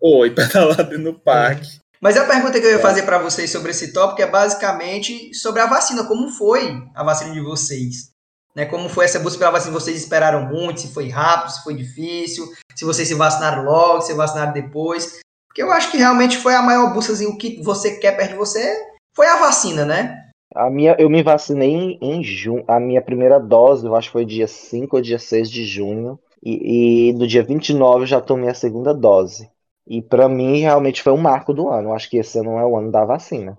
[0.01, 1.79] Oi, pedalar dentro do parque.
[2.01, 5.61] Mas a pergunta que eu ia fazer para vocês sobre esse tópico é basicamente sobre
[5.61, 6.05] a vacina.
[6.05, 8.11] Como foi a vacina de vocês?
[8.55, 8.67] Né?
[8.67, 9.73] Como foi essa busca pela vacina?
[9.73, 10.81] Vocês esperaram muito?
[10.81, 11.53] Se foi rápido?
[11.53, 12.47] Se foi difícil?
[12.75, 14.03] Se vocês se vacinaram logo?
[14.03, 15.21] Se vacinaram depois?
[15.49, 17.13] Porque eu acho que realmente foi a maior busca.
[17.13, 18.77] Assim, o que você quer perto de você
[19.15, 20.25] foi a vacina, né?
[20.55, 22.65] A minha, eu me vacinei em, em junho.
[22.69, 26.19] A minha primeira dose, eu acho que foi dia 5 ou dia 6 de junho.
[26.43, 29.51] E, e no dia 29 eu já tomei a segunda dose.
[29.89, 31.89] E pra mim realmente foi um marco do ano.
[31.89, 33.59] Eu acho que esse ano é o ano da vacina.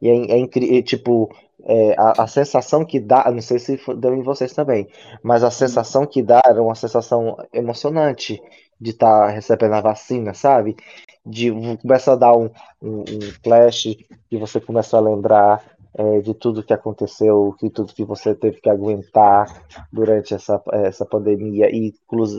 [0.00, 1.30] E é, é incrível, tipo,
[1.64, 4.88] é, a, a sensação que dá, não sei se deu em vocês também,
[5.22, 8.40] mas a sensação que dá era uma sensação emocionante
[8.80, 10.76] de estar recebendo a vacina, sabe?
[11.24, 11.50] De
[11.82, 12.50] começa a dar um,
[12.80, 13.96] um, um flash,
[14.28, 18.60] que você começa a lembrar é, de tudo que aconteceu, de tudo que você teve
[18.60, 21.94] que aguentar durante essa, essa pandemia, e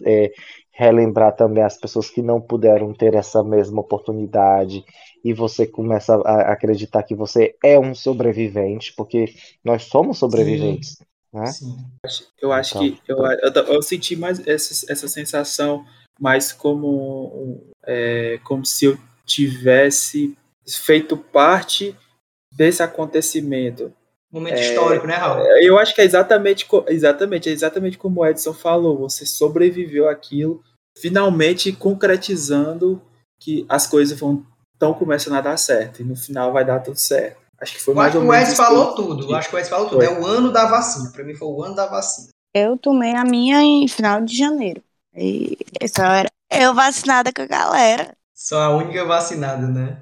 [0.05, 0.31] é,
[0.77, 4.85] relembrar também as pessoas que não puderam ter essa mesma oportunidade,
[5.25, 9.25] e você começa a acreditar que você é um sobrevivente, porque
[9.63, 10.97] nós somos sobreviventes,
[11.33, 11.47] né?
[11.47, 11.75] Sim.
[12.39, 15.83] Eu acho Então, que eu, eu, eu senti mais essa, essa sensação
[16.19, 20.37] mais como é, como se eu tivesse
[20.85, 21.95] feito parte
[22.53, 23.91] desse acontecimento.
[24.31, 25.41] Momento É, histórico, né, Raul?
[25.61, 28.97] Eu acho que é exatamente, exatamente, é exatamente como o Edson falou.
[28.99, 30.61] Você sobreviveu àquilo,
[30.97, 33.01] finalmente concretizando
[33.39, 36.97] que as coisas vão estão começando a dar certo e no final vai dar tudo
[36.97, 37.37] certo.
[37.59, 39.35] Acho que foi Eu mais acho ou que o menos Edson falou tudo.
[39.35, 40.05] acho que o Edson falou tudo.
[40.05, 40.13] Foi.
[40.13, 41.09] É o ano da vacina.
[41.11, 42.27] Para mim foi o ano da vacina.
[42.53, 44.83] Eu tomei a minha em final de janeiro.
[45.15, 45.57] E
[45.87, 48.15] só era eu vacinada com a galera.
[48.35, 49.97] Só a única vacinada, né?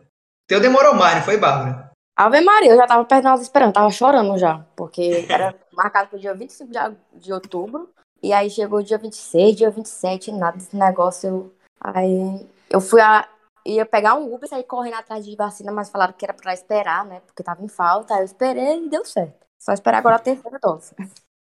[0.45, 1.91] Teu demorou mais, não foi, Bárbara?
[2.17, 6.19] Ave Maria, eu já tava perto das esperando, tava chorando já, porque era marcado pro
[6.19, 6.71] dia 25
[7.13, 7.89] de, outubro,
[8.23, 11.27] e aí chegou dia 26, dia 27, nada desse negócio.
[11.27, 13.27] Eu, aí eu fui a.
[13.65, 17.05] ia pegar um Uber, sair correndo atrás de vacina, mas falaram que era pra esperar,
[17.05, 17.21] né?
[17.27, 19.45] Porque tava em falta, aí eu esperei e deu certo.
[19.59, 20.93] Só esperar agora a terceira dose.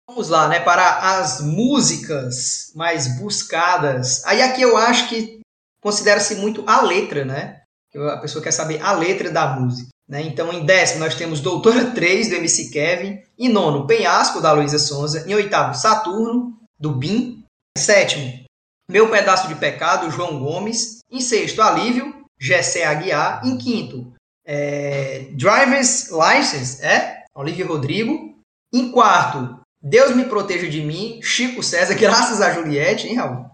[0.08, 0.60] Vamos lá, né?
[0.60, 4.24] Para as músicas mais buscadas.
[4.24, 5.40] Aí aqui eu acho que
[5.82, 7.62] considera-se muito a letra, né?
[7.94, 9.91] A pessoa quer saber a letra da música.
[10.12, 10.20] Né?
[10.24, 13.22] Então, em décimo, nós temos Doutora 3, do MC Kevin.
[13.39, 15.24] Em nono, Penhasco, da Luísa Sonza.
[15.26, 17.43] Em oitavo, Saturno, do Bim.
[17.74, 18.44] Em sétimo,
[18.90, 20.98] Meu Pedaço de Pecado, João Gomes.
[21.10, 23.40] Em sexto, Alívio, Gessé Aguiar.
[23.43, 24.12] Em quinto,
[24.44, 27.22] é, Driver's License, é?
[27.34, 28.36] Olivia Rodrigo.
[28.70, 33.47] Em quarto, Deus me proteja de mim, Chico César, graças a Juliette, hein, Raul?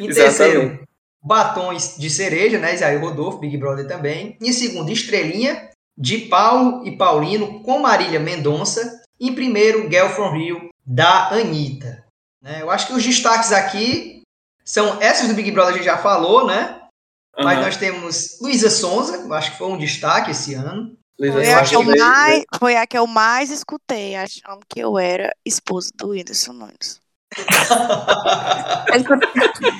[0.00, 0.82] Em terceiro,
[1.22, 4.36] Batons de Cereja, né, Isaías Rodolfo, Big Brother também.
[4.40, 9.02] Em segundo, Estrelinha, de Paulo e Paulino, com Marília Mendonça.
[9.20, 12.04] Em primeiro, Girl From Rio, da Anitta.
[12.42, 14.22] Né, eu acho que os destaques aqui
[14.64, 16.80] são essas do Big Brother, a gente já falou, né?
[17.36, 17.66] Mas Aham.
[17.66, 20.96] nós temos Luísa Sonza, eu acho que foi um destaque esse ano.
[21.18, 25.32] Foi a, que eu mais, foi a que eu mais escutei, achando que eu era
[25.44, 27.00] esposa do Whindersson Nunes.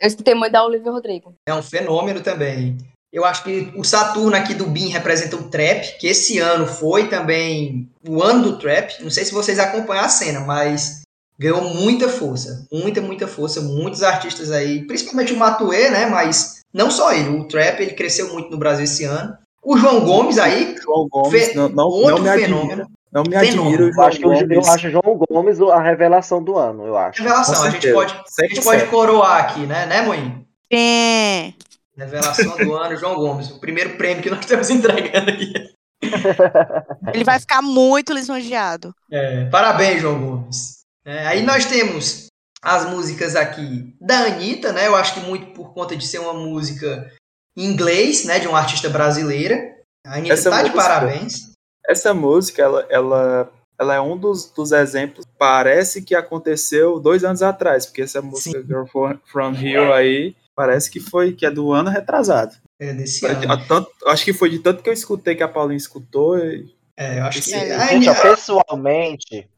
[0.00, 1.34] Eu escutei muito da Olivia Rodrigo.
[1.46, 2.78] É um fenômeno também.
[3.12, 7.08] Eu acho que o Saturno aqui do BIM representa o trap, que esse ano foi
[7.08, 9.02] também o ano do trap.
[9.02, 11.02] Não sei se vocês acompanham a cena, mas
[11.38, 16.90] ganhou muita força, muita, muita força, muitos artistas aí, principalmente o Matuê, né, mas não
[16.90, 19.36] só ele, o trap, ele cresceu muito no Brasil esse ano.
[19.62, 22.70] O João Gomes aí, João Gomes, Fe- não, não, outro não me fenômeno.
[22.72, 22.86] admira.
[23.12, 23.62] Não me Fenômeno.
[23.62, 24.68] admira o Eu acho, que o- eu Gomes.
[24.68, 27.22] acho o João Gomes a revelação do ano, eu acho.
[27.22, 28.16] revelação, a gente pode, a
[28.46, 28.64] gente 100%.
[28.64, 30.44] pode coroar aqui, né, né, Moinho?
[30.72, 31.54] Sim.
[32.04, 35.52] Revelação do ano, João Gomes, o primeiro prêmio que nós estamos entregando aqui.
[37.14, 38.94] Ele vai ficar muito lisonjeado.
[39.10, 40.80] É, parabéns, João Gomes.
[41.04, 42.26] É, aí nós temos
[42.62, 44.86] as músicas aqui da Anitta, né?
[44.86, 47.10] Eu acho que muito por conta de ser uma música
[47.56, 48.38] em inglês, né?
[48.38, 49.76] De uma artista brasileira.
[50.06, 51.52] A Anitta Essa tá de música- parabéns.
[51.88, 55.24] Essa música, ela, ela, ela é um dos, dos exemplos.
[55.36, 58.66] Parece que aconteceu dois anos atrás, porque essa música Sim.
[58.66, 62.54] Girl from, from Rio aí parece que foi que é do ano retrasado.
[62.80, 63.66] É, desse ano.
[63.68, 66.38] tanto- acho que foi de tanto que eu escutei que a Paulinha escutou.
[66.38, 67.50] e- É, eu acho que.
[67.50, 67.80] Gente, ó,
[68.10, 69.48] Anitta- pessoalmente,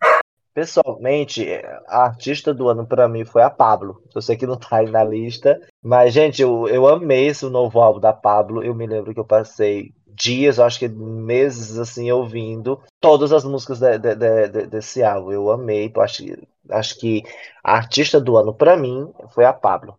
[0.55, 1.47] pessoalmente,
[1.89, 4.03] a artista do ano pra mim foi a Pablo.
[4.15, 7.81] Eu sei que não tá aí na lista, mas, gente, eu, eu amei esse novo
[7.81, 8.63] álbum da Pablo.
[8.63, 13.81] Eu me lembro que eu passei dias, acho que meses, assim, ouvindo todas as músicas
[13.81, 15.33] de- de- de- de- desse álbum.
[15.33, 17.23] Eu amei, eu acho, que- acho que
[17.65, 19.97] a artista do ano pra mim foi a Pablo.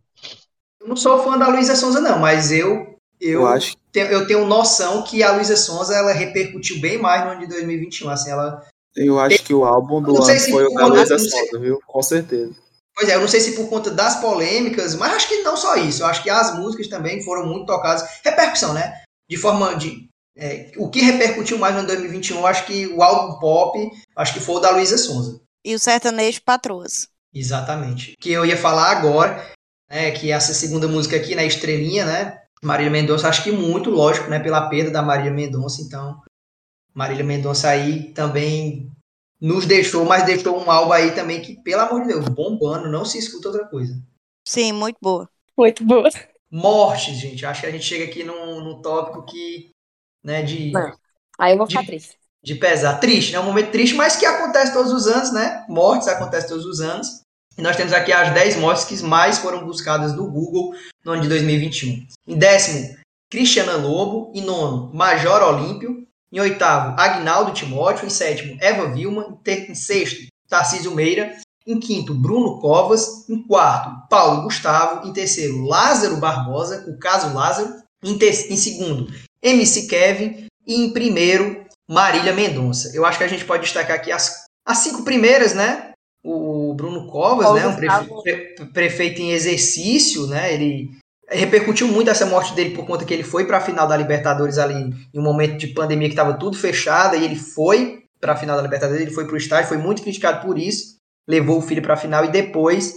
[0.86, 2.96] Eu não sou fã da Luísa Sonza, não, mas eu.
[3.20, 7.24] Eu, Eu acho tenho, eu tenho noção que a Luísa Sonza ela repercutiu bem mais
[7.24, 8.10] no ano de 2021.
[8.10, 8.64] Assim, ela
[8.96, 11.80] Eu acho que o álbum do ano se foi o da Luísa Sonza, viu?
[11.88, 12.54] Com certeza.
[12.94, 15.76] Pois é, eu não sei se por conta das polêmicas, mas acho que não só
[15.76, 16.04] isso.
[16.04, 18.06] Eu acho que as músicas também foram muito tocadas.
[18.24, 19.02] Repercussão, né?
[19.30, 20.08] De forma de.
[20.38, 24.34] é, o que repercutiu mais no ano 2021, eu acho que o álbum pop, acho
[24.34, 25.42] que foi o da Luísa Sonza.
[25.66, 27.08] E o sertanejo patroas.
[27.34, 28.14] Exatamente.
[28.20, 29.44] Que eu ia falar agora,
[29.90, 30.12] né?
[30.12, 31.46] Que essa segunda música aqui, né?
[31.46, 32.42] Estrelinha, né?
[32.64, 34.40] Marília Mendonça, acho que muito, lógico, né?
[34.40, 35.82] Pela perda da Marília Mendonça.
[35.82, 36.22] Então,
[36.94, 38.92] Marília Mendonça aí também
[39.40, 43.06] nos deixou, mas deixou um álbum aí também que, pelo amor de Deus, bombando, não
[43.06, 44.02] se escuta outra coisa.
[44.48, 45.30] Sim, muito boa.
[45.58, 46.10] Muito boa.
[46.50, 47.46] Mortes, gente.
[47.46, 49.70] Acho que a gente chega aqui num, num tópico que,
[50.24, 50.98] né, de, Não.
[51.38, 52.18] Aí eu vou ficar De- triste.
[52.44, 53.00] de pesar.
[53.00, 53.40] Triste, né?
[53.40, 55.66] Um momento triste, mas que acontece todos os anos, né?
[55.68, 57.22] Mortes acontecem todos os anos.
[57.58, 60.74] Nós temos aqui as 10 mortes que mais foram buscadas do Google
[61.06, 62.06] no ano de 2021.
[62.28, 62.96] Em décimo,
[63.30, 64.32] Cristiana Lobo.
[64.36, 66.06] Em nono, Major Olímpio.
[66.32, 68.06] Em oitavo, Agnaldo Timóteo.
[68.06, 69.40] Em sétimo, Eva Vilma.
[69.46, 71.38] Em, em sexto, Tarcísio Meira.
[71.66, 73.28] Em quinto, Bruno Covas.
[73.30, 75.08] Em quarto, Paulo Gustavo.
[75.08, 77.74] Em terceiro, Lázaro Barbosa, o caso Lázaro.
[78.04, 79.08] Em, em segundo,
[79.42, 80.48] MC Kevin.
[80.68, 82.92] E em primeiro, Marília Mendonça.
[82.94, 85.92] Eu acho que a gente pode destacar aqui as, as cinco primeiras, né?
[86.28, 87.68] O Bruno Covas, né?
[87.68, 88.24] Um prefe- Gustavo.
[88.24, 90.54] pre- prefeito em exercício, né?
[90.54, 90.90] Ele
[91.30, 94.58] repercutiu muito essa morte dele por conta que ele foi para a final da Libertadores
[94.58, 98.38] ali em um momento de pandemia que estava tudo fechado e ele foi para a
[98.38, 100.96] final da Libertadores, ele foi para o estádio, foi muito criticado por isso,
[101.28, 102.94] levou o filho para a final e depois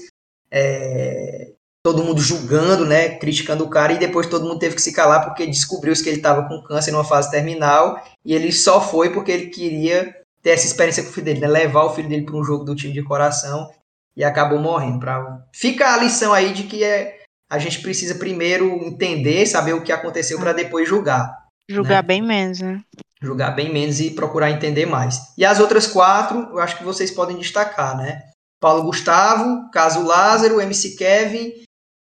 [0.50, 1.52] é,
[1.82, 5.24] todo mundo julgando, né, criticando o cara e depois todo mundo teve que se calar
[5.24, 9.32] porque descobriu-se que ele estava com câncer numa fase terminal e ele só foi porque
[9.32, 10.14] ele queria
[10.48, 12.64] ter essa experiência com o filho dele, né, levar o filho dele para um jogo
[12.64, 13.70] do time de coração
[14.16, 14.98] e acabou morrendo.
[14.98, 15.44] Pra...
[15.54, 17.18] Fica a lição aí de que é,
[17.50, 21.46] a gente precisa primeiro entender, saber o que aconteceu para depois julgar.
[21.68, 22.02] Julgar Né?
[22.02, 22.80] bem menos, né?
[23.20, 25.20] Julgar bem menos e procurar entender mais.
[25.36, 28.22] E as outras quatro, eu acho que vocês podem destacar, né?
[28.58, 31.52] Paulo Gustavo, Caso Lázaro, MC Kevin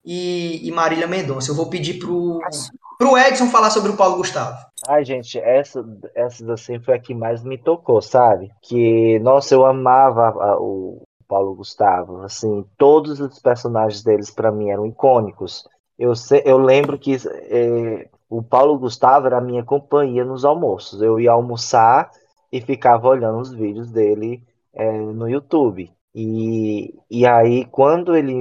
[0.05, 1.51] e, e Marília Mendonça.
[1.51, 2.39] Eu vou pedir pro,
[2.97, 4.57] pro Edson falar sobre o Paulo Gustavo.
[4.87, 5.83] Ai, gente, essa,
[6.15, 8.49] essa assim foi a que mais me tocou, sabe?
[8.61, 14.69] Que, nossa, eu amava a- o Paulo Gustavo, assim, todos os personagens deles pra mim
[14.69, 15.67] eram icônicos.
[15.99, 16.13] Eu,
[16.45, 21.01] eu lembro que eh, o Paulo Gustavo era a minha companhia nos almoços.
[21.01, 22.11] Eu ia almoçar
[22.51, 24.41] e ficava olhando os vídeos dele
[24.73, 25.91] eh, no YouTube.
[26.15, 28.33] E, e aí, quando ele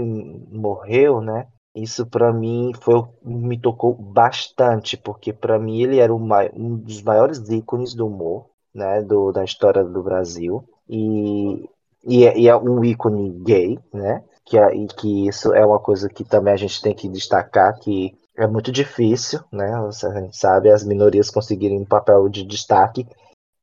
[0.51, 1.47] morreu, né?
[1.77, 7.39] Isso pra mim foi me tocou bastante, porque pra mim ele era um dos maiores
[7.51, 10.67] ícones do humor, né, do, da história do Brasil.
[10.89, 11.69] E,
[12.03, 14.25] e, é, e é um ícone gay, né?
[14.45, 17.79] Que, é, e que isso é uma coisa que também a gente tem que destacar,
[17.79, 19.75] que é muito difícil, né?
[19.75, 23.07] A gente sabe as minorias conseguirem um papel de destaque,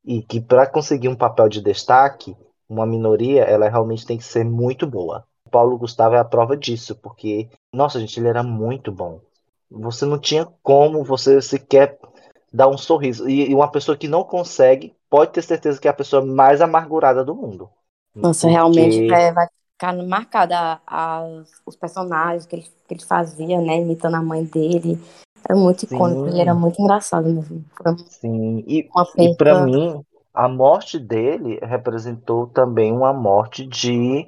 [0.06, 2.36] e que para conseguir um papel de destaque,
[2.70, 5.26] uma minoria, ela realmente tem que ser muito boa.
[5.54, 9.20] Paulo Gustavo é a prova disso, porque, nossa, gente, ele era muito bom.
[9.70, 12.00] Você não tinha como você sequer
[12.52, 13.30] dar um sorriso.
[13.30, 16.60] E, e uma pessoa que não consegue, pode ter certeza que é a pessoa mais
[16.60, 17.70] amargurada do mundo.
[18.16, 23.06] Nossa, Porque- realmente vai, vai ficar marcada a- a- os personagens que ele, que ele
[23.06, 23.78] fazia, né?
[23.78, 25.00] Imitando a mãe dele.
[25.48, 26.30] Era muito icônico, Sim.
[26.30, 27.64] ele era muito engraçado mesmo.
[28.10, 30.04] Sim, e, e para mim,
[30.34, 34.28] a morte dele representou também uma morte de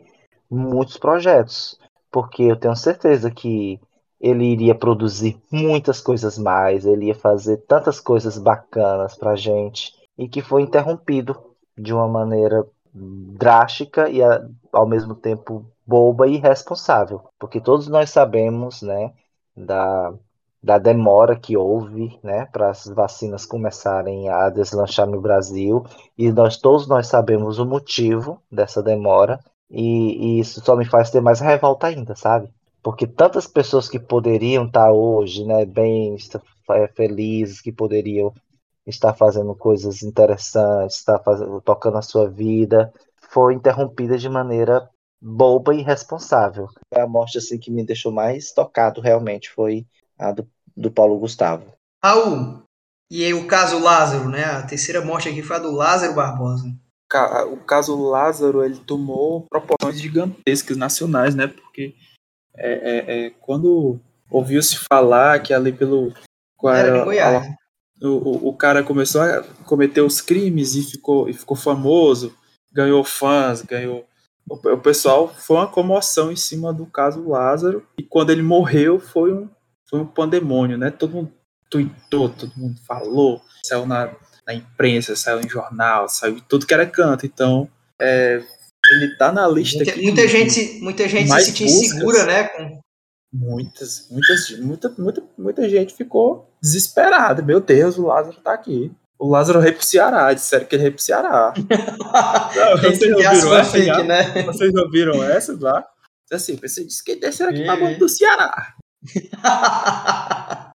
[0.49, 1.80] muitos projetos,
[2.11, 3.80] porque eu tenho certeza que
[4.19, 10.27] ele iria produzir muitas coisas mais, ele ia fazer tantas coisas bacanas pra gente e
[10.27, 11.35] que foi interrompido
[11.77, 14.19] de uma maneira drástica e
[14.72, 19.13] ao mesmo tempo boba e irresponsável, porque todos nós sabemos, né,
[19.55, 20.13] da,
[20.63, 25.85] da demora que houve, né, para as vacinas começarem a deslanchar no Brasil
[26.17, 29.39] e nós todos nós sabemos o motivo dessa demora
[29.70, 32.50] e, e isso só me faz ter mais revolta ainda, sabe?
[32.84, 36.16] Porque tantas pessoas que poderiam estar hoje, né, bem
[36.72, 38.34] é, felizes, que poderiam
[38.86, 42.94] estar fazendo coisas interessantes, estar fazendo, tocando a sua vida,
[43.32, 44.88] foi interrompida de maneira
[45.20, 46.68] boba e irresponsável.
[46.94, 49.88] A morte assim que me deixou mais tocado realmente foi
[50.20, 50.48] a do,
[50.78, 51.74] do Paulo Gustavo.
[52.04, 52.62] Raul,
[53.10, 54.44] e aí o caso Lázaro, né?
[54.44, 56.72] A terceira morte aqui foi a do Lázaro Barbosa.
[57.52, 61.48] O caso Lázaro ele tomou proporções gigantescas nacionais, né?
[61.48, 61.96] Porque
[62.58, 66.14] é, é, é, quando ouviu-se falar que ali pelo.
[66.64, 67.46] Era, Goiás.
[67.46, 67.56] A,
[68.08, 72.36] o, o, cara começou a cometer os crimes e ficou, e ficou famoso,
[72.74, 74.06] ganhou fãs, ganhou.
[74.50, 79.00] O, o pessoal foi uma comoção em cima do caso Lázaro, e quando ele morreu
[79.00, 79.50] foi um,
[79.90, 80.92] foi um pandemônio, né?
[80.92, 81.32] Todo mundo
[81.70, 84.14] tweetou, todo mundo falou, saiu na,
[84.47, 87.26] na imprensa, saiu em jornal, saiu de tudo que era canto.
[87.26, 87.69] Então,
[87.99, 88.41] é,
[88.91, 90.01] ele tá na lista muita, aqui.
[90.03, 92.43] Muita gente, muita gente se sentiu insegura, né?
[92.45, 92.80] Com...
[93.34, 97.41] Muitas, muitas, muita, muita, muita gente ficou desesperada.
[97.41, 98.91] Meu Deus, o Lázaro tá aqui.
[99.17, 101.53] O Lázaro veio pro Ceará, disseram que ele veio pro Ceará.
[102.55, 103.72] Não, vocês ouviram essa?
[103.72, 104.43] Fake, né?
[104.43, 105.85] Vocês ouviram essa lá?
[106.31, 107.65] Assim, você disse que desceram aqui é.
[107.65, 108.73] pra do Ceará.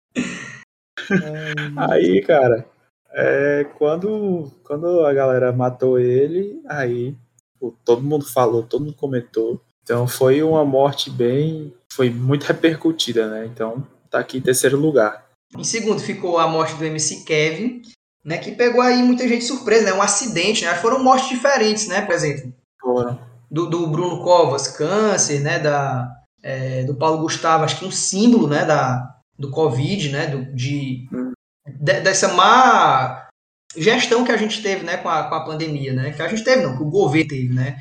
[1.90, 2.66] aí, cara,
[3.18, 7.16] é, quando, quando a galera matou ele, aí
[7.58, 9.58] pô, todo mundo falou, todo mundo comentou.
[9.82, 11.72] Então foi uma morte bem.
[11.90, 13.46] Foi muito repercutida, né?
[13.46, 15.24] Então tá aqui em terceiro lugar.
[15.56, 17.80] Em segundo ficou a morte do MC Kevin,
[18.22, 18.36] né?
[18.36, 19.94] Que pegou aí muita gente surpresa, né?
[19.94, 20.74] Um acidente, né?
[20.74, 22.02] Foram mortes diferentes, né?
[22.02, 22.52] Por exemplo.
[22.78, 23.18] Foram.
[23.50, 25.58] Do, do Bruno Covas, câncer, né?
[25.58, 26.12] Da,
[26.42, 28.66] é, do Paulo Gustavo, acho que um símbolo, né?
[28.66, 30.26] Da, do Covid, né?
[30.26, 31.08] Do, de,
[31.66, 33.26] de, dessa má
[33.76, 34.96] gestão que a gente teve, né?
[34.96, 36.12] Com a, com a pandemia, né?
[36.12, 37.78] Que a gente teve, não, que o governo teve, né?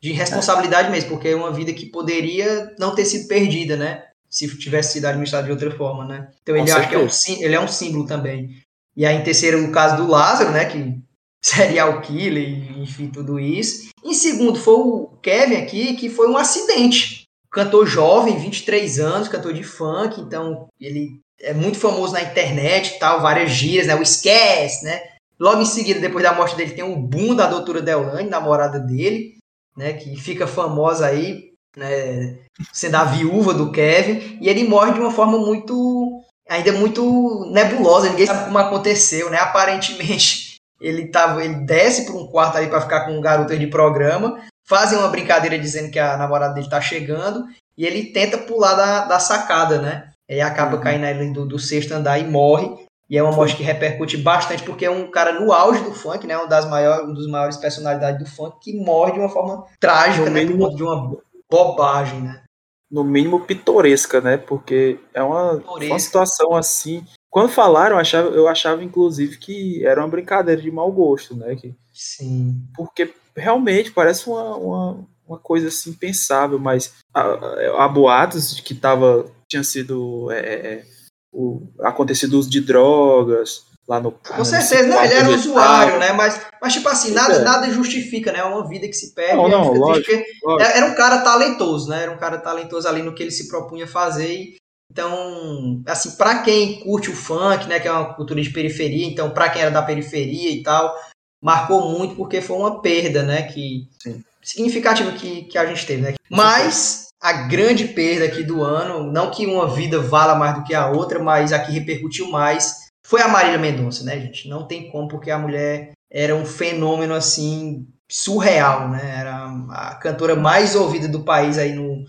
[0.00, 4.04] De responsabilidade mesmo, porque é uma vida que poderia não ter sido perdida, né?
[4.28, 6.28] Se tivesse sido administrada de outra forma, né?
[6.42, 7.08] Então ele acho que é um,
[7.42, 8.62] ele é um símbolo também.
[8.96, 10.64] E aí, em terceiro, o caso do Lázaro, né?
[10.64, 10.98] Que
[11.42, 13.88] serial killer, enfim, tudo isso.
[14.04, 17.22] Em segundo, foi o Kevin aqui, que foi um acidente.
[17.50, 22.98] Cantor jovem, 23 anos, cantor de funk, então ele é muito famoso na internet e
[22.98, 23.94] tal, várias gírias, né?
[23.94, 25.00] O Esquece, né?
[25.38, 29.38] Logo em seguida, depois da morte dele, tem o boom da doutora Deolane, namorada dele,
[29.76, 29.92] né?
[29.92, 32.38] Que fica famosa aí, né?
[32.72, 34.38] Sendo a viúva do Kevin.
[34.40, 36.22] E ele morre de uma forma muito.
[36.48, 39.38] ainda muito nebulosa, ninguém sabe como aconteceu, né?
[39.38, 43.66] Aparentemente, ele tava, ele desce para um quarto ali para ficar com um garoto de
[43.68, 47.44] programa, fazem uma brincadeira dizendo que a namorada dele tá chegando,
[47.76, 50.10] e ele tenta pular da, da sacada, né?
[50.28, 50.82] E acaba uhum.
[50.82, 52.86] caindo ali do, do sexto andar e morre.
[53.08, 56.26] E é uma morte que repercute bastante, porque é um cara no auge do funk,
[56.26, 56.36] né?
[56.36, 60.28] Um, das maiores, um dos maiores personalidades do funk, que morre de uma forma trágica,
[60.28, 60.44] né?
[60.44, 61.16] Mínimo, de uma
[61.50, 62.42] bobagem, né?
[62.90, 64.36] No mínimo pitoresca, né?
[64.36, 67.02] Porque é uma, uma situação assim.
[67.30, 71.56] Quando falaram, eu achava, eu achava, inclusive, que era uma brincadeira de mau gosto, né?
[71.56, 72.62] Que, Sim.
[72.76, 78.74] Porque realmente parece uma, uma, uma coisa assim pensável, mas há, há boatos de que
[78.74, 80.30] tava, tinha sido.
[80.30, 80.84] É, é
[81.32, 84.12] o, acontecido uso de drogas lá no.
[84.12, 85.04] Com certeza, né?
[85.04, 86.12] Ele era usuário, né?
[86.12, 87.42] Mas, mas tipo assim, nada, é.
[87.42, 88.40] nada justifica, né?
[88.40, 89.36] É uma vida que se perde.
[89.36, 90.12] Não, não, lógico,
[90.44, 90.76] lógico.
[90.76, 92.02] Era um cara talentoso, né?
[92.02, 94.56] Era um cara talentoso ali no que ele se propunha fazer.
[94.90, 97.80] Então, assim, para quem curte o funk, né?
[97.80, 100.94] Que é uma cultura de periferia, então, para quem era da periferia e tal,
[101.42, 103.42] marcou muito porque foi uma perda, né?
[103.42, 103.88] Que.
[104.02, 104.22] Sim.
[104.42, 106.14] Significativa que, que a gente teve, né?
[106.30, 110.74] Mas a grande perda aqui do ano, não que uma vida vala mais do que
[110.74, 114.48] a outra, mas a que repercutiu mais foi a Marília Mendonça, né, gente?
[114.48, 119.20] Não tem como, porque a mulher era um fenômeno assim surreal, né?
[119.20, 122.04] Era a cantora mais ouvida do país aí no,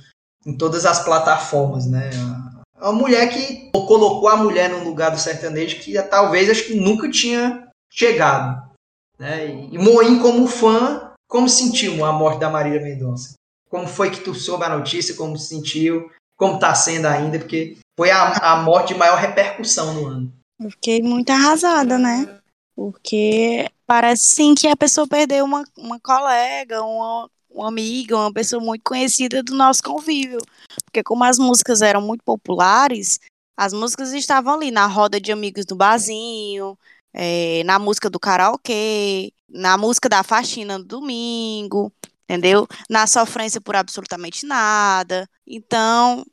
[0.46, 2.10] em todas as plataformas, né?
[2.78, 7.10] Uma mulher que colocou a mulher no lugar do sertanejo que talvez acho que nunca
[7.10, 8.62] tinha chegado,
[9.18, 9.48] né?
[9.72, 13.39] E Moim como fã, como sentiu a morte da Marília Mendonça?
[13.70, 15.16] Como foi que tu soube a notícia?
[15.16, 16.10] Como sentiu?
[16.36, 17.38] Como está sendo ainda?
[17.38, 20.34] Porque foi a, a morte de maior repercussão no ano.
[20.60, 22.40] Eu fiquei muito arrasada, né?
[22.76, 28.64] Porque parece sim que a pessoa perdeu uma, uma colega, uma, uma amiga, uma pessoa
[28.64, 30.40] muito conhecida do nosso convívio.
[30.86, 33.20] Porque como as músicas eram muito populares,
[33.58, 36.78] as músicas estavam ali na roda de amigos do barzinho,
[37.14, 41.92] é, na música do karaokê, na música da faxina no domingo,
[42.30, 42.68] entendeu?
[42.88, 45.28] Na sofrência por absolutamente nada.
[45.48, 46.24] Então,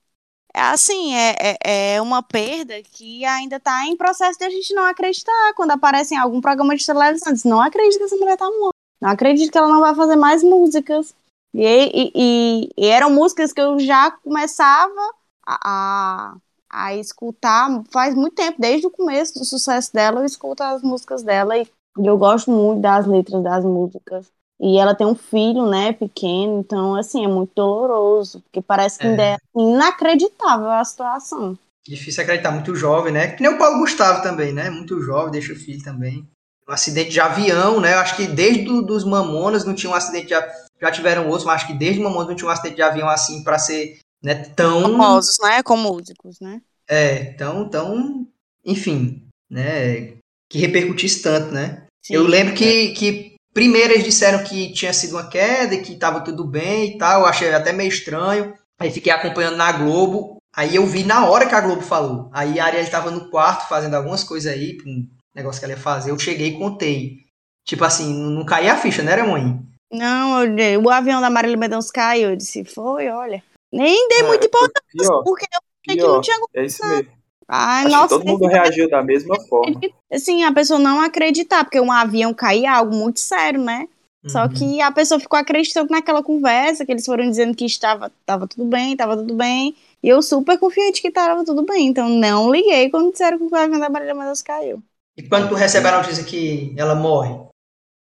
[0.54, 4.74] é assim, é, é, é uma perda que ainda está em processo de a gente
[4.74, 5.54] não acreditar.
[5.54, 8.76] Quando aparece em algum programa de televisão, diz, não acredito que essa mulher está morta.
[9.00, 11.14] Não acredito que ela não vai fazer mais músicas.
[11.54, 15.14] E, e, e, e eram músicas que eu já começava
[15.46, 16.36] a, a,
[16.70, 21.22] a, escutar faz muito tempo, desde o começo do sucesso dela, eu escuto as músicas
[21.22, 21.66] dela e
[21.96, 24.30] eu gosto muito das letras das músicas.
[24.58, 29.06] E ela tem um filho, né, pequeno, então, assim, é muito doloroso, porque parece que
[29.06, 29.34] é.
[29.34, 31.58] é inacreditável a situação.
[31.86, 33.28] Difícil acreditar, muito jovem, né?
[33.28, 34.70] Que nem o Paulo Gustavo também, né?
[34.70, 36.26] Muito jovem, deixa o filho também.
[36.68, 37.94] Um acidente de avião, né?
[37.94, 40.52] Eu acho que desde do, dos Mamonas não tinha um acidente de avião.
[40.80, 43.44] Já tiveram outros, mas acho que desde Mamonas não tinha um acidente de avião assim
[43.44, 44.82] para ser né, tão.
[44.82, 45.62] Famosos, né?
[45.62, 46.60] Com músicos, né?
[46.88, 48.26] É, tão, tão.
[48.64, 50.14] Enfim, né?
[50.50, 51.86] Que repercutisse tanto, né?
[52.04, 55.94] Sim, eu lembro que, que Primeiro eles disseram que tinha sido uma queda e que
[55.94, 57.22] estava tudo bem e tal.
[57.22, 58.52] Eu achei até meio estranho.
[58.78, 60.36] Aí fiquei acompanhando na Globo.
[60.54, 62.28] Aí eu vi na hora que a Globo falou.
[62.34, 65.80] Aí a Ariel estava no quarto fazendo algumas coisas aí, um negócio que ela ia
[65.80, 66.10] fazer.
[66.10, 67.20] Eu cheguei e contei.
[67.64, 69.58] Tipo assim, não caía a ficha, né, era mãe?
[69.90, 72.28] Não, eu, o avião da Marília Mendonça caiu.
[72.28, 73.42] Eu disse, foi, olha.
[73.72, 76.62] Nem dei ah, muita importância, porque eu achei que não tinha acontecido.
[76.62, 77.15] É isso mesmo.
[77.48, 79.80] Ai, Acho nossa, todo mundo reagiu da mesma forma.
[80.12, 83.88] Assim, a pessoa não acreditar, porque um avião cair é algo muito sério, né?
[84.24, 84.30] Uhum.
[84.30, 88.48] Só que a pessoa ficou acreditando naquela conversa, que eles foram dizendo que estava, estava
[88.48, 89.76] tudo bem, estava tudo bem.
[90.02, 91.86] E eu super confiante que estava tudo bem.
[91.86, 94.82] Então não liguei quando disseram que o avião da Marília Mendonça caiu.
[95.16, 97.34] E quando tu recebe a notícia que ela morre?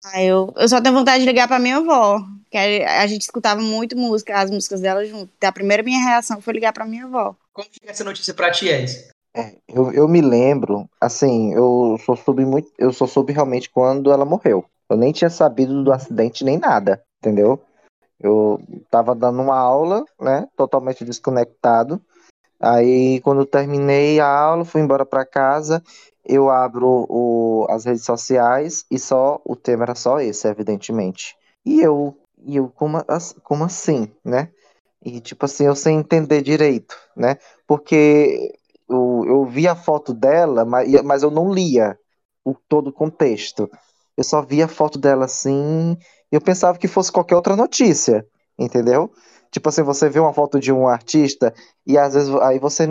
[0.04, 2.22] Ah, eu, eu só tenho vontade de ligar pra minha avó.
[2.50, 5.30] Que a, a gente escutava muito música, as músicas dela junto.
[5.42, 7.34] A primeira minha reação foi ligar pra minha avó.
[7.52, 9.08] Como que essa notícia pra ti, Ed?
[9.36, 14.12] É, eu, eu me lembro, assim, eu só soube muito, eu só soube realmente quando
[14.12, 14.64] ela morreu.
[14.88, 17.60] Eu nem tinha sabido do acidente nem nada, entendeu?
[18.20, 22.00] Eu tava dando uma aula, né, totalmente desconectado.
[22.60, 25.82] Aí, quando eu terminei a aula, fui embora para casa,
[26.24, 31.36] eu abro o, as redes sociais e só o tema era só esse, evidentemente.
[31.64, 32.98] E eu, e eu como,
[33.42, 34.50] como assim, né?
[35.04, 37.36] E tipo assim, eu sem entender direito, né?
[37.66, 38.54] Porque
[38.88, 41.98] eu, eu vi a foto dela, mas, mas eu não lia
[42.44, 43.70] o, todo o contexto.
[44.16, 45.96] Eu só via a foto dela assim,
[46.30, 48.26] eu pensava que fosse qualquer outra notícia,
[48.58, 49.10] entendeu?
[49.50, 51.54] Tipo assim, você vê uma foto de um artista
[51.86, 52.86] e às vezes aí você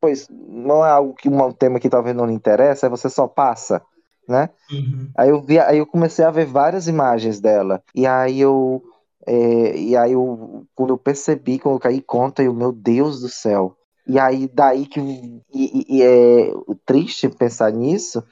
[0.00, 3.28] pois não é algo que um tema que talvez não lhe interessa, aí você só
[3.28, 3.80] passa,
[4.28, 4.50] né?
[4.70, 5.10] Uhum.
[5.16, 8.82] Aí eu vi, aí eu comecei a ver várias imagens dela e aí eu
[9.26, 13.28] é, e aí eu, quando eu percebi, quando eu caí conta, eu, meu Deus do
[13.28, 13.76] céu,
[14.06, 15.00] e aí, daí que.
[15.52, 16.52] E, e, é
[16.84, 18.22] triste pensar nisso,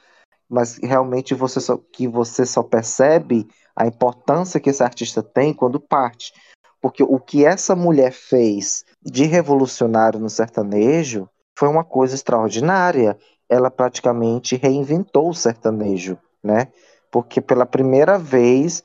[0.49, 5.79] mas realmente você só, que você só percebe a importância que esse artista tem quando
[5.79, 6.33] parte.
[6.81, 13.17] Porque o que essa mulher fez de revolucionário no sertanejo foi uma coisa extraordinária.
[13.47, 16.67] Ela praticamente reinventou o sertanejo, né?
[17.11, 18.83] Porque pela primeira vez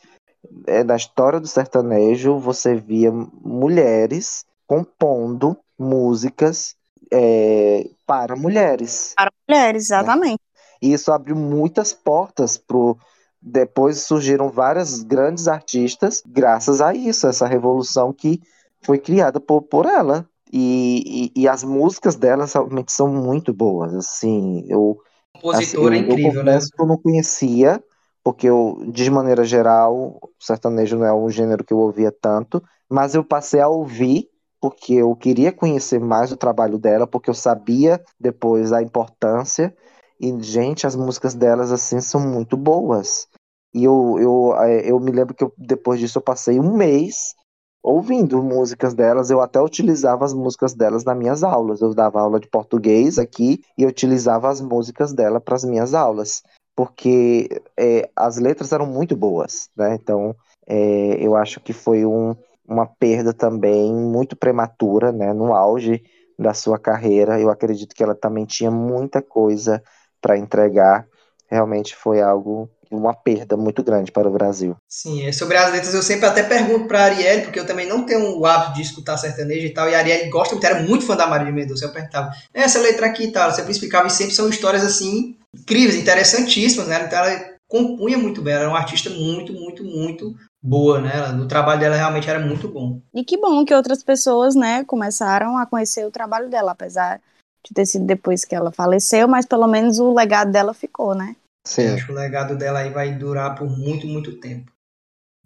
[0.66, 6.74] é, na história do sertanejo você via mulheres compondo músicas
[7.12, 9.12] é, para mulheres.
[9.16, 10.40] Para mulheres, exatamente.
[10.40, 10.57] Né?
[10.82, 12.97] E isso abriu muitas portas pro.
[13.40, 18.40] Depois surgiram várias grandes artistas graças a isso, essa revolução que
[18.82, 20.28] foi criada por, por ela.
[20.53, 23.94] E, e, e as músicas dela realmente são muito boas.
[23.94, 24.98] Assim, eu.
[25.35, 26.59] Compositora assim, incrível, eu né?
[26.78, 27.82] Eu não conhecia,
[28.24, 32.62] porque eu, de maneira geral, o sertanejo não é um gênero que eu ouvia tanto,
[32.89, 34.28] mas eu passei a ouvir
[34.61, 39.74] porque eu queria conhecer mais o trabalho dela, porque eu sabia depois a importância.
[40.20, 43.28] E, gente, as músicas delas, assim, são muito boas.
[43.74, 47.35] E eu, eu, é, eu me lembro que eu, depois disso eu passei um mês
[47.83, 49.31] ouvindo músicas delas.
[49.31, 51.81] Eu até utilizava as músicas delas nas minhas aulas.
[51.81, 55.95] Eu dava aula de português aqui e eu utilizava as músicas dela para as minhas
[55.95, 56.43] aulas.
[56.74, 59.95] Porque é, as letras eram muito boas, né?
[59.95, 60.35] Então,
[60.66, 62.35] é, eu acho que foi um,
[62.68, 66.02] uma perda também muito prematura, né, no auge
[66.38, 67.40] da sua carreira.
[67.40, 69.82] Eu acredito que ela também tinha muita coisa
[70.20, 71.06] para entregar.
[71.48, 74.76] Realmente foi algo uma perda muito grande para o Brasil.
[74.88, 78.05] Sim, é sobre as letras eu sempre até pergunto para a porque eu também não
[78.05, 81.05] tenho o hábito de escutar sertanejo e tal, e a Arielle gosta muito, era muito
[81.05, 84.10] fã da Marília Mendonça, eu perguntava, essa letra aqui e tal, ela sempre explicava, e
[84.10, 88.78] sempre são histórias assim, incríveis, interessantíssimas, né, então ela compunha muito bem, ela era uma
[88.78, 91.30] artista muito, muito, muito boa, né?
[91.32, 93.01] O trabalho dela realmente era muito bom.
[93.14, 97.20] E que bom que outras pessoas, né, começaram a conhecer o trabalho dela, apesar
[97.64, 101.34] de ter sido depois que ela faleceu, mas pelo menos o legado dela ficou, né?
[101.66, 101.88] Sim.
[101.88, 104.70] acho que o legado dela aí vai durar por muito, muito tempo.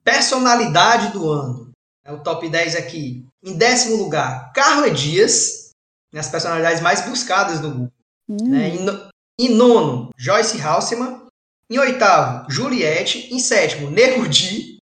[0.04, 1.70] Personalidade do ano.
[2.04, 3.24] É o top 10 aqui.
[3.42, 5.70] Em décimo lugar, Carla Dias,
[6.12, 7.92] né, as personalidades mais buscadas do Google.
[8.28, 8.36] Hum.
[8.50, 8.68] Né?
[8.70, 11.26] Em, no- em nono, Joyce Halseman.
[11.70, 13.32] Em oitavo, Juliette.
[13.32, 14.78] Em sétimo, Nego Di.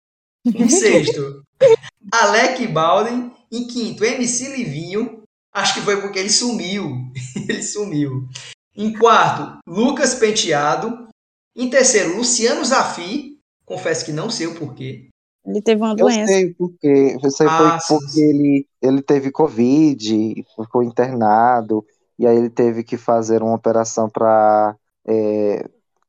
[0.46, 1.42] Em sexto,
[2.12, 3.32] Alec Baldwin.
[3.50, 5.22] Em quinto, MC Livinho.
[5.52, 6.92] Acho que foi porque ele sumiu.
[7.48, 8.28] ele sumiu.
[8.76, 11.08] Em quarto, Lucas Penteado.
[11.56, 13.38] Em terceiro, Luciano Zafi.
[13.64, 15.08] Confesso que não sei o porquê.
[15.44, 16.26] Ele teve uma Eu doença.
[16.26, 18.22] sei porque, eu sei Ah, foi porque sim.
[18.22, 21.84] ele, ele teve Covid, ficou internado,
[22.18, 24.76] e aí ele teve que fazer uma operação para.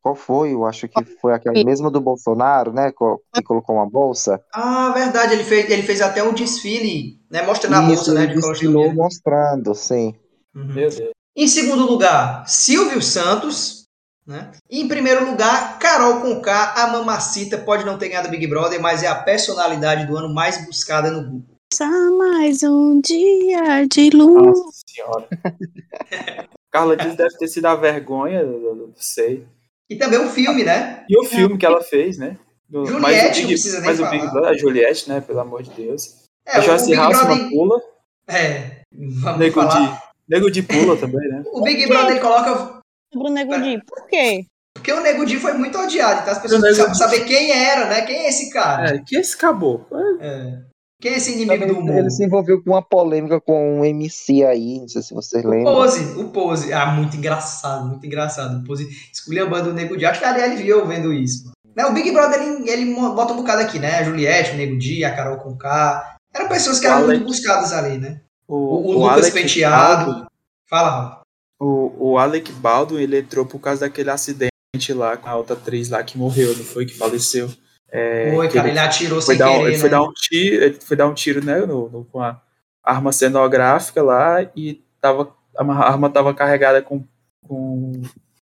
[0.07, 0.53] Qual foi?
[0.53, 2.91] Eu acho que foi aquela mesma do Bolsonaro, né?
[2.91, 4.41] Que colocou uma bolsa.
[4.53, 5.33] Ah, verdade.
[5.33, 7.45] Ele fez, ele fez até um desfile, né?
[7.45, 8.23] Mostrando a bolsa, né?
[8.23, 10.15] ele De desfilou mostrando, sim.
[10.55, 10.73] Uhum.
[10.73, 11.11] Meu Deus.
[11.35, 13.85] Em segundo lugar, Silvio Santos.
[14.25, 14.51] Né?
[14.69, 17.57] E em primeiro lugar, Carol Conká, a mamacita.
[17.57, 21.23] Pode não ter ganhado Big Brother, mas é a personalidade do ano mais buscada no
[21.23, 21.57] Google.
[21.73, 21.85] Só
[22.17, 24.57] mais um dia de luz.
[24.57, 25.27] Nossa senhora.
[26.71, 29.45] Carla Dias deve ter sido a vergonha, eu não sei.
[29.89, 31.05] E também um filme, né?
[31.09, 32.37] E o filme que ela fez, né?
[32.69, 34.09] Do- Juliette, mas o não Big, precisa nem mas o.
[34.09, 35.21] Big Brother, a Juliette, né?
[35.21, 36.25] Pelo amor de Deus.
[36.45, 37.49] É, a o Joyce Brother.
[37.49, 37.81] pula.
[38.29, 39.79] É, vamos Nego falar.
[39.79, 41.43] de, Nego de pula também, né?
[41.53, 42.79] O Big Brother ele coloca.
[43.13, 44.45] Bruno Nego Di, por quê?
[44.75, 47.87] Porque o Nego Di foi muito odiado, então as pessoas O precisavam saber quem era,
[47.87, 48.01] né?
[48.01, 48.95] Quem é esse cara?
[48.95, 49.87] É, que esse acabou.
[50.19, 50.59] É.
[50.99, 51.97] Quem é esse inimigo Também do humor?
[51.99, 55.47] ele se envolveu com uma polêmica com um MC aí, não sei se vocês O
[55.47, 55.73] lembram.
[55.75, 56.73] Pose, o Pose.
[56.73, 58.57] Ah, muito engraçado, muito engraçado.
[58.59, 60.05] O Pose esculhambando o Nego Di.
[60.07, 61.43] Acho que a Arielle viu vendo isso.
[61.45, 61.53] mano.
[61.75, 63.97] Né, o Big Brother, ele, ele mo- bota um bocado aqui, né?
[63.99, 66.15] A Juliette, o Nego Di, a Carol Conká.
[66.33, 68.21] Eram pessoas que eram O muito buscadas ali, né?
[68.47, 70.05] O, O, o Lucas Alec Penteado.
[70.11, 70.27] Baldwin-
[70.67, 71.21] Fala, Rafa.
[71.61, 74.51] o, o Alec Baldwin, ele entrou por causa daquele acidente
[74.95, 76.87] lá com a outra atriz lá que morreu, não foi?
[76.87, 77.49] Que faleceu.
[77.89, 79.95] É, Oi, cara, ele ele atirou foi sem dar, um- querer, ele foi né?
[79.95, 82.41] dar um tiro, ele foi dar um tiro, né, no, no- com a
[82.83, 87.03] arma cenográfica lá e tava, a arma tava carregada com,
[87.47, 88.01] com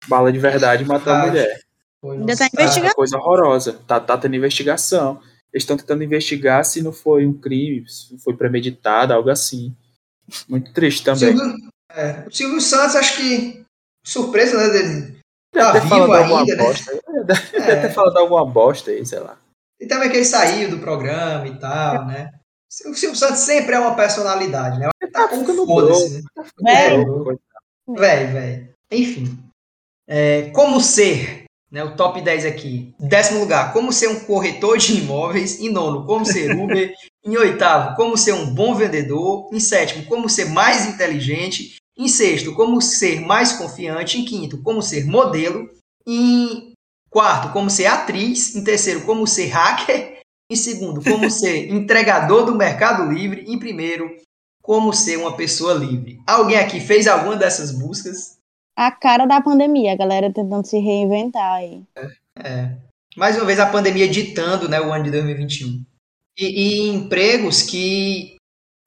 [0.06, 1.60] bala de verdade e matou a mulher.
[2.00, 2.86] Foi, Ainda tá investigando.
[2.88, 3.78] Uma coisa horrorosa.
[3.86, 5.20] Tá, tá tendo investigação.
[5.52, 9.74] Eles estão tentando investigar se não foi um crime, se foi premeditado, algo assim.
[10.48, 11.36] Muito triste também.
[11.36, 11.54] Silvio,
[11.90, 13.64] é, o Silvio Santos, acho que.
[14.04, 14.68] Surpresa, né?
[14.70, 15.18] Dele.
[15.52, 16.62] Tá vivo ainda, né?
[16.62, 16.92] bosta.
[17.28, 17.50] Aí.
[17.52, 17.76] Deve, É.
[17.82, 19.36] ter falado alguma bosta aí, sei lá.
[19.80, 22.30] E também que ele saiu do programa e tal, né?
[22.86, 24.88] O Silvio Santos sempre é uma personalidade, né?
[25.12, 26.22] Tá com ficando foda-se,
[26.60, 26.86] né?
[26.86, 26.96] É.
[26.98, 27.40] Louco.
[27.88, 28.70] Véi, véi.
[28.92, 29.38] Enfim.
[30.06, 31.82] É, como ser, né?
[31.84, 32.94] O top 10 aqui.
[32.98, 35.60] Décimo lugar, como ser um corretor de imóveis.
[35.60, 36.92] Em nono, como ser Uber.
[37.24, 39.48] em oitavo, como ser um bom vendedor.
[39.52, 41.76] Em sétimo, como ser mais inteligente.
[41.96, 44.18] Em sexto, como ser mais confiante.
[44.18, 45.70] Em quinto, como ser modelo.
[46.06, 46.67] Em
[47.10, 48.54] quarto, como ser atriz.
[48.54, 50.18] Em terceiro, como ser hacker.
[50.50, 53.44] Em segundo, como ser entregador do Mercado Livre.
[53.46, 54.08] Em primeiro,
[54.62, 56.18] como ser uma pessoa livre.
[56.26, 58.38] Alguém aqui fez alguma dessas buscas?
[58.76, 61.82] A cara da pandemia, a galera tentando se reinventar aí.
[62.38, 62.76] É.
[63.16, 65.84] Mais uma vez a pandemia ditando né, o ano de 2021.
[66.38, 68.36] E, e empregos que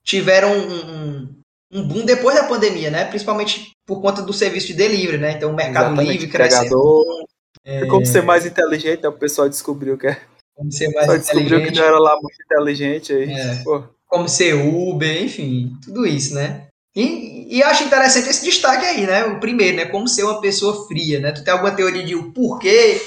[0.06, 1.42] tiveram um, um,
[1.74, 3.06] um boom depois da pandemia, né?
[3.06, 5.32] Principalmente por conta do serviço de delivery, né?
[5.32, 7.26] Então o Mercado Exatamente, Livre crescendo.
[7.60, 7.88] Entregador.
[7.88, 10.22] É como ser mais inteligente, aí o pessoal descobriu que, é-
[10.56, 11.78] Como ser mais só descobriu que inteligente.
[11.80, 13.32] não era lá muito inteligente aí.
[13.32, 13.64] É.
[13.64, 16.68] Pô, como ser Uber, enfim, tudo isso, né?
[16.96, 19.24] E, e acho interessante esse destaque aí, né?
[19.26, 19.86] O primeiro, né?
[19.86, 21.32] Como ser uma pessoa fria, né?
[21.32, 23.00] Tu tem alguma teoria de o porquê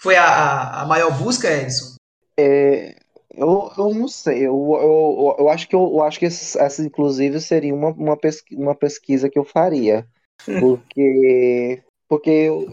[0.00, 1.94] foi a, a, a maior busca, Edson?
[2.36, 2.96] É,
[3.34, 7.40] eu, eu não sei, eu, eu, eu acho que eu, eu acho que essa inclusive
[7.40, 10.04] seria uma, uma, pesqui- uma pesquisa que eu faria.
[10.60, 12.66] Porque, porque eu,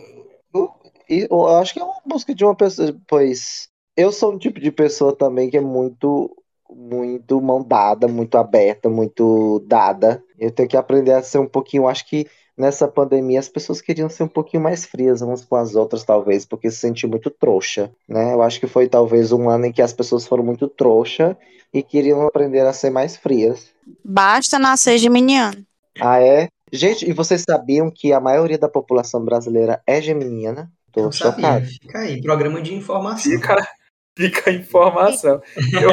[1.09, 4.71] eu, acho que é uma busca de uma pessoa, pois eu sou um tipo de
[4.71, 6.35] pessoa também que é muito,
[6.69, 10.23] muito mão dada, muito aberta, muito dada.
[10.37, 12.27] Eu tenho que aprender a ser um pouquinho, acho que
[12.57, 16.45] nessa pandemia as pessoas queriam ser um pouquinho mais frias umas com as outras, talvez,
[16.45, 18.33] porque se sentiu muito trouxa, né?
[18.33, 21.37] Eu acho que foi talvez um ano em que as pessoas foram muito trouxa
[21.73, 23.73] e queriam aprender a ser mais frias.
[24.03, 25.65] Basta nascer geminiano.
[25.99, 26.47] Ah, é?
[26.71, 30.71] Gente, e vocês sabiam que a maioria da população brasileira é geminiana?
[30.95, 31.35] Tô Não sabia.
[31.35, 31.65] chocado.
[31.65, 33.31] Fica aí, programa de informação.
[33.31, 33.67] Fica,
[34.17, 35.41] fica a informação.
[35.73, 35.89] Eu,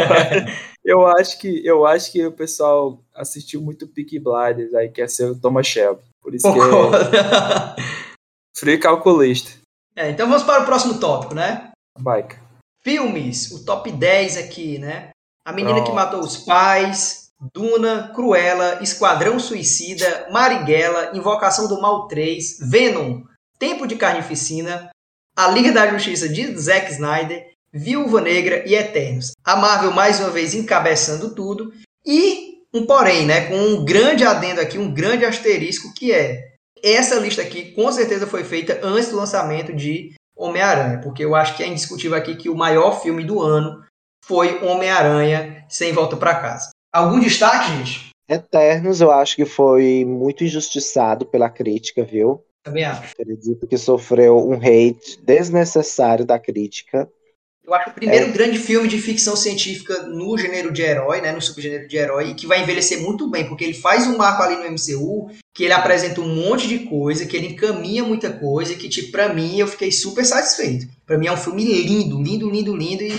[0.84, 5.24] eu, acho que, eu acho que o pessoal assistiu muito Peaky Blinders, aí quer ser
[5.24, 6.02] o Thomas Shelby.
[6.22, 6.62] Por isso que é
[8.56, 9.60] frio e calculista.
[9.96, 11.72] É, então vamos para o próximo tópico, né?
[11.98, 12.36] Bike.
[12.84, 15.10] Filmes, o top 10 aqui, né?
[15.44, 15.96] A Menina que Pronto.
[15.96, 23.24] Matou os Pais, Duna, Cruella, Esquadrão Suicida, Marighella, Invocação do Mal 3, Venom,
[23.58, 24.90] Tempo de Carnificina,
[25.34, 29.32] A Liga da Justiça de Zack Snyder, Viúva Negra e Eternos.
[29.42, 31.72] A Marvel mais uma vez encabeçando tudo
[32.04, 36.52] e um porém, né, com um grande adendo aqui, um grande asterisco que é
[36.82, 41.56] essa lista aqui com certeza foi feita antes do lançamento de Homem-Aranha, porque eu acho
[41.56, 43.82] que é indiscutível aqui que o maior filme do ano
[44.24, 46.70] foi Homem-Aranha Sem Volta para Casa.
[46.92, 48.10] Algum destaque, gente?
[48.28, 52.44] Eternos, eu acho que foi muito injustiçado pela crítica, viu?
[52.62, 53.12] Também acho.
[53.12, 57.10] Acredito que sofreu um hate desnecessário da crítica.
[57.64, 61.40] Eu acho o primeiro grande filme de ficção científica no gênero de herói, né, no
[61.40, 64.56] subgênero de herói, e que vai envelhecer muito bem, porque ele faz um marco ali
[64.56, 68.88] no MCU, que ele apresenta um monte de coisa, que ele encaminha muita coisa, que,
[68.88, 70.88] tipo, pra mim, eu fiquei super satisfeito.
[71.06, 73.12] Pra mim é um filme lindo, lindo, lindo, lindo, e,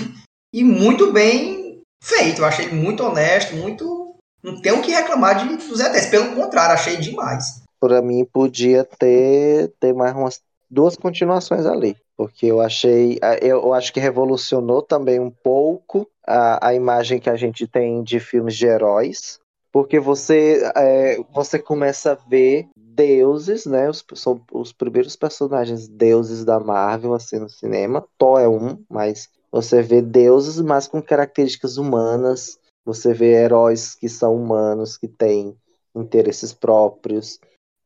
[0.54, 2.42] e muito bem feito.
[2.42, 4.14] Eu achei muito honesto, muito...
[4.44, 7.63] Não tenho o que reclamar de, dos Eternos, pelo contrário, achei demais.
[7.84, 10.42] Pra mim, podia ter, ter mais umas
[10.72, 11.98] duas continuações ali.
[12.16, 13.20] Porque eu achei.
[13.42, 18.22] Eu acho que revolucionou também um pouco a, a imagem que a gente tem de
[18.22, 19.38] filmes de heróis.
[19.70, 23.90] Porque você, é, você começa a ver deuses, né?
[23.90, 28.06] Os, são os primeiros personagens deuses da Marvel, assim, no cinema.
[28.18, 32.58] Thor é um, mas você vê deuses, mas com características humanas.
[32.86, 35.54] Você vê heróis que são humanos, que têm
[35.94, 37.40] interesses próprios,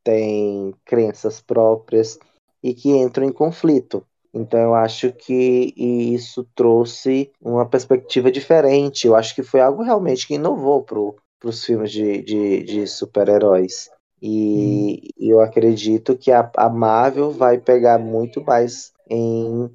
[0.08, 2.18] têm crenças próprias
[2.64, 4.06] e que entram em conflito.
[4.34, 9.06] Então eu acho que isso trouxe uma perspectiva diferente.
[9.06, 13.90] Eu acho que foi algo realmente que inovou para os filmes de, de, de super-heróis.
[14.22, 19.70] E eu acredito que a, a Marvel vai pegar muito mais em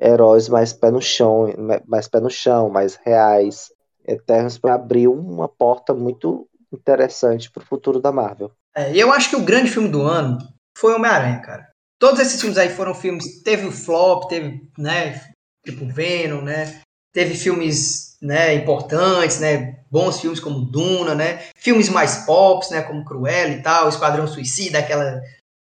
[0.00, 1.46] heróis mais pé no chão,
[1.86, 3.72] mais pé no chão, mais reais,
[4.06, 8.50] eternos para abrir uma porta muito interessante para o futuro da Marvel.
[8.76, 10.38] É, eu acho que o grande filme do ano
[10.76, 11.70] foi Homem-Aranha, cara.
[11.98, 13.42] Todos esses filmes aí foram filmes.
[13.42, 15.18] Teve o flop, teve, né?
[15.64, 16.80] Tipo Venom, né?
[17.14, 18.54] Teve filmes, né?
[18.54, 19.78] Importantes, né?
[19.90, 21.42] Bons filmes como Duna, né?
[21.56, 22.82] Filmes mais pops, né?
[22.82, 25.22] Como Cruella e tal, Esquadrão Suicida, aquela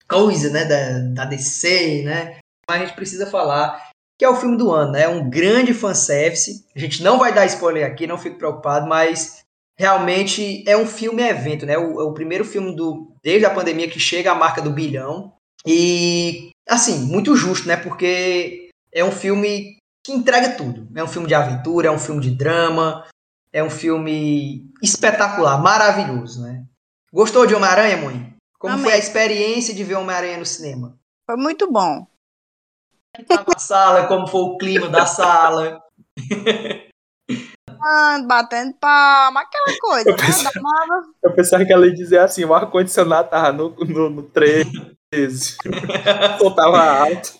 [0.08, 0.64] coisa, né?
[0.64, 2.38] Da, da DC, né?
[2.70, 5.02] Mas a gente precisa falar que é o filme do ano, né?
[5.02, 6.66] É um grande fanservice.
[6.74, 9.43] A gente não vai dar spoiler aqui, não fique preocupado, mas
[9.78, 11.78] realmente é um filme evento, né?
[11.78, 15.34] O, é o primeiro filme do desde a pandemia que chega à marca do bilhão.
[15.66, 17.78] E, assim, muito justo, né?
[17.78, 20.88] Porque é um filme que entrega tudo.
[20.96, 23.06] É um filme de aventura, é um filme de drama,
[23.52, 26.66] é um filme espetacular, maravilhoso, né?
[27.12, 28.36] Gostou de Homem-Aranha, mãe?
[28.60, 28.86] Como Amei.
[28.86, 30.98] foi a experiência de ver Homem-Aranha no cinema?
[31.26, 32.06] Foi muito bom.
[33.28, 35.82] Tá na sala, como foi o clima da sala.
[37.86, 40.24] Ah, batendo palma, aquela coisa, Eu né?
[40.62, 41.12] Marvel.
[41.24, 44.72] Eu pensava que ela ia dizer assim, o ar-condicionado tava no, no, no 13.
[46.40, 47.34] Soltava alto.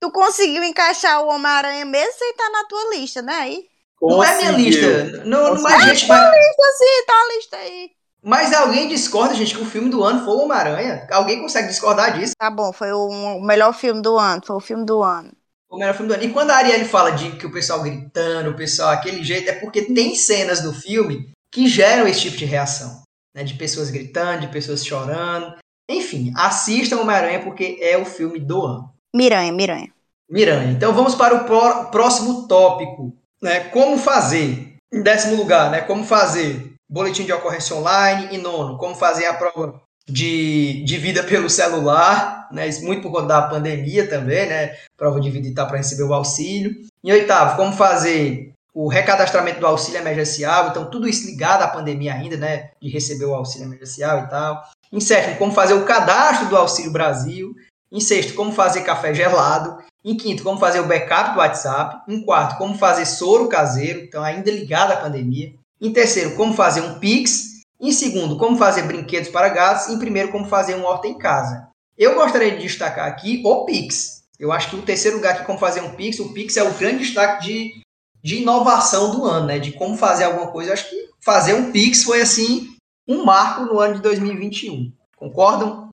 [0.00, 3.34] Tu conseguiu encaixar o Homem-Aranha mesmo sem estar na tua lista, né?
[3.34, 3.64] Aí.
[4.02, 4.86] Não é minha lista.
[5.26, 5.62] Não, não, Conseguiu.
[5.62, 7.90] mas, gente, mas, Lista sim, tá a lista aí.
[8.22, 11.06] mas alguém discorda, gente, que o filme do ano foi o Homem-Aranha.
[11.12, 12.32] Alguém consegue discordar disso?
[12.38, 15.30] Tá bom, foi o melhor filme do ano, foi o filme do ano.
[15.70, 16.24] O melhor filme do ano.
[16.24, 19.54] E quando a Arielle fala de que o pessoal gritando, o pessoal aquele jeito, é
[19.54, 23.02] porque tem cenas do filme que geram esse tipo de reação.
[23.34, 23.44] Né?
[23.44, 25.54] De pessoas gritando, de pessoas chorando.
[25.88, 28.92] Enfim, assistam Homem-Aranha porque é o filme do ano.
[29.14, 29.92] Miranha, Miranha.
[30.28, 30.72] Miranha.
[30.72, 33.12] Então vamos para o pró- próximo tópico.
[33.42, 33.60] Né?
[33.70, 34.76] Como fazer?
[34.92, 35.80] Em décimo lugar, né?
[35.82, 38.34] Como fazer boletim de ocorrência online.
[38.34, 42.48] E nono, como fazer a prova de, de vida pelo celular.
[42.52, 42.68] Né?
[42.68, 44.74] Isso muito por conta da pandemia também, né?
[44.96, 46.74] Prova de vida e tal para receber o auxílio.
[47.02, 50.68] Em oitavo, como fazer o recadastramento do auxílio emergencial.
[50.68, 52.70] Então, tudo isso ligado à pandemia ainda, né?
[52.80, 54.64] De receber o auxílio emergencial e tal.
[54.92, 57.54] Em sétimo, como fazer o cadastro do Auxílio Brasil.
[57.92, 59.78] Em sexto, como fazer café gelado.
[60.04, 62.02] Em quinto, como fazer o backup do WhatsApp.
[62.08, 65.52] Em quarto, como fazer soro caseiro, então ainda ligado à pandemia.
[65.80, 67.49] Em terceiro, como fazer um Pix.
[67.80, 69.88] Em segundo, como fazer brinquedos para gatos.
[69.88, 71.68] Em primeiro, como fazer um horta em casa.
[71.96, 74.22] Eu gostaria de destacar aqui o Pix.
[74.38, 76.74] Eu acho que o terceiro lugar aqui, como fazer um Pix, o Pix é o
[76.74, 77.82] grande destaque de,
[78.22, 79.58] de inovação do ano, né?
[79.58, 80.70] De como fazer alguma coisa.
[80.70, 82.68] Eu acho que fazer um Pix foi, assim,
[83.06, 84.92] um marco no ano de 2021.
[85.16, 85.88] Concordam?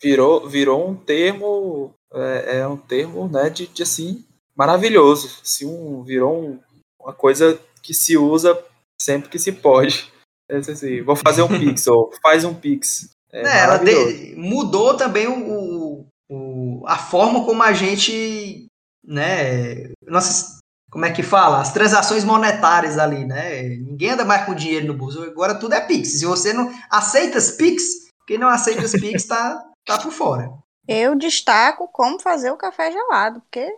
[0.00, 4.24] Virou, virou um termo, é, é um termo, né, de, de, assim,
[4.54, 5.40] maravilhoso.
[5.42, 6.60] Assim, um, virou um,
[7.00, 8.56] uma coisa que se usa
[9.00, 10.12] sempre que se pode.
[10.48, 13.10] É assim, vou fazer um pix, ou faz um pix.
[13.32, 18.66] É, É, ela de- mudou também o, o, a forma como a gente,
[19.04, 20.58] né, nossas,
[20.90, 21.60] como é que fala?
[21.60, 23.62] As transações monetárias ali, né?
[23.76, 25.22] Ninguém anda mais com dinheiro no bolso.
[25.22, 26.18] Agora tudo é Pix.
[26.18, 30.50] Se você não aceita as Pix, quem não aceita as Pix tá, tá por fora.
[30.86, 33.70] Eu destaco como fazer o café gelado, porque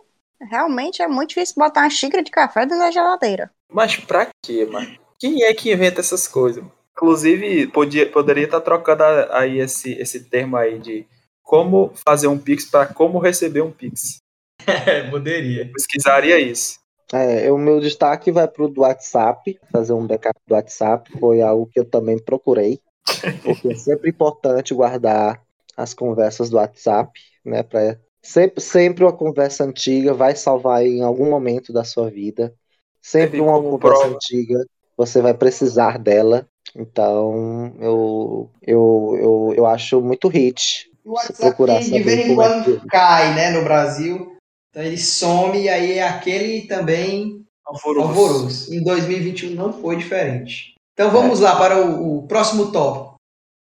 [0.49, 3.51] realmente é muito difícil botar uma xícara de café dentro da geladeira.
[3.69, 4.97] Mas pra quê, mano?
[5.21, 6.63] Quem é que inventa essas coisas?
[6.93, 11.05] Inclusive, podia, poderia estar trocando aí esse, esse termo aí de
[11.43, 14.17] como fazer um Pix para como receber um Pix.
[14.65, 15.71] É, poderia.
[15.71, 16.79] Pesquisaria isso.
[17.13, 21.69] É, o meu destaque vai pro do WhatsApp, fazer um backup do WhatsApp, foi algo
[21.71, 22.79] que eu também procurei,
[23.43, 25.39] porque é sempre importante guardar
[25.77, 27.11] as conversas do WhatsApp,
[27.45, 32.55] né, para sempre, sempre uma conversa antiga vai salvar em algum momento da sua vida.
[32.99, 34.15] Sempre uma conversa prova.
[34.15, 34.65] antiga,
[34.97, 36.47] você vai precisar dela.
[36.75, 40.89] Então, eu, eu, eu, eu acho muito hit.
[41.03, 44.35] O Se WhatsApp procurar de saber vez em é quando que- cai, né, no Brasil.
[44.69, 48.07] Então ele some e aí é aquele também Alvoroço.
[48.07, 48.73] alvoroço.
[48.73, 50.75] Em 2021 não foi diferente.
[50.93, 53.15] Então vamos lá para o, o próximo tópico.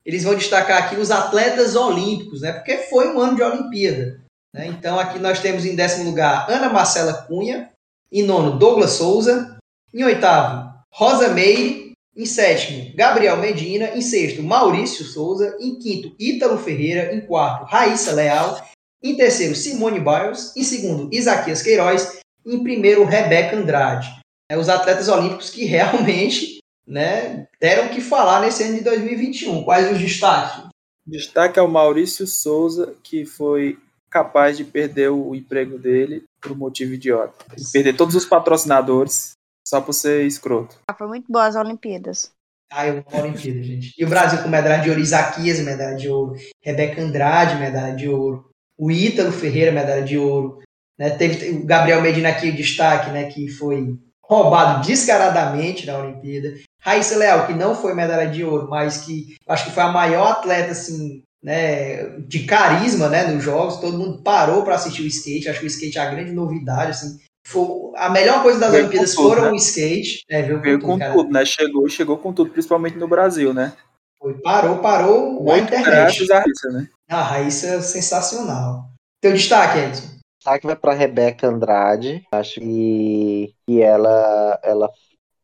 [0.04, 2.52] Eles vão destacar aqui os atletas olímpicos, né?
[2.52, 4.20] Porque foi um ano de Olimpíada.
[4.54, 4.66] né?
[4.66, 7.70] Então aqui nós temos em décimo lugar Ana Marcela Cunha,
[8.12, 9.56] em nono Douglas Souza,
[9.94, 16.58] em oitavo Rosa Meire, em sétimo Gabriel Medina, em sexto Maurício Souza, em quinto Ítalo
[16.58, 18.60] Ferreira, em quarto Raíssa Leal,
[19.02, 24.08] em terceiro Simone Biles, em segundo Isaquias Queiroz, em primeiro Rebeca Andrade.
[24.50, 29.62] É, os atletas olímpicos que realmente né, deram o que falar nesse ano de 2021.
[29.62, 30.64] Quais os destaques?
[31.06, 33.78] Destaque ao Maurício Souza, que foi
[34.10, 37.44] capaz de perder o emprego dele por motivo idiota.
[37.72, 39.32] Perder todos os patrocinadores
[39.68, 40.76] só por ser escroto.
[40.88, 42.30] Ah, Foi muito boa as Olimpíadas.
[42.72, 43.92] Ah, eu amo a Olimpíada, gente.
[43.98, 48.08] E o Brasil com medalha de ouro, Isaquias, medalha de ouro, Rebeca Andrade, medalha de
[48.08, 50.60] ouro, o Ítalo Ferreira, medalha de ouro.
[50.98, 51.10] Né?
[51.10, 56.54] Teve o Gabriel Medina aqui, o destaque, né, que foi roubado descaradamente na Olimpíada.
[56.80, 60.32] Raíssa Leal, que não foi medalha de ouro, mas que acho que foi a maior
[60.32, 63.76] atleta, assim, né, de carisma, né, nos jogos.
[63.76, 65.48] Todo mundo parou para assistir o skate.
[65.48, 67.18] Acho que o skate é a grande novidade, assim.
[67.48, 69.50] Foi a melhor coisa das Veio Olimpíadas tudo, foram né?
[69.52, 70.22] o skate.
[70.28, 71.12] É, veio com Veio tudo, com cara.
[71.14, 71.44] tudo, né?
[71.46, 73.72] Chegou, chegou com tudo, principalmente no Brasil, né?
[74.18, 75.86] Foi, parou, parou a Muito internet.
[76.26, 76.88] graças a isso, né?
[77.08, 78.90] A Raíssa é sensacional.
[79.22, 80.18] Teu destaque, Edson.
[80.38, 82.22] destaque vai para Rebeca Andrade.
[82.30, 84.90] Acho que, que ela, ela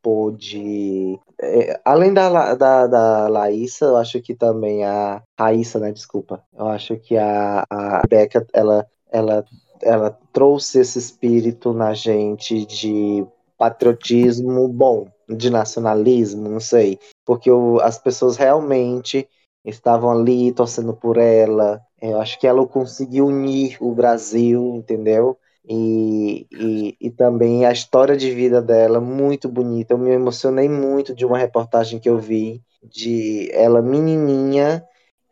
[0.03, 1.19] pôde.
[1.41, 5.91] é, além da, da, da Laíssa, eu acho que também a Raíssa, né?
[5.91, 6.43] Desculpa.
[6.53, 9.45] Eu acho que a, a Rebeca, ela, ela,
[9.83, 13.25] ela trouxe esse espírito na gente de
[13.59, 16.99] patriotismo bom, de nacionalismo, não sei.
[17.25, 19.29] Porque o- as pessoas realmente
[19.65, 21.81] estavam ali torcendo por ela.
[22.01, 25.39] Eu acho que ela conseguiu unir o Brasil, entendeu?
[25.67, 29.95] E, e, e também a história de vida dela, muito bonita.
[29.95, 34.85] Eu me emocionei muito de uma reportagem que eu vi de ela menininha,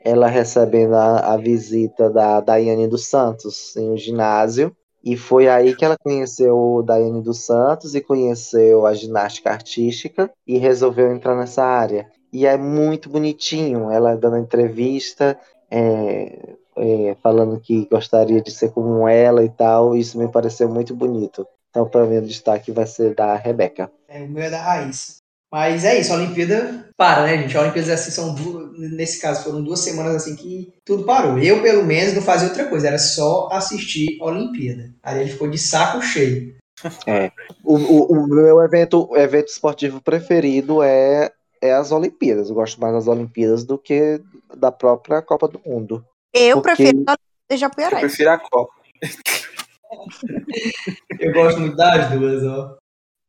[0.05, 4.75] ela recebendo a, a visita da Daiane dos Santos em um ginásio.
[5.05, 10.31] E foi aí que ela conheceu o Daiane dos Santos e conheceu a ginástica artística
[10.47, 12.09] e resolveu entrar nessa área.
[12.33, 15.39] E é muito bonitinho, ela dando entrevista,
[15.71, 19.97] é, é, falando que gostaria de ser como ela e tal.
[19.97, 21.47] Isso me pareceu muito bonito.
[21.71, 23.91] Então, para mim, o destaque vai ser da Rebeca.
[24.07, 25.22] É, o meu é da Raíssa.
[25.53, 27.55] Mas é isso, a Olimpíada para, né, gente?
[27.57, 31.39] A Olimpíada assim são duas, nesse caso foram duas semanas assim que tudo parou.
[31.39, 34.95] Eu, pelo menos, não fazia outra coisa, era só assistir a Olimpíada.
[35.03, 36.57] Aí ele ficou de saco cheio.
[37.63, 41.31] O, o, o meu evento, evento esportivo preferido é,
[41.61, 42.49] é as Olimpíadas.
[42.49, 44.23] Eu gosto mais das Olimpíadas do que
[44.57, 46.03] da própria Copa do Mundo.
[46.33, 48.73] Eu Porque- prefiro a Olimpíada de Eu prefiro a Copa.
[51.21, 52.77] Eu gosto muito das duas, ó.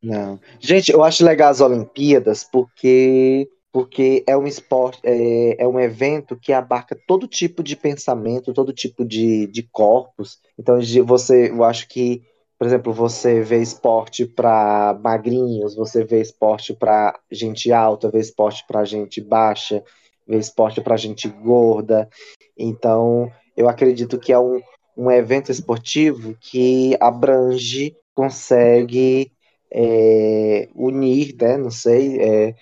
[0.03, 0.37] Não.
[0.59, 6.35] Gente, eu acho legal as Olimpíadas porque porque é um esporte, é, é um evento
[6.39, 10.37] que abarca todo tipo de pensamento, todo tipo de, de corpos.
[10.59, 12.21] Então, você, eu acho que,
[12.59, 18.63] por exemplo, você vê esporte para magrinhos, você vê esporte para gente alta, vê esporte
[18.67, 19.83] para gente baixa,
[20.27, 22.07] vê esporte para gente gorda.
[22.55, 24.61] Então, eu acredito que é um,
[24.95, 29.31] um evento esportivo que abrange, consegue
[29.73, 32.55] é, unir, né, não sei, é,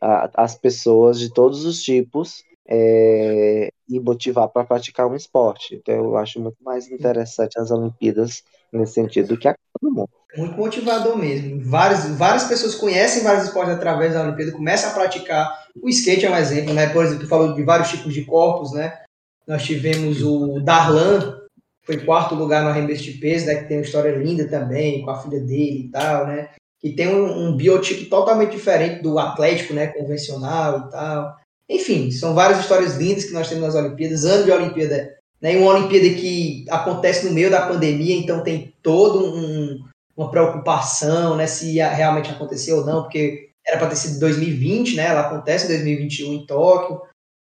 [0.00, 5.74] a- as pessoas de todos os tipos é, e motivar para praticar um esporte.
[5.74, 8.42] Então, eu acho muito mais interessante as Olimpíadas
[8.72, 10.08] nesse sentido do que a Copa do Mundo.
[10.36, 11.60] Muito motivador mesmo.
[11.70, 15.66] Várias, várias pessoas conhecem vários esportes através da Olimpíada, começam a praticar.
[15.80, 16.88] O skate é um exemplo, né?
[16.88, 19.00] Por exemplo, tu falou de vários tipos de corpos, né?
[19.46, 21.38] Nós tivemos o Darlan,
[21.84, 23.56] foi quarto lugar no arremesso de peso, né?
[23.56, 26.48] Que tem uma história linda também, com a filha dele e tal, né?
[26.80, 29.88] Que tem um, um biotipo totalmente diferente do Atlético, né?
[29.88, 31.36] Convencional e tal.
[31.68, 34.24] Enfim, são várias histórias lindas que nós temos nas Olimpíadas.
[34.24, 35.56] Ano de Olimpíada, né?
[35.56, 39.84] Uma Olimpíada que acontece no meio da pandemia, então tem todo um,
[40.16, 41.46] uma preocupação, né?
[41.46, 45.06] Se realmente aconteceu ou não, porque era para ter sido 2020, né?
[45.06, 47.00] Ela acontece em 2021 em Tóquio,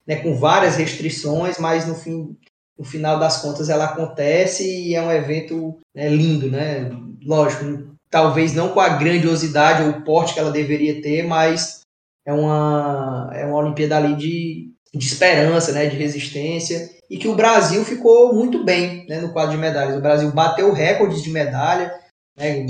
[0.05, 0.17] né?
[0.17, 2.37] Com várias restrições, mas no fim,
[2.79, 6.91] no final das contas ela acontece e é um evento né, lindo, né?
[7.25, 11.81] Lógico, talvez não com a grandiosidade ou o porte que ela deveria ter, mas
[12.27, 17.35] é uma, é uma Olimpíada ali de, de esperança, né, de resistência, e que o
[17.35, 19.97] Brasil ficou muito bem né, no quadro de medalhas.
[19.97, 21.95] O Brasil bateu recordes de medalha,
[22.37, 22.65] né,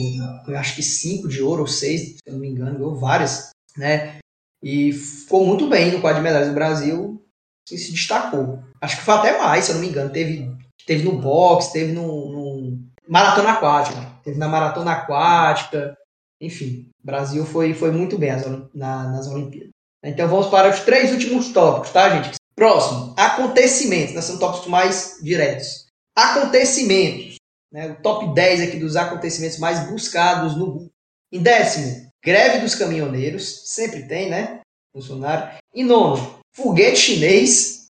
[0.56, 4.16] acho que cinco de ouro ou seis, se não me engano, ganhou várias, né,
[4.62, 6.48] e ficou muito bem no quadro de medalhas.
[6.48, 7.23] O Brasil
[7.65, 8.62] assim, se destacou.
[8.81, 10.11] Acho que foi até mais, se eu não me engano.
[10.11, 10.51] Teve,
[10.86, 12.78] teve no boxe, teve no, no
[13.09, 15.97] maratona aquática, teve na maratona aquática,
[16.41, 18.31] enfim, o Brasil foi, foi muito bem
[18.74, 19.70] na, nas Olimpíadas.
[20.03, 22.36] Então vamos para os três últimos tópicos, tá, gente?
[22.55, 24.20] Próximo, acontecimentos, né?
[24.20, 25.86] são tópicos mais diretos.
[26.15, 27.36] Acontecimentos,
[27.73, 27.91] né?
[27.91, 30.91] o top 10 aqui dos acontecimentos mais buscados no Google.
[31.32, 34.61] Em décimo, greve dos caminhoneiros, sempre tem, né?
[34.95, 35.59] Bolsonaro.
[35.74, 37.86] Em nono, foguete chinês.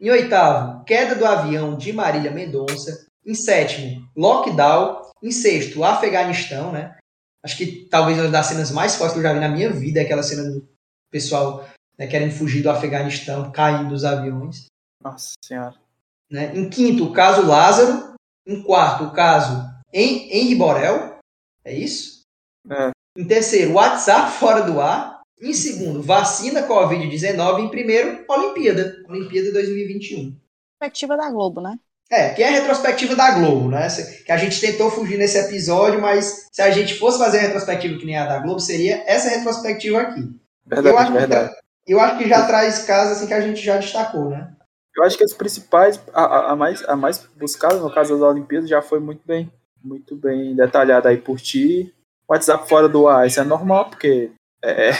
[0.00, 3.06] Em oitavo, queda do avião de Marília Mendonça.
[3.24, 5.08] Em sétimo, lockdown.
[5.22, 6.96] Em sexto, Afeganistão, né?
[7.42, 10.00] Acho que talvez uma das cenas mais fortes que eu já vi na minha vida
[10.00, 10.68] é aquela cena do
[11.10, 11.68] pessoal
[11.98, 14.66] né, querendo fugir do Afeganistão, caindo dos aviões.
[15.02, 15.74] Nossa Senhora.
[16.30, 16.56] Né?
[16.56, 18.14] Em quinto, o caso Lázaro.
[18.46, 19.62] Em quarto, o caso
[19.92, 21.18] Henri Borel.
[21.64, 22.22] É isso?
[22.70, 22.90] É.
[23.16, 25.17] Em terceiro, WhatsApp fora do ar.
[25.40, 27.60] Em segundo, vacina Covid-19.
[27.60, 28.96] Em primeiro, Olimpíada.
[29.08, 30.36] Olimpíada 2021.
[30.78, 31.78] Perspectiva da Globo, né?
[32.10, 33.86] É, que é a retrospectiva da Globo, né?
[34.24, 37.98] Que a gente tentou fugir nesse episódio, mas se a gente fosse fazer a retrospectiva
[37.98, 40.22] que nem a da Globo, seria essa retrospectiva aqui.
[40.66, 41.54] Verdade, eu acho verdade.
[41.84, 44.50] Que, eu acho que já traz casos assim que a gente já destacou, né?
[44.96, 48.68] Eu acho que as principais, a, a, mais, a mais buscada, no caso das Olimpíadas,
[48.68, 49.52] já foi muito bem,
[49.84, 51.94] muito bem detalhada aí por ti.
[52.28, 54.30] WhatsApp fora do ar, isso é normal, porque
[54.62, 54.90] é,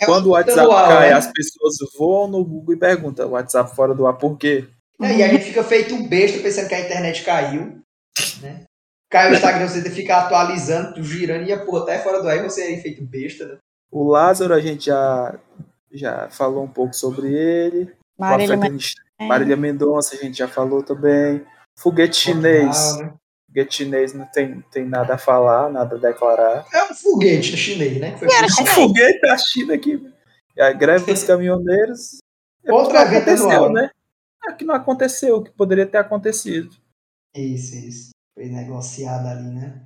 [0.00, 1.14] é quando o WhatsApp uau, cai, né?
[1.14, 4.66] as pessoas voam no Google e perguntam WhatsApp fora do ar por quê?
[5.00, 7.82] É, e a gente fica feito um besta pensando que a internet caiu,
[8.40, 8.64] né?
[9.10, 12.42] Cai o Instagram, você fica atualizando, girando e a porra até fora do ar e
[12.42, 13.58] você aí feito besta, né?
[13.90, 15.38] O Lázaro, a gente já,
[15.92, 17.92] já falou um pouco sobre ele.
[18.18, 18.56] Marília
[19.20, 21.44] Marília Mendonça, a gente já falou também.
[21.76, 22.96] Foguete chinês.
[22.96, 23.12] Né?
[23.52, 26.66] Foguete chinês não tem, tem nada a falar, nada a declarar.
[26.72, 28.16] É um foguete chinês, né?
[28.16, 28.74] Foi era O chinês.
[28.74, 30.12] foguete da China aqui.
[30.56, 32.18] E a greve dos caminhoneiros.
[32.64, 33.90] é Outro porque não evento aconteceu, né?
[34.48, 36.74] É que não aconteceu, o que poderia ter acontecido.
[37.36, 38.10] Isso, isso.
[38.34, 39.82] Foi negociado ali, né?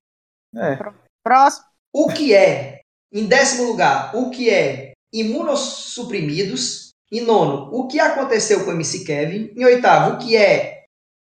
[0.54, 0.78] É.
[1.24, 1.66] Próximo.
[1.92, 2.80] O que é,
[3.12, 6.86] em décimo lugar, o que é imunossuprimidos.
[7.12, 9.52] Em nono, o que aconteceu com o MC Kevin.
[9.56, 10.84] Em oitavo, o que é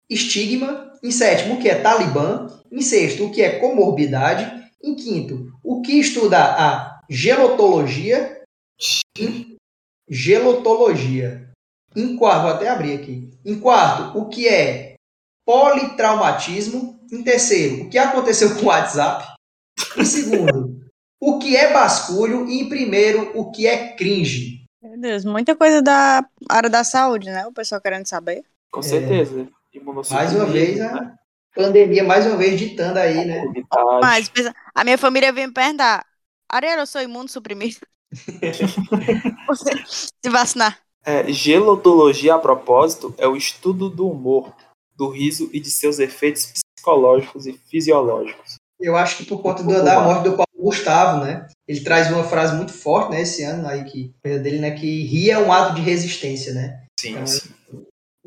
[0.09, 0.88] estigma.
[1.01, 2.47] Em sétimo, o que é talibã.
[2.71, 4.59] Em sexto, o que é comorbidade.
[4.83, 8.41] Em quinto, o que estuda a gelotologia.
[9.17, 9.57] Em
[10.09, 11.49] gelotologia.
[11.95, 13.31] Em quarto, vou até abrir aqui.
[13.43, 14.95] Em quarto, o que é
[15.45, 16.99] politraumatismo.
[17.11, 19.33] Em terceiro, o que aconteceu com o WhatsApp.
[19.97, 20.79] Em segundo,
[21.19, 22.47] o que é basculho.
[22.47, 24.63] E em primeiro, o que é cringe.
[24.81, 27.45] Meu Deus, muita coisa da área da saúde, né?
[27.47, 28.43] O pessoal querendo saber.
[28.71, 29.49] Com certeza.
[30.09, 31.15] Mais uma vez, a
[31.55, 33.43] pandemia, mais uma vez, ditando aí, né?
[34.01, 34.31] Mas
[34.73, 36.05] a minha família veio me perguntar:
[36.49, 37.79] Ariel, eu sou imunossuprimido?
[39.47, 40.79] Você se vacinar.
[41.05, 44.53] É, gelotologia, a propósito, é o estudo do humor,
[44.95, 48.55] do riso e de seus efeitos psicológicos e fisiológicos.
[48.79, 51.47] Eu acho que por conta do- da morte do Paulo Gustavo, né?
[51.67, 53.21] Ele traz uma frase muito forte, né?
[53.21, 54.71] Esse ano aí que coisa dele, né?
[54.71, 56.85] Que rir é um ato de resistência, né?
[56.99, 57.49] Sim, Então, sim,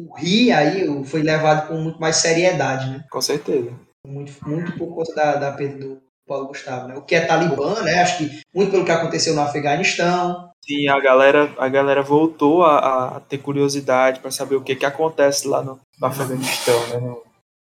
[0.08, 3.04] O rir aí foi levado com muito mais seriedade, né?
[3.10, 3.72] com certeza.
[4.06, 6.96] Muito, muito por conta da, da perda do Paulo Gustavo, né?
[6.96, 8.00] O que é Talibã, né?
[8.00, 10.50] Acho que muito pelo que aconteceu no Afeganistão.
[10.64, 14.86] Sim, a galera, a galera voltou a, a ter curiosidade para saber o que, que
[14.86, 17.16] acontece lá no, no Afeganistão, né?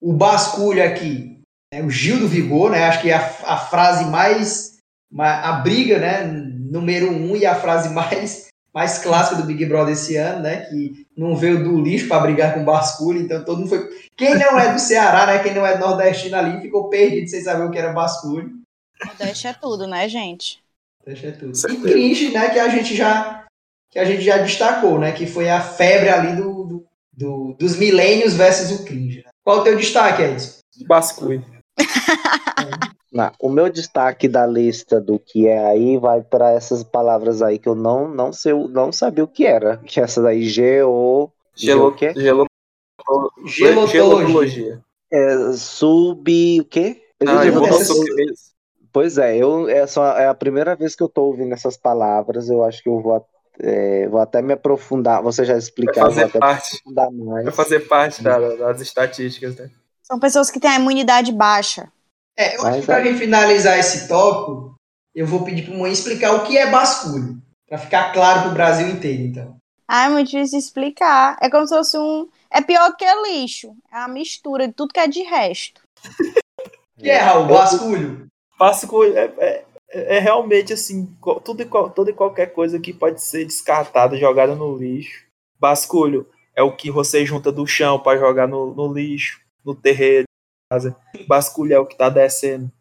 [0.02, 1.42] O basculho aqui,
[1.74, 1.82] né?
[1.82, 2.86] o Gil do Vigor, né?
[2.86, 4.78] Acho que é a, a frase mais,
[5.12, 6.24] ma- a briga, né?
[6.26, 8.45] Número um e a frase mais,
[8.76, 10.66] mais clássica do Big Brother esse ano, né?
[10.66, 13.90] Que não veio do lixo para brigar com o basculho, então todo mundo foi.
[14.18, 15.40] Quem não é do Ceará, né?
[15.40, 18.52] Quem não é nordestino ali ficou perdido sem saber o que era basculho.
[19.06, 20.60] Nordeste é tudo, né, gente?
[21.06, 21.52] Deixa tudo.
[21.52, 21.84] E Certeza.
[21.88, 22.50] cringe, né?
[22.50, 23.46] Que a gente já
[23.92, 25.14] que a gente já destacou, né?
[25.14, 29.20] Que foi a febre ali do, do, do- dos milênios versus o cringe.
[29.26, 29.32] Né?
[29.42, 30.60] Qual o teu destaque, Edson?
[30.86, 31.42] Bascui.
[33.16, 37.58] Não, o meu destaque da lista do que é aí vai para essas palavras aí
[37.58, 39.78] que eu não não sei, não sabia o que era.
[39.78, 42.14] Que é essa daí geo Gelo, o quê?
[42.14, 42.46] gelo,
[43.46, 43.88] Gelotologia.
[44.02, 44.82] gelotologia.
[45.12, 47.02] é sub o quê?
[47.26, 48.34] Ah, eu vou Essas- subir-
[48.92, 52.50] Pois é, eu é, só, é a primeira vez que eu tô ouvindo essas palavras.
[52.50, 53.26] Eu acho que eu vou,
[53.60, 55.22] é, vou até me aprofundar.
[55.22, 57.44] Você já Vai explicar, eu vou fazer até me parte, aprofundar mais.
[57.46, 59.70] vai fazer parte da- das estatísticas, né?
[60.02, 61.92] São pessoas que têm a imunidade baixa.
[62.38, 63.04] É, eu acho que pra é.
[63.06, 64.76] gente finalizar esse tópico,
[65.14, 67.42] eu vou pedir pro Moinho explicar o que é basculho.
[67.68, 69.58] Pra ficar claro pro Brasil inteiro, então.
[69.88, 71.38] Ah, é muito difícil explicar.
[71.42, 72.28] É como se fosse um.
[72.52, 73.76] É pior do que lixo.
[73.92, 75.82] É a mistura de tudo que é de resto.
[76.98, 77.48] O que é, Raul?
[77.48, 78.28] Basculho?
[78.58, 81.08] Bascui é, é, é realmente assim,
[81.44, 85.26] tudo e, toda e qualquer coisa que pode ser descartada, jogada no lixo.
[85.60, 90.25] Basculho é o que você junta do chão para jogar no, no lixo, no terreiro,
[90.72, 90.96] casa.
[91.28, 92.72] Basculho é o que tá descendo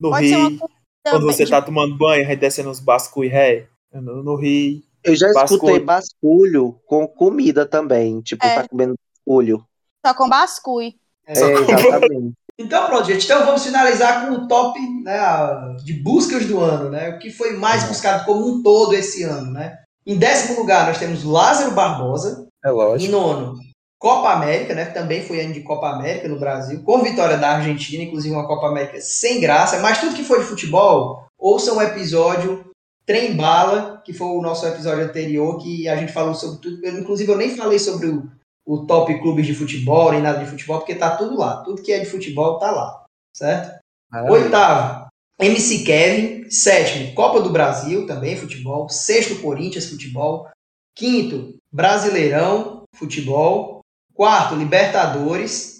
[0.00, 0.58] no Pode rio.
[1.06, 4.82] Quando você tá tomando banho, aí descendo os basculhos ré no, no rio.
[5.02, 5.84] Eu já escutei Basculho.
[5.84, 8.22] basculho com comida também.
[8.22, 8.62] Tipo, É.
[8.62, 8.94] tá comendo
[9.26, 9.64] basculho.
[10.06, 10.96] Só com bascui.
[11.26, 12.32] É, Essa- exatamente.
[12.56, 13.24] Então pronto, gente.
[13.24, 17.08] Então vamos finalizar com o top né, a- de buscas do ano, né?
[17.10, 19.76] O que foi mais buscado como um todo esse ano, né?
[20.06, 22.46] Em décimo lugar, nós temos Lázaro Barbosa.
[22.64, 23.10] É Em lógico.
[23.10, 23.58] nono,
[24.04, 24.84] Copa América, né?
[24.84, 28.66] Também foi ano de Copa América no Brasil, com vitória da Argentina, inclusive uma Copa
[28.66, 29.80] América sem graça.
[29.80, 32.66] Mas tudo que foi de futebol, ouça o episódio
[33.06, 36.84] Trem Bala, que foi o nosso episódio anterior, que a gente falou sobre tudo.
[36.84, 38.30] Eu, inclusive, eu nem falei sobre o,
[38.66, 41.62] o top clubes de futebol, nem nada de futebol, porque tá tudo lá.
[41.62, 43.80] Tudo que é de futebol tá lá, certo?
[44.28, 45.06] Oitavo,
[45.40, 46.50] MC Kevin.
[46.50, 48.86] Sétimo, Copa do Brasil, também futebol.
[48.90, 50.46] Sexto, Corinthians, futebol.
[50.94, 53.73] Quinto, Brasileirão, futebol.
[54.14, 55.78] Quarto, Libertadores,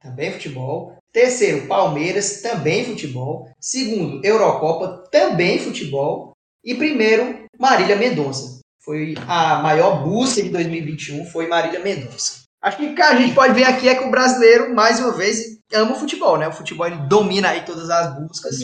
[0.00, 0.96] também futebol.
[1.12, 3.50] Terceiro, Palmeiras, também futebol.
[3.60, 6.32] Segundo, Eurocopa, também futebol.
[6.64, 8.60] E primeiro, Marília Mendonça.
[8.80, 12.42] Foi a maior busca de 2021, foi Marília Mendonça.
[12.62, 15.12] Acho que o que a gente pode ver aqui é que o brasileiro, mais uma
[15.12, 16.48] vez, ama o futebol, né?
[16.48, 18.60] O futebol ele domina aí todas as buscas,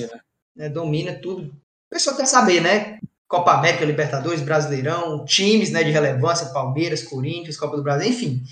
[0.57, 0.69] né?
[0.69, 1.43] domina tudo.
[1.43, 2.99] O pessoal quer saber, né?
[3.29, 8.43] Copa América, Libertadores, Brasileirão, times né, de relevância, Palmeiras, Corinthians, Copa do Brasil, enfim.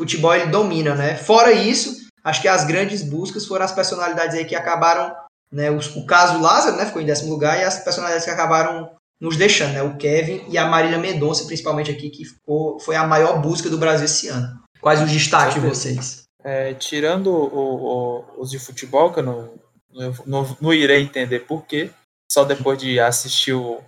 [0.00, 1.14] Futebol ele domina, né?
[1.14, 5.14] Fora isso, acho que as grandes buscas foram as personalidades aí que acabaram,
[5.52, 5.70] né?
[5.70, 6.86] os- o caso Lázaro, né?
[6.86, 8.90] Ficou em décimo lugar, e as personalidades que acabaram
[9.20, 9.82] nos deixando, né?
[9.82, 13.76] O Kevin e a Marília Mendonça, principalmente aqui, que ficou, foi a maior busca do
[13.76, 14.48] Brasil esse ano.
[14.80, 16.22] Quais os destaques de vocês?
[16.42, 19.50] É, tirando o- o- os de futebol, que eu não,
[20.24, 21.90] não, não, irei entender por quê,
[22.32, 23.82] só depois de assistir o,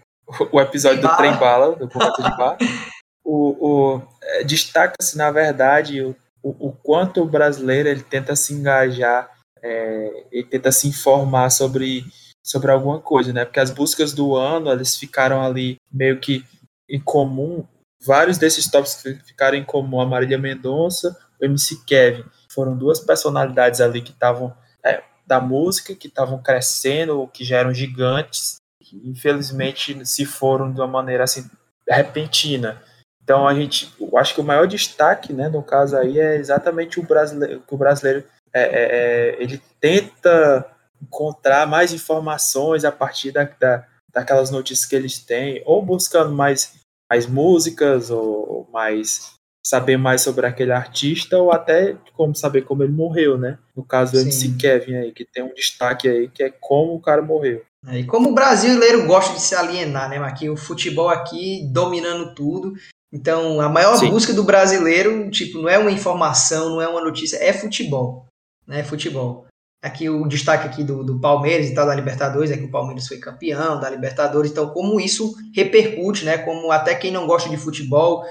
[0.53, 1.17] o episódio do Bala.
[1.17, 2.59] Trem Bala, do Conversa de Bar,
[3.25, 8.53] o, o, é, destaca-se, na verdade, o, o, o quanto o brasileiro ele tenta se
[8.53, 9.31] engajar,
[9.63, 12.05] é, ele tenta se informar sobre,
[12.43, 13.45] sobre alguma coisa, né?
[13.45, 16.45] Porque as buscas do ano, eles ficaram ali meio que
[16.89, 17.65] em comum,
[18.05, 23.01] vários desses tops fi- ficaram em comum, a Marília Mendonça, o MC Kevin, foram duas
[23.01, 24.55] personalidades ali que estavam
[24.85, 28.57] é, da música, que estavam crescendo, que já eram gigantes,
[28.93, 31.49] infelizmente se foram de uma maneira assim
[31.89, 32.83] repentina.
[33.23, 36.99] Então a gente, eu acho que o maior destaque, né, no caso aí é exatamente
[36.99, 40.67] o brasileiro, que o brasileiro é, é, é, ele tenta
[41.01, 46.75] encontrar mais informações a partir da, da, daquelas notícias que eles têm, ou buscando mais,
[47.11, 49.33] mais músicas, ou mais
[49.65, 53.59] saber mais sobre aquele artista, ou até como saber como ele morreu, né?
[53.77, 54.25] No caso do Sim.
[54.25, 57.63] MC Kevin aí, que tem um destaque aí, que é como o cara morreu.
[57.87, 60.19] É, E como o brasileiro gosta de se alienar, né?
[60.19, 62.75] Aqui o futebol aqui dominando tudo.
[63.13, 64.09] Então, a maior Sim.
[64.09, 68.27] busca do brasileiro, tipo, não é uma informação, não é uma notícia, é futebol,
[68.67, 68.83] né?
[68.83, 69.47] Futebol.
[69.85, 73.07] Aqui o destaque aqui do, do Palmeiras e tal da Libertadores é que o Palmeiras
[73.07, 74.51] foi campeão da Libertadores.
[74.51, 76.39] Então, como isso repercute, né?
[76.39, 78.25] Como até quem não gosta de futebol,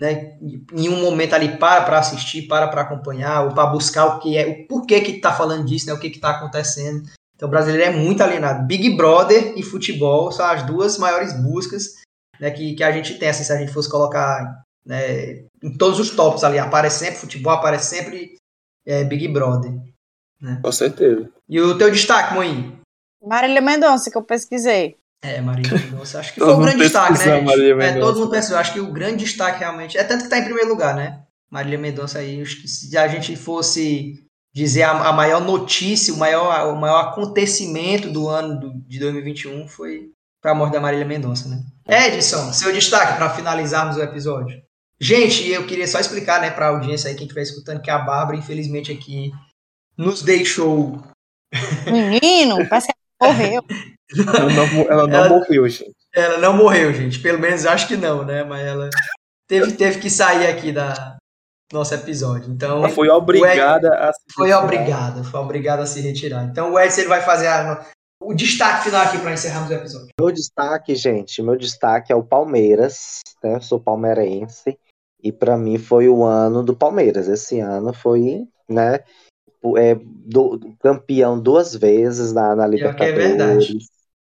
[0.00, 0.36] né?
[0.72, 4.36] Em um momento ali para para assistir, para para acompanhar, ou para buscar o que
[4.36, 5.94] é, o porquê que tá falando disso, né?
[5.94, 7.02] O que que tá acontecendo.
[7.34, 8.66] Então o brasileiro é muito alienado.
[8.66, 11.94] Big Brother e futebol são as duas maiores buscas
[12.40, 13.28] né, que, que a gente tem.
[13.28, 17.52] Assim, se a gente fosse colocar né, em todos os tops ali, aparece sempre futebol,
[17.52, 18.36] aparece sempre
[18.86, 19.72] é, Big Brother.
[20.62, 21.28] Com certeza.
[21.48, 22.78] E o teu destaque, Moinho?
[23.24, 24.96] Marília Mendonça, que eu pesquisei.
[25.20, 26.20] É, Marília Mendonça.
[26.20, 27.38] Acho que foi o mundo grande destaque, né?
[27.38, 28.00] É, Mendonça.
[28.00, 28.56] todo mundo pensou.
[28.56, 29.98] Acho que o grande destaque realmente.
[29.98, 31.22] É tanto que tá em primeiro lugar, né?
[31.50, 32.40] Marília Mendonça aí.
[32.40, 34.24] Acho que se a gente fosse
[34.54, 39.66] dizer a, a maior notícia, o maior, o maior acontecimento do ano do- de 2021
[39.68, 40.10] foi
[40.42, 41.60] foi a morte da Marília Mendonça, né?
[41.88, 44.56] Edson, seu destaque para finalizarmos o episódio.
[45.00, 47.98] Gente, eu queria só explicar, né, para a audiência aí, quem estiver escutando, que a
[47.98, 49.30] Bárbara, infelizmente, aqui
[49.96, 51.00] nos deixou.
[51.86, 53.62] Menino, parece que ela morreu.
[54.16, 55.94] Ela não, ela não Ela- morreu, gente.
[56.14, 57.18] Ela não morreu, gente.
[57.20, 58.42] Pelo menos acho que não, né?
[58.42, 58.90] Mas ela
[59.48, 61.16] teve, teve que sair aqui da
[61.72, 62.50] nosso episódio.
[62.50, 64.64] Então, Ela foi obrigada a se foi retirar.
[64.64, 65.24] obrigada.
[65.24, 66.44] Foi obrigada a se retirar.
[66.44, 67.84] Então, o Edson ele vai fazer a-
[68.28, 70.08] o destaque final aqui para encerrarmos o episódio.
[70.20, 73.54] Meu destaque, gente, meu destaque é o Palmeiras, né?
[73.54, 74.78] Eu sou palmeirense
[75.22, 77.26] e pra mim foi o ano do Palmeiras.
[77.26, 79.00] Esse ano foi, né,
[79.78, 83.66] é, do- campeão duas vezes na, na Pior que é Libertadores.
[83.66, 83.78] verdade.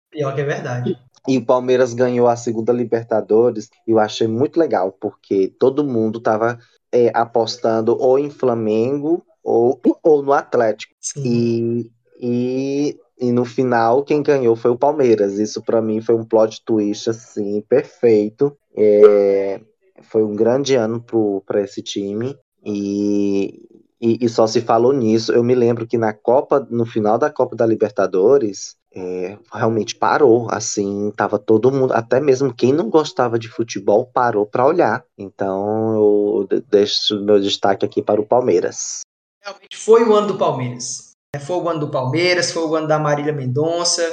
[0.10, 1.00] Pior que é verdade.
[1.28, 6.22] E o Palmeiras ganhou a segunda Libertadores e eu achei muito legal, porque todo mundo
[6.22, 6.58] tava
[6.94, 10.94] é, apostando ou em Flamengo ou, ou no Atlético.
[11.02, 11.22] Sim.
[11.26, 15.40] E, e, e no final, quem ganhou foi o Palmeiras.
[15.40, 18.56] Isso pra mim foi um plot twist assim, perfeito.
[18.76, 19.60] É,
[20.04, 21.04] foi um grande ano
[21.46, 22.38] para esse time.
[22.64, 23.64] E,
[24.00, 25.32] e, e só se falou nisso.
[25.32, 30.48] Eu me lembro que na Copa, no final da Copa da Libertadores, é, realmente parou.
[30.52, 35.04] Assim, tava todo mundo, até mesmo quem não gostava de futebol, parou para olhar.
[35.18, 39.00] Então eu de- deixo meu destaque aqui para o Palmeiras.
[39.44, 41.07] Realmente foi o ano do Palmeiras.
[41.38, 44.04] É, Foi o ano do Palmeiras, foi o ano da Marília Mendonça,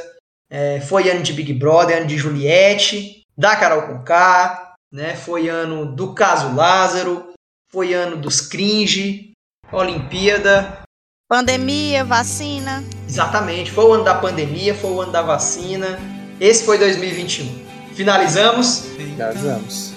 [0.50, 5.16] é, foi ano de Big Brother, ano de Juliette, da Carol Conká, né?
[5.16, 7.32] Foi ano do caso Lázaro,
[7.72, 9.32] foi ano dos cringe,
[9.72, 10.82] Olimpíada,
[11.26, 12.84] Pandemia, vacina.
[13.08, 15.98] exatamente, foi o ano da pandemia, foi o ano da vacina.
[16.38, 17.64] Esse foi 2021.
[17.94, 18.84] Finalizamos.
[19.16, 19.94] Casamos.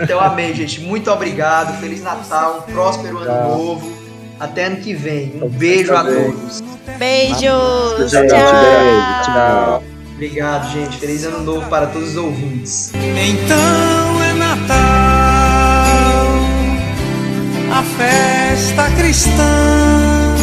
[0.00, 0.80] Então amei, gente.
[0.80, 1.78] Muito obrigado.
[1.78, 3.99] Feliz Natal, um próspero ano novo.
[4.40, 5.38] Até ano que vem.
[5.42, 6.62] Um beijo a todos.
[6.98, 8.10] Beijos.
[8.10, 8.26] Tchau.
[9.24, 9.84] tchau.
[10.14, 10.96] Obrigado, gente.
[10.96, 12.90] Feliz ano novo para todos os ouvintes.
[12.94, 14.76] Então é Natal,
[17.70, 20.40] a festa cristã.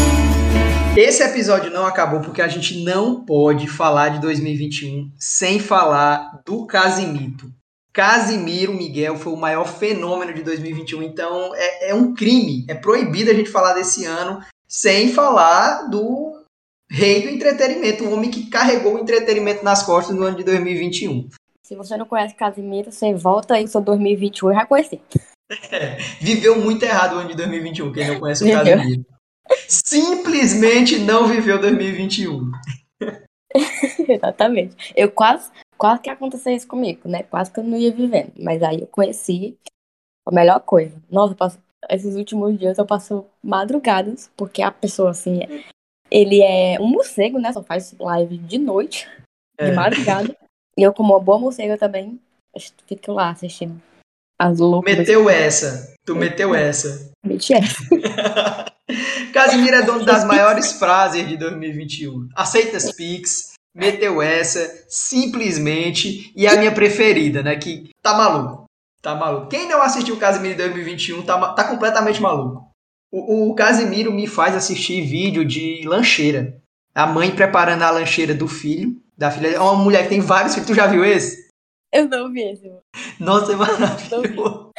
[0.95, 6.68] Esse episódio não acabou porque a gente não pode falar de 2021 sem falar do
[6.68, 7.52] Casimiro.
[7.98, 13.32] Casimiro Miguel foi o maior fenômeno de 2021, então é, é um crime, é proibido
[13.32, 16.40] a gente falar desse ano sem falar do
[16.91, 21.28] rei do entretenimento, o homem que carregou o entretenimento nas costas no ano de 2021.
[21.64, 25.02] Se você não conhece Casimiro, você volta aí seu 2021 e vai conhecer.
[26.22, 28.53] Viveu muito errado o ano de 2021, quem não conhece o.
[28.53, 29.03] Casimiro.
[29.68, 32.52] Simplesmente não viveu 2021.
[34.07, 34.94] Exatamente.
[34.95, 37.24] Eu quase, quase que aconteceu isso comigo, né?
[37.24, 38.32] Quase que eu não ia vivendo.
[38.40, 39.58] Mas aí eu conheci
[40.28, 40.95] a melhor coisa.
[41.10, 41.60] Nossa, passo-
[41.90, 45.64] esses últimos dias eu passo madrugadas, porque a pessoa, assim, é-
[46.12, 47.52] ele é um morcego, né?
[47.54, 49.08] Só faz live de noite,
[49.60, 49.72] de É.
[49.74, 50.36] madrugada.
[50.78, 52.20] E eu, como uma boa morcega também,
[52.88, 53.82] fico lá assistindo
[54.40, 54.98] as loucuras.
[54.98, 55.94] Meteu essa.
[56.06, 57.12] Tu meteu essa.
[57.26, 57.60] Mentira.
[59.34, 62.30] Casimiro é dono das maiores frases de 2021.
[62.36, 67.56] Aceita as Pix, meteu essa, simplesmente, e a minha preferida, né?
[67.56, 68.66] Que tá maluco.
[69.02, 69.48] Tá maluco.
[69.48, 72.68] Quem não assistiu o Casimiro em 2021 tá, tá completamente maluco.
[73.12, 76.60] O, o Casimiro me faz assistir vídeo de lancheira.
[76.95, 78.99] A mãe preparando a lancheira do filho.
[79.16, 79.49] Da filha.
[79.49, 80.68] É uma mulher que tem vários filhos.
[80.68, 81.48] Tu já viu esse?
[81.94, 82.70] Eu não vi esse.
[83.20, 84.72] Nossa, é maravilhoso.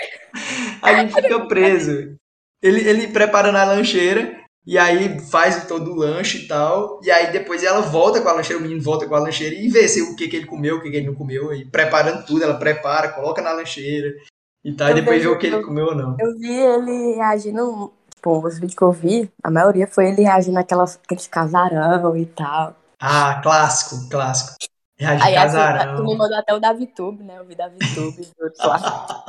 [0.83, 2.17] A gente fica preso.
[2.61, 4.38] Ele, ele preparando a lancheira,
[4.69, 8.33] e aí faz todo o lanche e tal, e aí depois ela volta com a
[8.35, 10.77] lancheira, o menino volta com a lancheira e vê se o que, que ele comeu,
[10.77, 14.15] o que, que ele não comeu, e preparando tudo, ela prepara, coloca na lancheira
[14.63, 16.17] e tal, e depois vê o que ele eu- comeu ou não.
[16.21, 17.91] Eu vi ele reagindo.
[18.15, 22.27] Tipo, os vídeos que eu vi, a maioria foi ele reagindo naquelas, aqueles casarão e
[22.27, 22.77] tal.
[23.01, 24.57] Ah, clássico, clássico.
[24.99, 25.97] Reage Aí assim, casarão.
[25.97, 27.39] tu me mandou até o DaviTube, né?
[27.39, 27.57] Eu vi e
[28.43, 29.25] outros lá.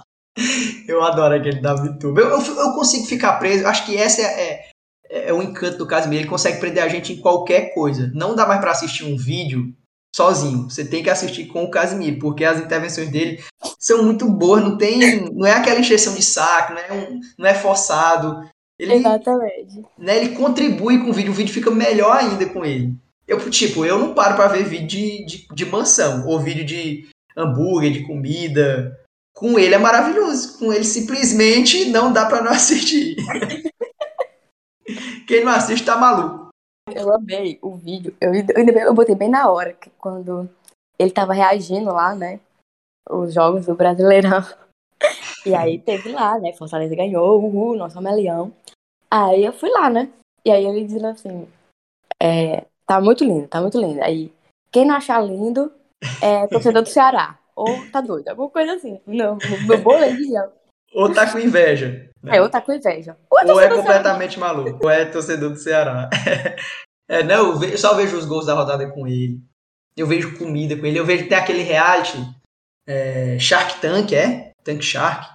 [0.87, 2.19] Eu adoro aquele da VTube.
[2.19, 3.67] Eu, eu, eu consigo ficar preso.
[3.67, 4.68] Acho que esse é, é,
[5.09, 6.21] é o encanto do Casimiro.
[6.21, 8.11] Ele consegue prender a gente em qualquer coisa.
[8.13, 9.73] Não dá mais pra assistir um vídeo
[10.15, 10.69] sozinho.
[10.69, 13.43] Você tem que assistir com o Casimiro, porque as intervenções dele
[13.79, 14.63] são muito boas.
[14.63, 18.47] Não tem, não é aquela encheção de saco, não é, um- não é forçado.
[18.79, 19.81] Ele, Exatamente.
[19.97, 21.31] né, ele contribui com o vídeo.
[21.31, 22.93] O vídeo fica melhor ainda com ele.
[23.27, 27.07] Eu, tipo, eu não paro pra ver vídeo de, de, de mansão ou vídeo de
[27.37, 28.97] hambúrguer, de comida.
[29.35, 30.57] Com ele é maravilhoso.
[30.57, 33.15] Com ele simplesmente não dá pra não assistir.
[35.27, 36.49] Quem não assiste tá maluco.
[36.93, 38.15] Eu amei o vídeo.
[38.19, 40.49] Eu, eu, eu botei bem na hora, que quando
[40.97, 42.39] ele tava reagindo lá, né?
[43.09, 44.41] Os jogos do Brasileirão.
[45.45, 46.51] E aí teve lá, né?
[46.51, 48.53] Fortaleza ganhou, uhul, nosso Amelião.
[49.09, 50.11] Aí eu fui lá, né?
[50.45, 51.47] E aí ele dizendo assim:
[52.21, 54.01] é, tá muito lindo, tá muito lindo.
[54.03, 54.33] Aí,
[54.71, 55.71] quem não achar lindo
[56.21, 57.39] é torcedor do Ceará.
[57.55, 58.99] Ou tá doido, alguma coisa assim.
[59.05, 60.33] Não, no meu boletim.
[60.93, 62.09] Ou tá com inveja.
[62.23, 62.37] né?
[62.37, 63.15] É, ou tá com inveja.
[63.29, 63.75] Ou é Ou é do Ceará.
[63.75, 64.79] completamente maluco.
[64.83, 66.09] Ou é torcedor do Ceará.
[67.11, 69.41] É, não, eu, só vejo os gols da rodada com ele.
[69.97, 70.99] Eu vejo comida com ele.
[70.99, 72.19] Eu vejo que tem aquele reality.
[72.87, 74.51] é, Shark Tank, é?
[74.63, 75.31] Tank Shark.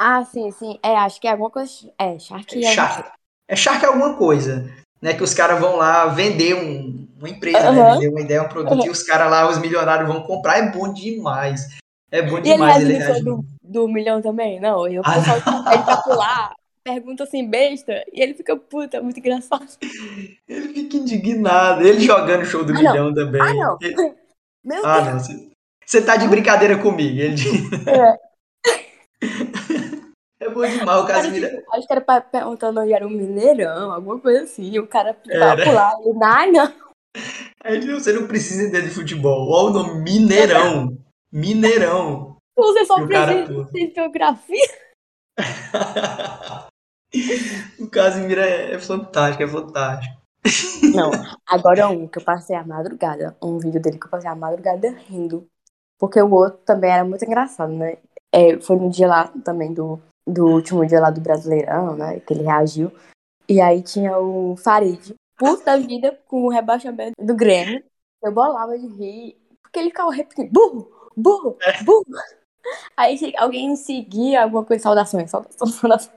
[0.00, 0.80] Ah, sim, sim.
[0.82, 1.70] É, acho que é alguma coisa.
[1.96, 2.72] É, Shark é.
[2.74, 3.08] Shark.
[3.48, 4.68] É Shark é alguma coisa.
[5.00, 7.80] Né, que os caras vão lá vender um- uma empresa, né?
[7.80, 7.92] Aham.
[7.94, 10.58] Vender uma ideia, um produto, e os caras lá, os milionários, vão comprar.
[10.58, 11.68] É bom demais.
[12.10, 12.82] É bom E ele demais.
[12.82, 13.24] Ele reage reage.
[13.24, 14.60] do, do milhão também?
[14.60, 15.36] Não, e o Ah, pessoal
[15.72, 16.54] ele tá por lá,
[16.84, 19.66] pergunta assim, besta, e ele fica puta, é muito engraçado.
[20.48, 21.82] Ele fica indignado.
[21.86, 22.92] Ele jogando o show do Ah, não.
[22.92, 23.40] milhão também.
[23.42, 23.78] Ah, não.
[23.80, 23.96] Ele-
[24.64, 25.12] Meu Ah, Deus.
[25.12, 25.18] não.
[25.20, 25.50] Você-
[25.84, 27.18] Você tá de brincadeira comigo.
[27.20, 27.34] Ele.
[27.86, 28.26] É.
[30.38, 31.00] É bom demais.
[31.02, 31.48] O Casimiro.
[31.48, 34.78] tipo, acho que era pra- perguntando onde era um mineirão, alguma coisa assim.
[34.78, 36.72] O cara tava por lá, ele, ai, não.
[37.64, 39.50] Aí ele, você não precisa entender de futebol.
[39.50, 40.96] Olha o nome Mineirão.
[41.32, 42.36] Mineirão.
[42.56, 44.86] Você só o cara precisa de geografia.
[47.78, 50.16] o Casimiro é, é fantástico, é fantástico.
[50.94, 51.10] Não,
[51.46, 54.90] agora um que eu passei a madrugada, um vídeo dele que eu passei a madrugada
[54.90, 55.46] rindo.
[55.98, 57.98] Porque o outro também era muito engraçado, né?
[58.32, 62.20] É, foi no dia lá também do, do último dia lá do Brasileirão, né?
[62.20, 62.92] Que ele reagiu.
[63.48, 67.82] E aí tinha o Farid, puto da vida com o rebaixamento do Grêmio.
[68.22, 72.04] Eu bolava de rir, porque ele ficava repetindo, burro, burro, burro.
[72.96, 76.12] Aí alguém seguia alguma coisa, saudações, saudações, saudações.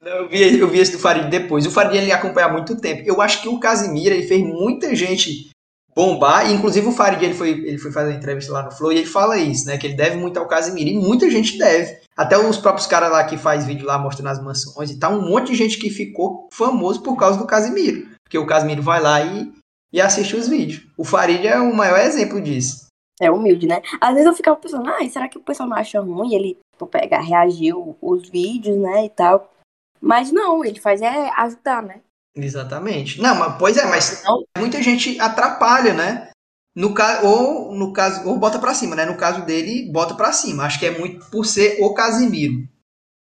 [0.00, 1.66] Não, Eu vi, eu vi esse do Farid depois.
[1.66, 3.02] O Farid ele acompanha há muito tempo.
[3.04, 5.50] Eu acho que o Casimiro ele fez muita gente
[5.94, 6.48] bombar.
[6.48, 8.98] E, inclusive o Farid ele foi, ele foi fazer uma entrevista lá no Flow e
[8.98, 9.76] ele fala isso, né?
[9.78, 10.90] Que ele deve muito ao Casimiro.
[10.90, 11.98] E muita gente deve.
[12.16, 15.14] Até os próprios caras lá que faz vídeo lá mostrando as mansões e tal.
[15.14, 18.06] Um monte de gente que ficou famoso por causa do Casimiro.
[18.22, 19.52] Porque o Casimiro vai lá e,
[19.92, 20.86] e assiste os vídeos.
[20.96, 22.85] O Farid é o maior exemplo disso.
[23.20, 23.80] É humilde, né?
[24.00, 26.86] Às vezes eu ficava pensando, ai, será que o pessoal não acha ruim ele tipo,
[26.86, 29.52] pegar, reagiu os vídeos, né, e tal.
[30.00, 32.00] Mas não, ele faz é ajudar, né?
[32.34, 33.20] Exatamente.
[33.20, 34.44] Não, mas pois é, mas Não.
[34.58, 36.30] muita gente atrapalha, né?
[36.74, 37.22] No ca...
[37.22, 39.06] Ou no caso, ou bota pra cima, né?
[39.06, 40.64] No caso dele, bota pra cima.
[40.64, 42.68] Acho que é muito por ser o Casimiro.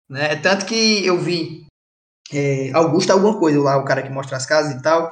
[0.09, 0.35] Né?
[0.37, 1.67] Tanto que eu vi
[2.31, 5.11] é, Augusto alguma coisa lá, o cara que mostra as casas e tal.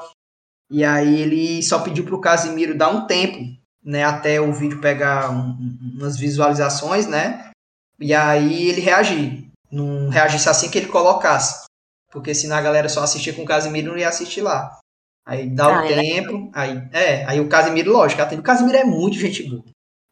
[0.72, 3.40] E aí ele só pediu pro Casimiro dar um tempo,
[3.84, 4.04] né?
[4.04, 7.52] Até o vídeo pegar um- um- umas visualizações, né?
[8.00, 9.48] E aí ele reagir.
[9.72, 11.66] Não reagisse assim que ele colocasse.
[12.12, 14.78] Porque senão a galera só assistia com o Casimiro e não ia assistir lá.
[15.26, 18.84] Aí dá Ah, o é tempo, aí é, aí o Casimiro, lógico, o Casimiro é
[18.84, 19.64] muito gente boa.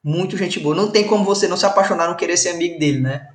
[0.04, 0.74] Muito gente boa.
[0.76, 3.32] Não tem como você não se apaixonar, não querer ser amigo dele, né?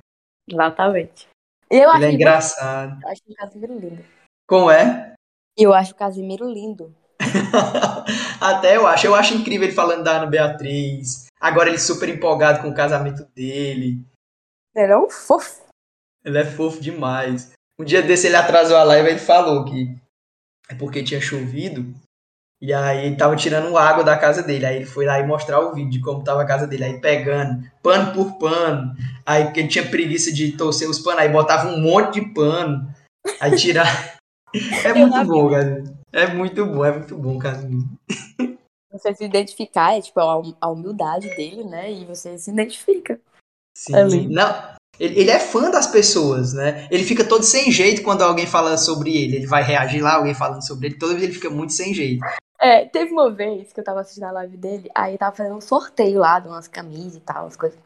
[0.49, 1.27] Exatamente.
[1.69, 2.99] Eu acho, Ele é engraçado.
[3.03, 4.05] eu acho o Casimiro lindo.
[4.47, 5.13] Como é?
[5.57, 6.95] Eu acho o Casimiro lindo.
[8.39, 9.07] Até eu acho.
[9.07, 11.25] Eu acho incrível ele falando da Ana Beatriz.
[11.39, 13.99] Agora ele super empolgado com o casamento dele.
[14.75, 15.63] Ele é um fofo.
[16.23, 17.51] Ele é fofo demais.
[17.79, 19.95] Um dia desse ele atrasou a live e ele falou que
[20.69, 21.93] é porque tinha chovido.
[22.61, 24.65] E aí ele tava tirando água da casa dele.
[24.65, 26.85] Aí ele foi lá e mostrar o vídeo de como tava a casa dele.
[26.85, 28.95] Aí pegando pano por pano.
[29.25, 31.19] Aí porque ele tinha preguiça de torcer os panos.
[31.19, 32.87] Aí botava um monte de pano.
[33.39, 34.15] Aí tirar.
[34.85, 35.83] É muito bom, cara.
[36.15, 37.59] É muito bom, é muito bom, cara.
[38.89, 41.91] Você se identificar, é tipo a hum- a humildade dele, né?
[41.91, 43.19] E você se identifica.
[43.77, 44.33] Sim, É lindo.
[44.33, 44.75] não.
[44.97, 46.87] Ele, ele é fã das pessoas, né?
[46.89, 49.35] Ele fica todo sem jeito quando alguém fala sobre ele.
[49.35, 50.97] Ele vai reagir lá, alguém falando sobre ele.
[50.97, 52.23] Toda vez ele fica muito sem jeito.
[52.57, 55.61] É, teve uma vez que eu tava assistindo a live dele, aí tava fazendo um
[55.61, 57.77] sorteio lá de umas camisas e tal, as coisas.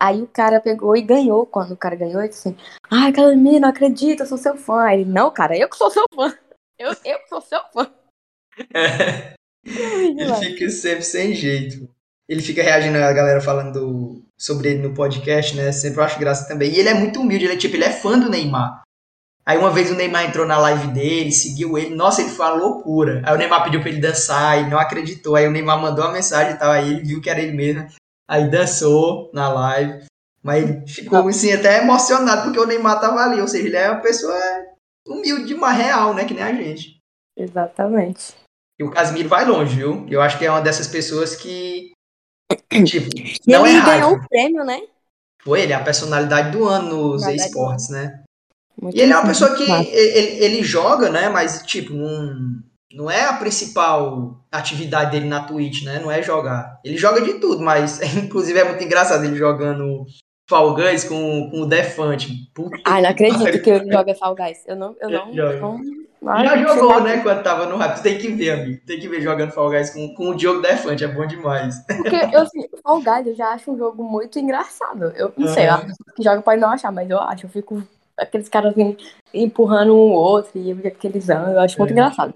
[0.00, 1.44] Aí o cara pegou e ganhou.
[1.44, 4.82] Quando o cara ganhou, ele disse assim: Ai, Calamir, não acredito, eu sou seu fã.
[4.84, 6.32] Aí ele, não, cara, eu que sou seu fã.
[6.82, 7.88] Eu, eu sou seu fã.
[8.74, 9.34] É,
[9.64, 11.88] ele fica sempre sem jeito.
[12.28, 15.70] Ele fica reagindo a galera falando sobre ele no podcast, né?
[15.70, 16.72] Sempre eu acho graça também.
[16.72, 18.82] E ele é muito humilde, ele é tipo, ele é fã do Neymar.
[19.46, 21.94] Aí uma vez o Neymar entrou na live dele, seguiu ele.
[21.94, 23.22] Nossa, ele foi uma loucura.
[23.24, 25.36] Aí o Neymar pediu pra ele dançar e não acreditou.
[25.36, 26.72] Aí o Neymar mandou uma mensagem e tal.
[26.72, 27.86] Aí ele viu que era ele mesmo.
[28.28, 30.04] Aí dançou na live.
[30.42, 33.40] Mas ele ficou assim, até emocionado porque o Neymar tava ali.
[33.40, 34.34] Ou seja, ele é uma pessoa
[35.06, 36.24] humilde demais, real, né?
[36.24, 36.98] Que nem a gente.
[37.36, 38.34] Exatamente.
[38.78, 40.06] E o Casimiro vai longe, viu?
[40.08, 41.92] Eu acho que é uma dessas pessoas que.
[42.86, 43.98] Tipo, E não é ele raiva.
[44.00, 44.80] ganhou um prêmio, né?
[45.42, 48.22] Foi, ele é a personalidade do ano nos esportes, né?
[48.80, 51.28] Muito E ele é uma pessoa que ele, ele joga, né?
[51.28, 52.62] Mas, tipo, não,
[52.92, 55.98] não é a principal atividade dele na Twitch, né?
[55.98, 56.80] Não é jogar.
[56.84, 60.06] Ele joga de tudo, mas inclusive é muito engraçado ele jogando
[60.52, 62.50] Fall Guys com, com o Defante.
[62.52, 64.58] Puta Ai, não acredito que ele joga Fall Guys.
[64.66, 65.60] Eu não, eu Ele não, joga.
[65.60, 67.16] não, Já sei jogou, né?
[67.22, 68.02] Quando tava no hype.
[68.02, 68.80] Tem que ver, amigo.
[68.86, 71.04] Tem que ver jogando Fall Guys com, com o Diogo Defante.
[71.04, 71.74] É bom demais.
[71.86, 75.04] Porque eu, assim, Fall Guys eu já acho um jogo muito engraçado.
[75.16, 75.76] Eu não sei, Aham.
[75.76, 77.46] as pessoas que jogam podem não achar, mas eu acho.
[77.46, 77.82] Eu fico
[78.18, 78.94] aqueles caras assim,
[79.32, 81.52] empurrando um outro e o jeito que eles andam.
[81.54, 81.92] Eu acho muito É.
[81.94, 82.34] engraçado.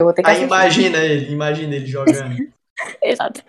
[0.00, 0.46] Eu vou ter que Aí assistir.
[0.46, 2.36] imagina ele, imagina ele jogando.
[3.02, 3.42] Exato.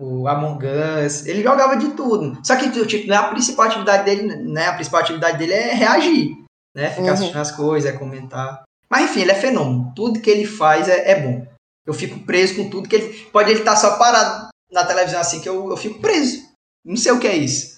[0.00, 0.64] O Among
[1.04, 2.38] Us, ele jogava de tudo.
[2.42, 4.66] Só que, tipo, não é a principal atividade dele, né?
[4.68, 6.36] A principal atividade dele é reagir,
[6.74, 6.88] né?
[6.90, 7.12] Ficar Uhum.
[7.12, 8.62] assistindo as coisas, é comentar.
[8.90, 9.92] Mas enfim, ele é fenômeno.
[9.94, 11.46] Tudo que ele faz é, é bom.
[11.86, 13.12] Eu fico preso com tudo que ele.
[13.32, 16.38] Pode ele estar só parado na televisão assim que eu, eu fico preso.
[16.84, 17.76] Não sei o que é isso.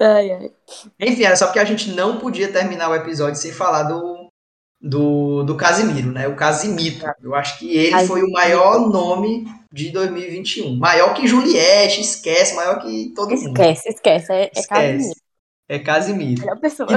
[0.00, 0.50] Ai, ai.
[0.98, 4.11] Enfim, era só porque a gente não podia terminar o episódio sem falar do,
[4.82, 6.26] do, do Casimiro, né?
[6.26, 7.06] O Casimito.
[7.22, 8.12] Eu acho que ele Casimiro.
[8.12, 10.76] foi o maior nome de 2021.
[10.76, 13.48] Maior que Juliette, esquece, maior que todo mundo.
[13.48, 14.32] Esquece, esquece.
[14.32, 14.68] É, é Esquece.
[14.68, 15.20] Casimiro.
[15.68, 16.40] É Casimiro.
[16.40, 16.88] Melhor pessoa.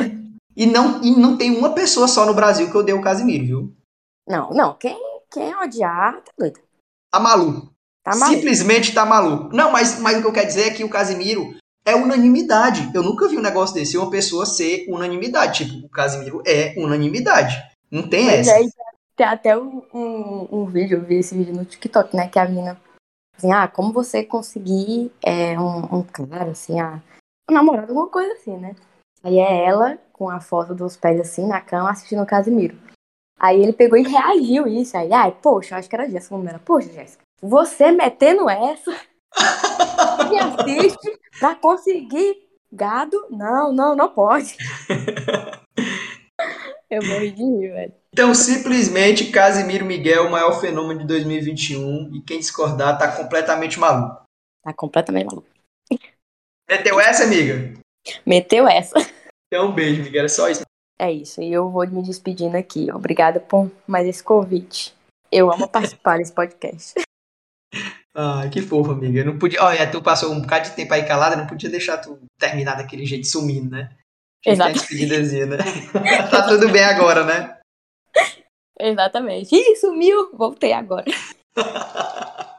[0.58, 3.76] E não, e não tem uma pessoa só no Brasil que odeia o Casimiro, viu?
[4.28, 4.74] Não, não.
[4.78, 4.98] Quem,
[5.32, 6.60] quem odiar, tá doido.
[7.12, 7.72] Tá maluco.
[8.04, 8.36] Tá maluco.
[8.36, 9.56] Simplesmente tá maluco.
[9.56, 11.56] Não, mas, mas o que eu quero dizer é que o Casimiro
[11.86, 12.90] é unanimidade.
[12.94, 15.66] Eu nunca vi um negócio desse, uma pessoa ser unanimidade.
[15.66, 17.56] Tipo, o Casimiro é unanimidade.
[17.92, 18.54] Não tem essa.
[18.54, 18.70] aí
[19.16, 22.28] tem até um, um, um vídeo, eu vi esse vídeo no TikTok, né?
[22.28, 22.80] Que a menina
[23.38, 27.02] assim, ah, como você conseguir é, um, um cara, assim, ah,
[27.50, 28.76] um namorado, alguma coisa assim, né?
[29.24, 32.78] Aí é ela com a foto dos pés assim na cama assistindo o Casimiro.
[33.40, 34.96] Aí ele pegou e reagiu isso.
[34.96, 36.36] Aí, ai, poxa, acho que era Jéssica.
[36.36, 36.62] o nome dela.
[36.64, 38.92] Poxa, Jéssica, você metendo essa
[40.30, 43.28] me assiste pra conseguir gado?
[43.30, 44.56] Não, não, não pode.
[46.96, 47.94] Eu morri de rir, velho.
[48.14, 52.16] Então, simplesmente, Casimiro Miguel, o maior fenômeno de 2021.
[52.16, 54.24] E quem discordar tá completamente maluco.
[54.64, 55.48] Tá completamente maluco.
[56.70, 57.74] Meteu essa, amiga?
[58.26, 58.96] Meteu essa.
[59.48, 60.20] Então, um beijo, amiga.
[60.20, 60.62] Era só isso.
[60.98, 62.90] É isso, e eu vou me despedindo aqui.
[62.94, 64.96] Obrigada por mais esse convite.
[65.30, 66.94] Eu amo participar desse podcast.
[68.16, 69.20] Ah, que fofo, amiga.
[69.20, 69.62] Eu não podia.
[69.62, 73.06] Olha, tu passou um bocado de tempo aí calada, não podia deixar tu terminar daquele
[73.06, 73.94] jeito sumindo, né?
[74.46, 75.58] Despedidazinha, né?
[76.30, 77.58] tá tudo bem agora, né?
[78.80, 79.56] Exatamente.
[79.56, 80.30] Ih, sumiu!
[80.34, 81.06] Voltei agora.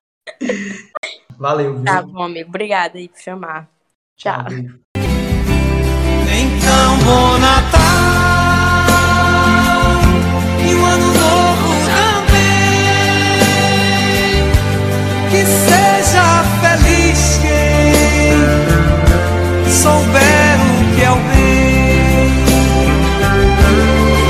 [1.39, 1.85] Valeu, viu?
[1.85, 2.49] Tá bom, amigo.
[2.49, 3.69] Obrigada aí por chamar.
[4.17, 4.47] Tchau.
[6.29, 7.86] Então, bom Natal.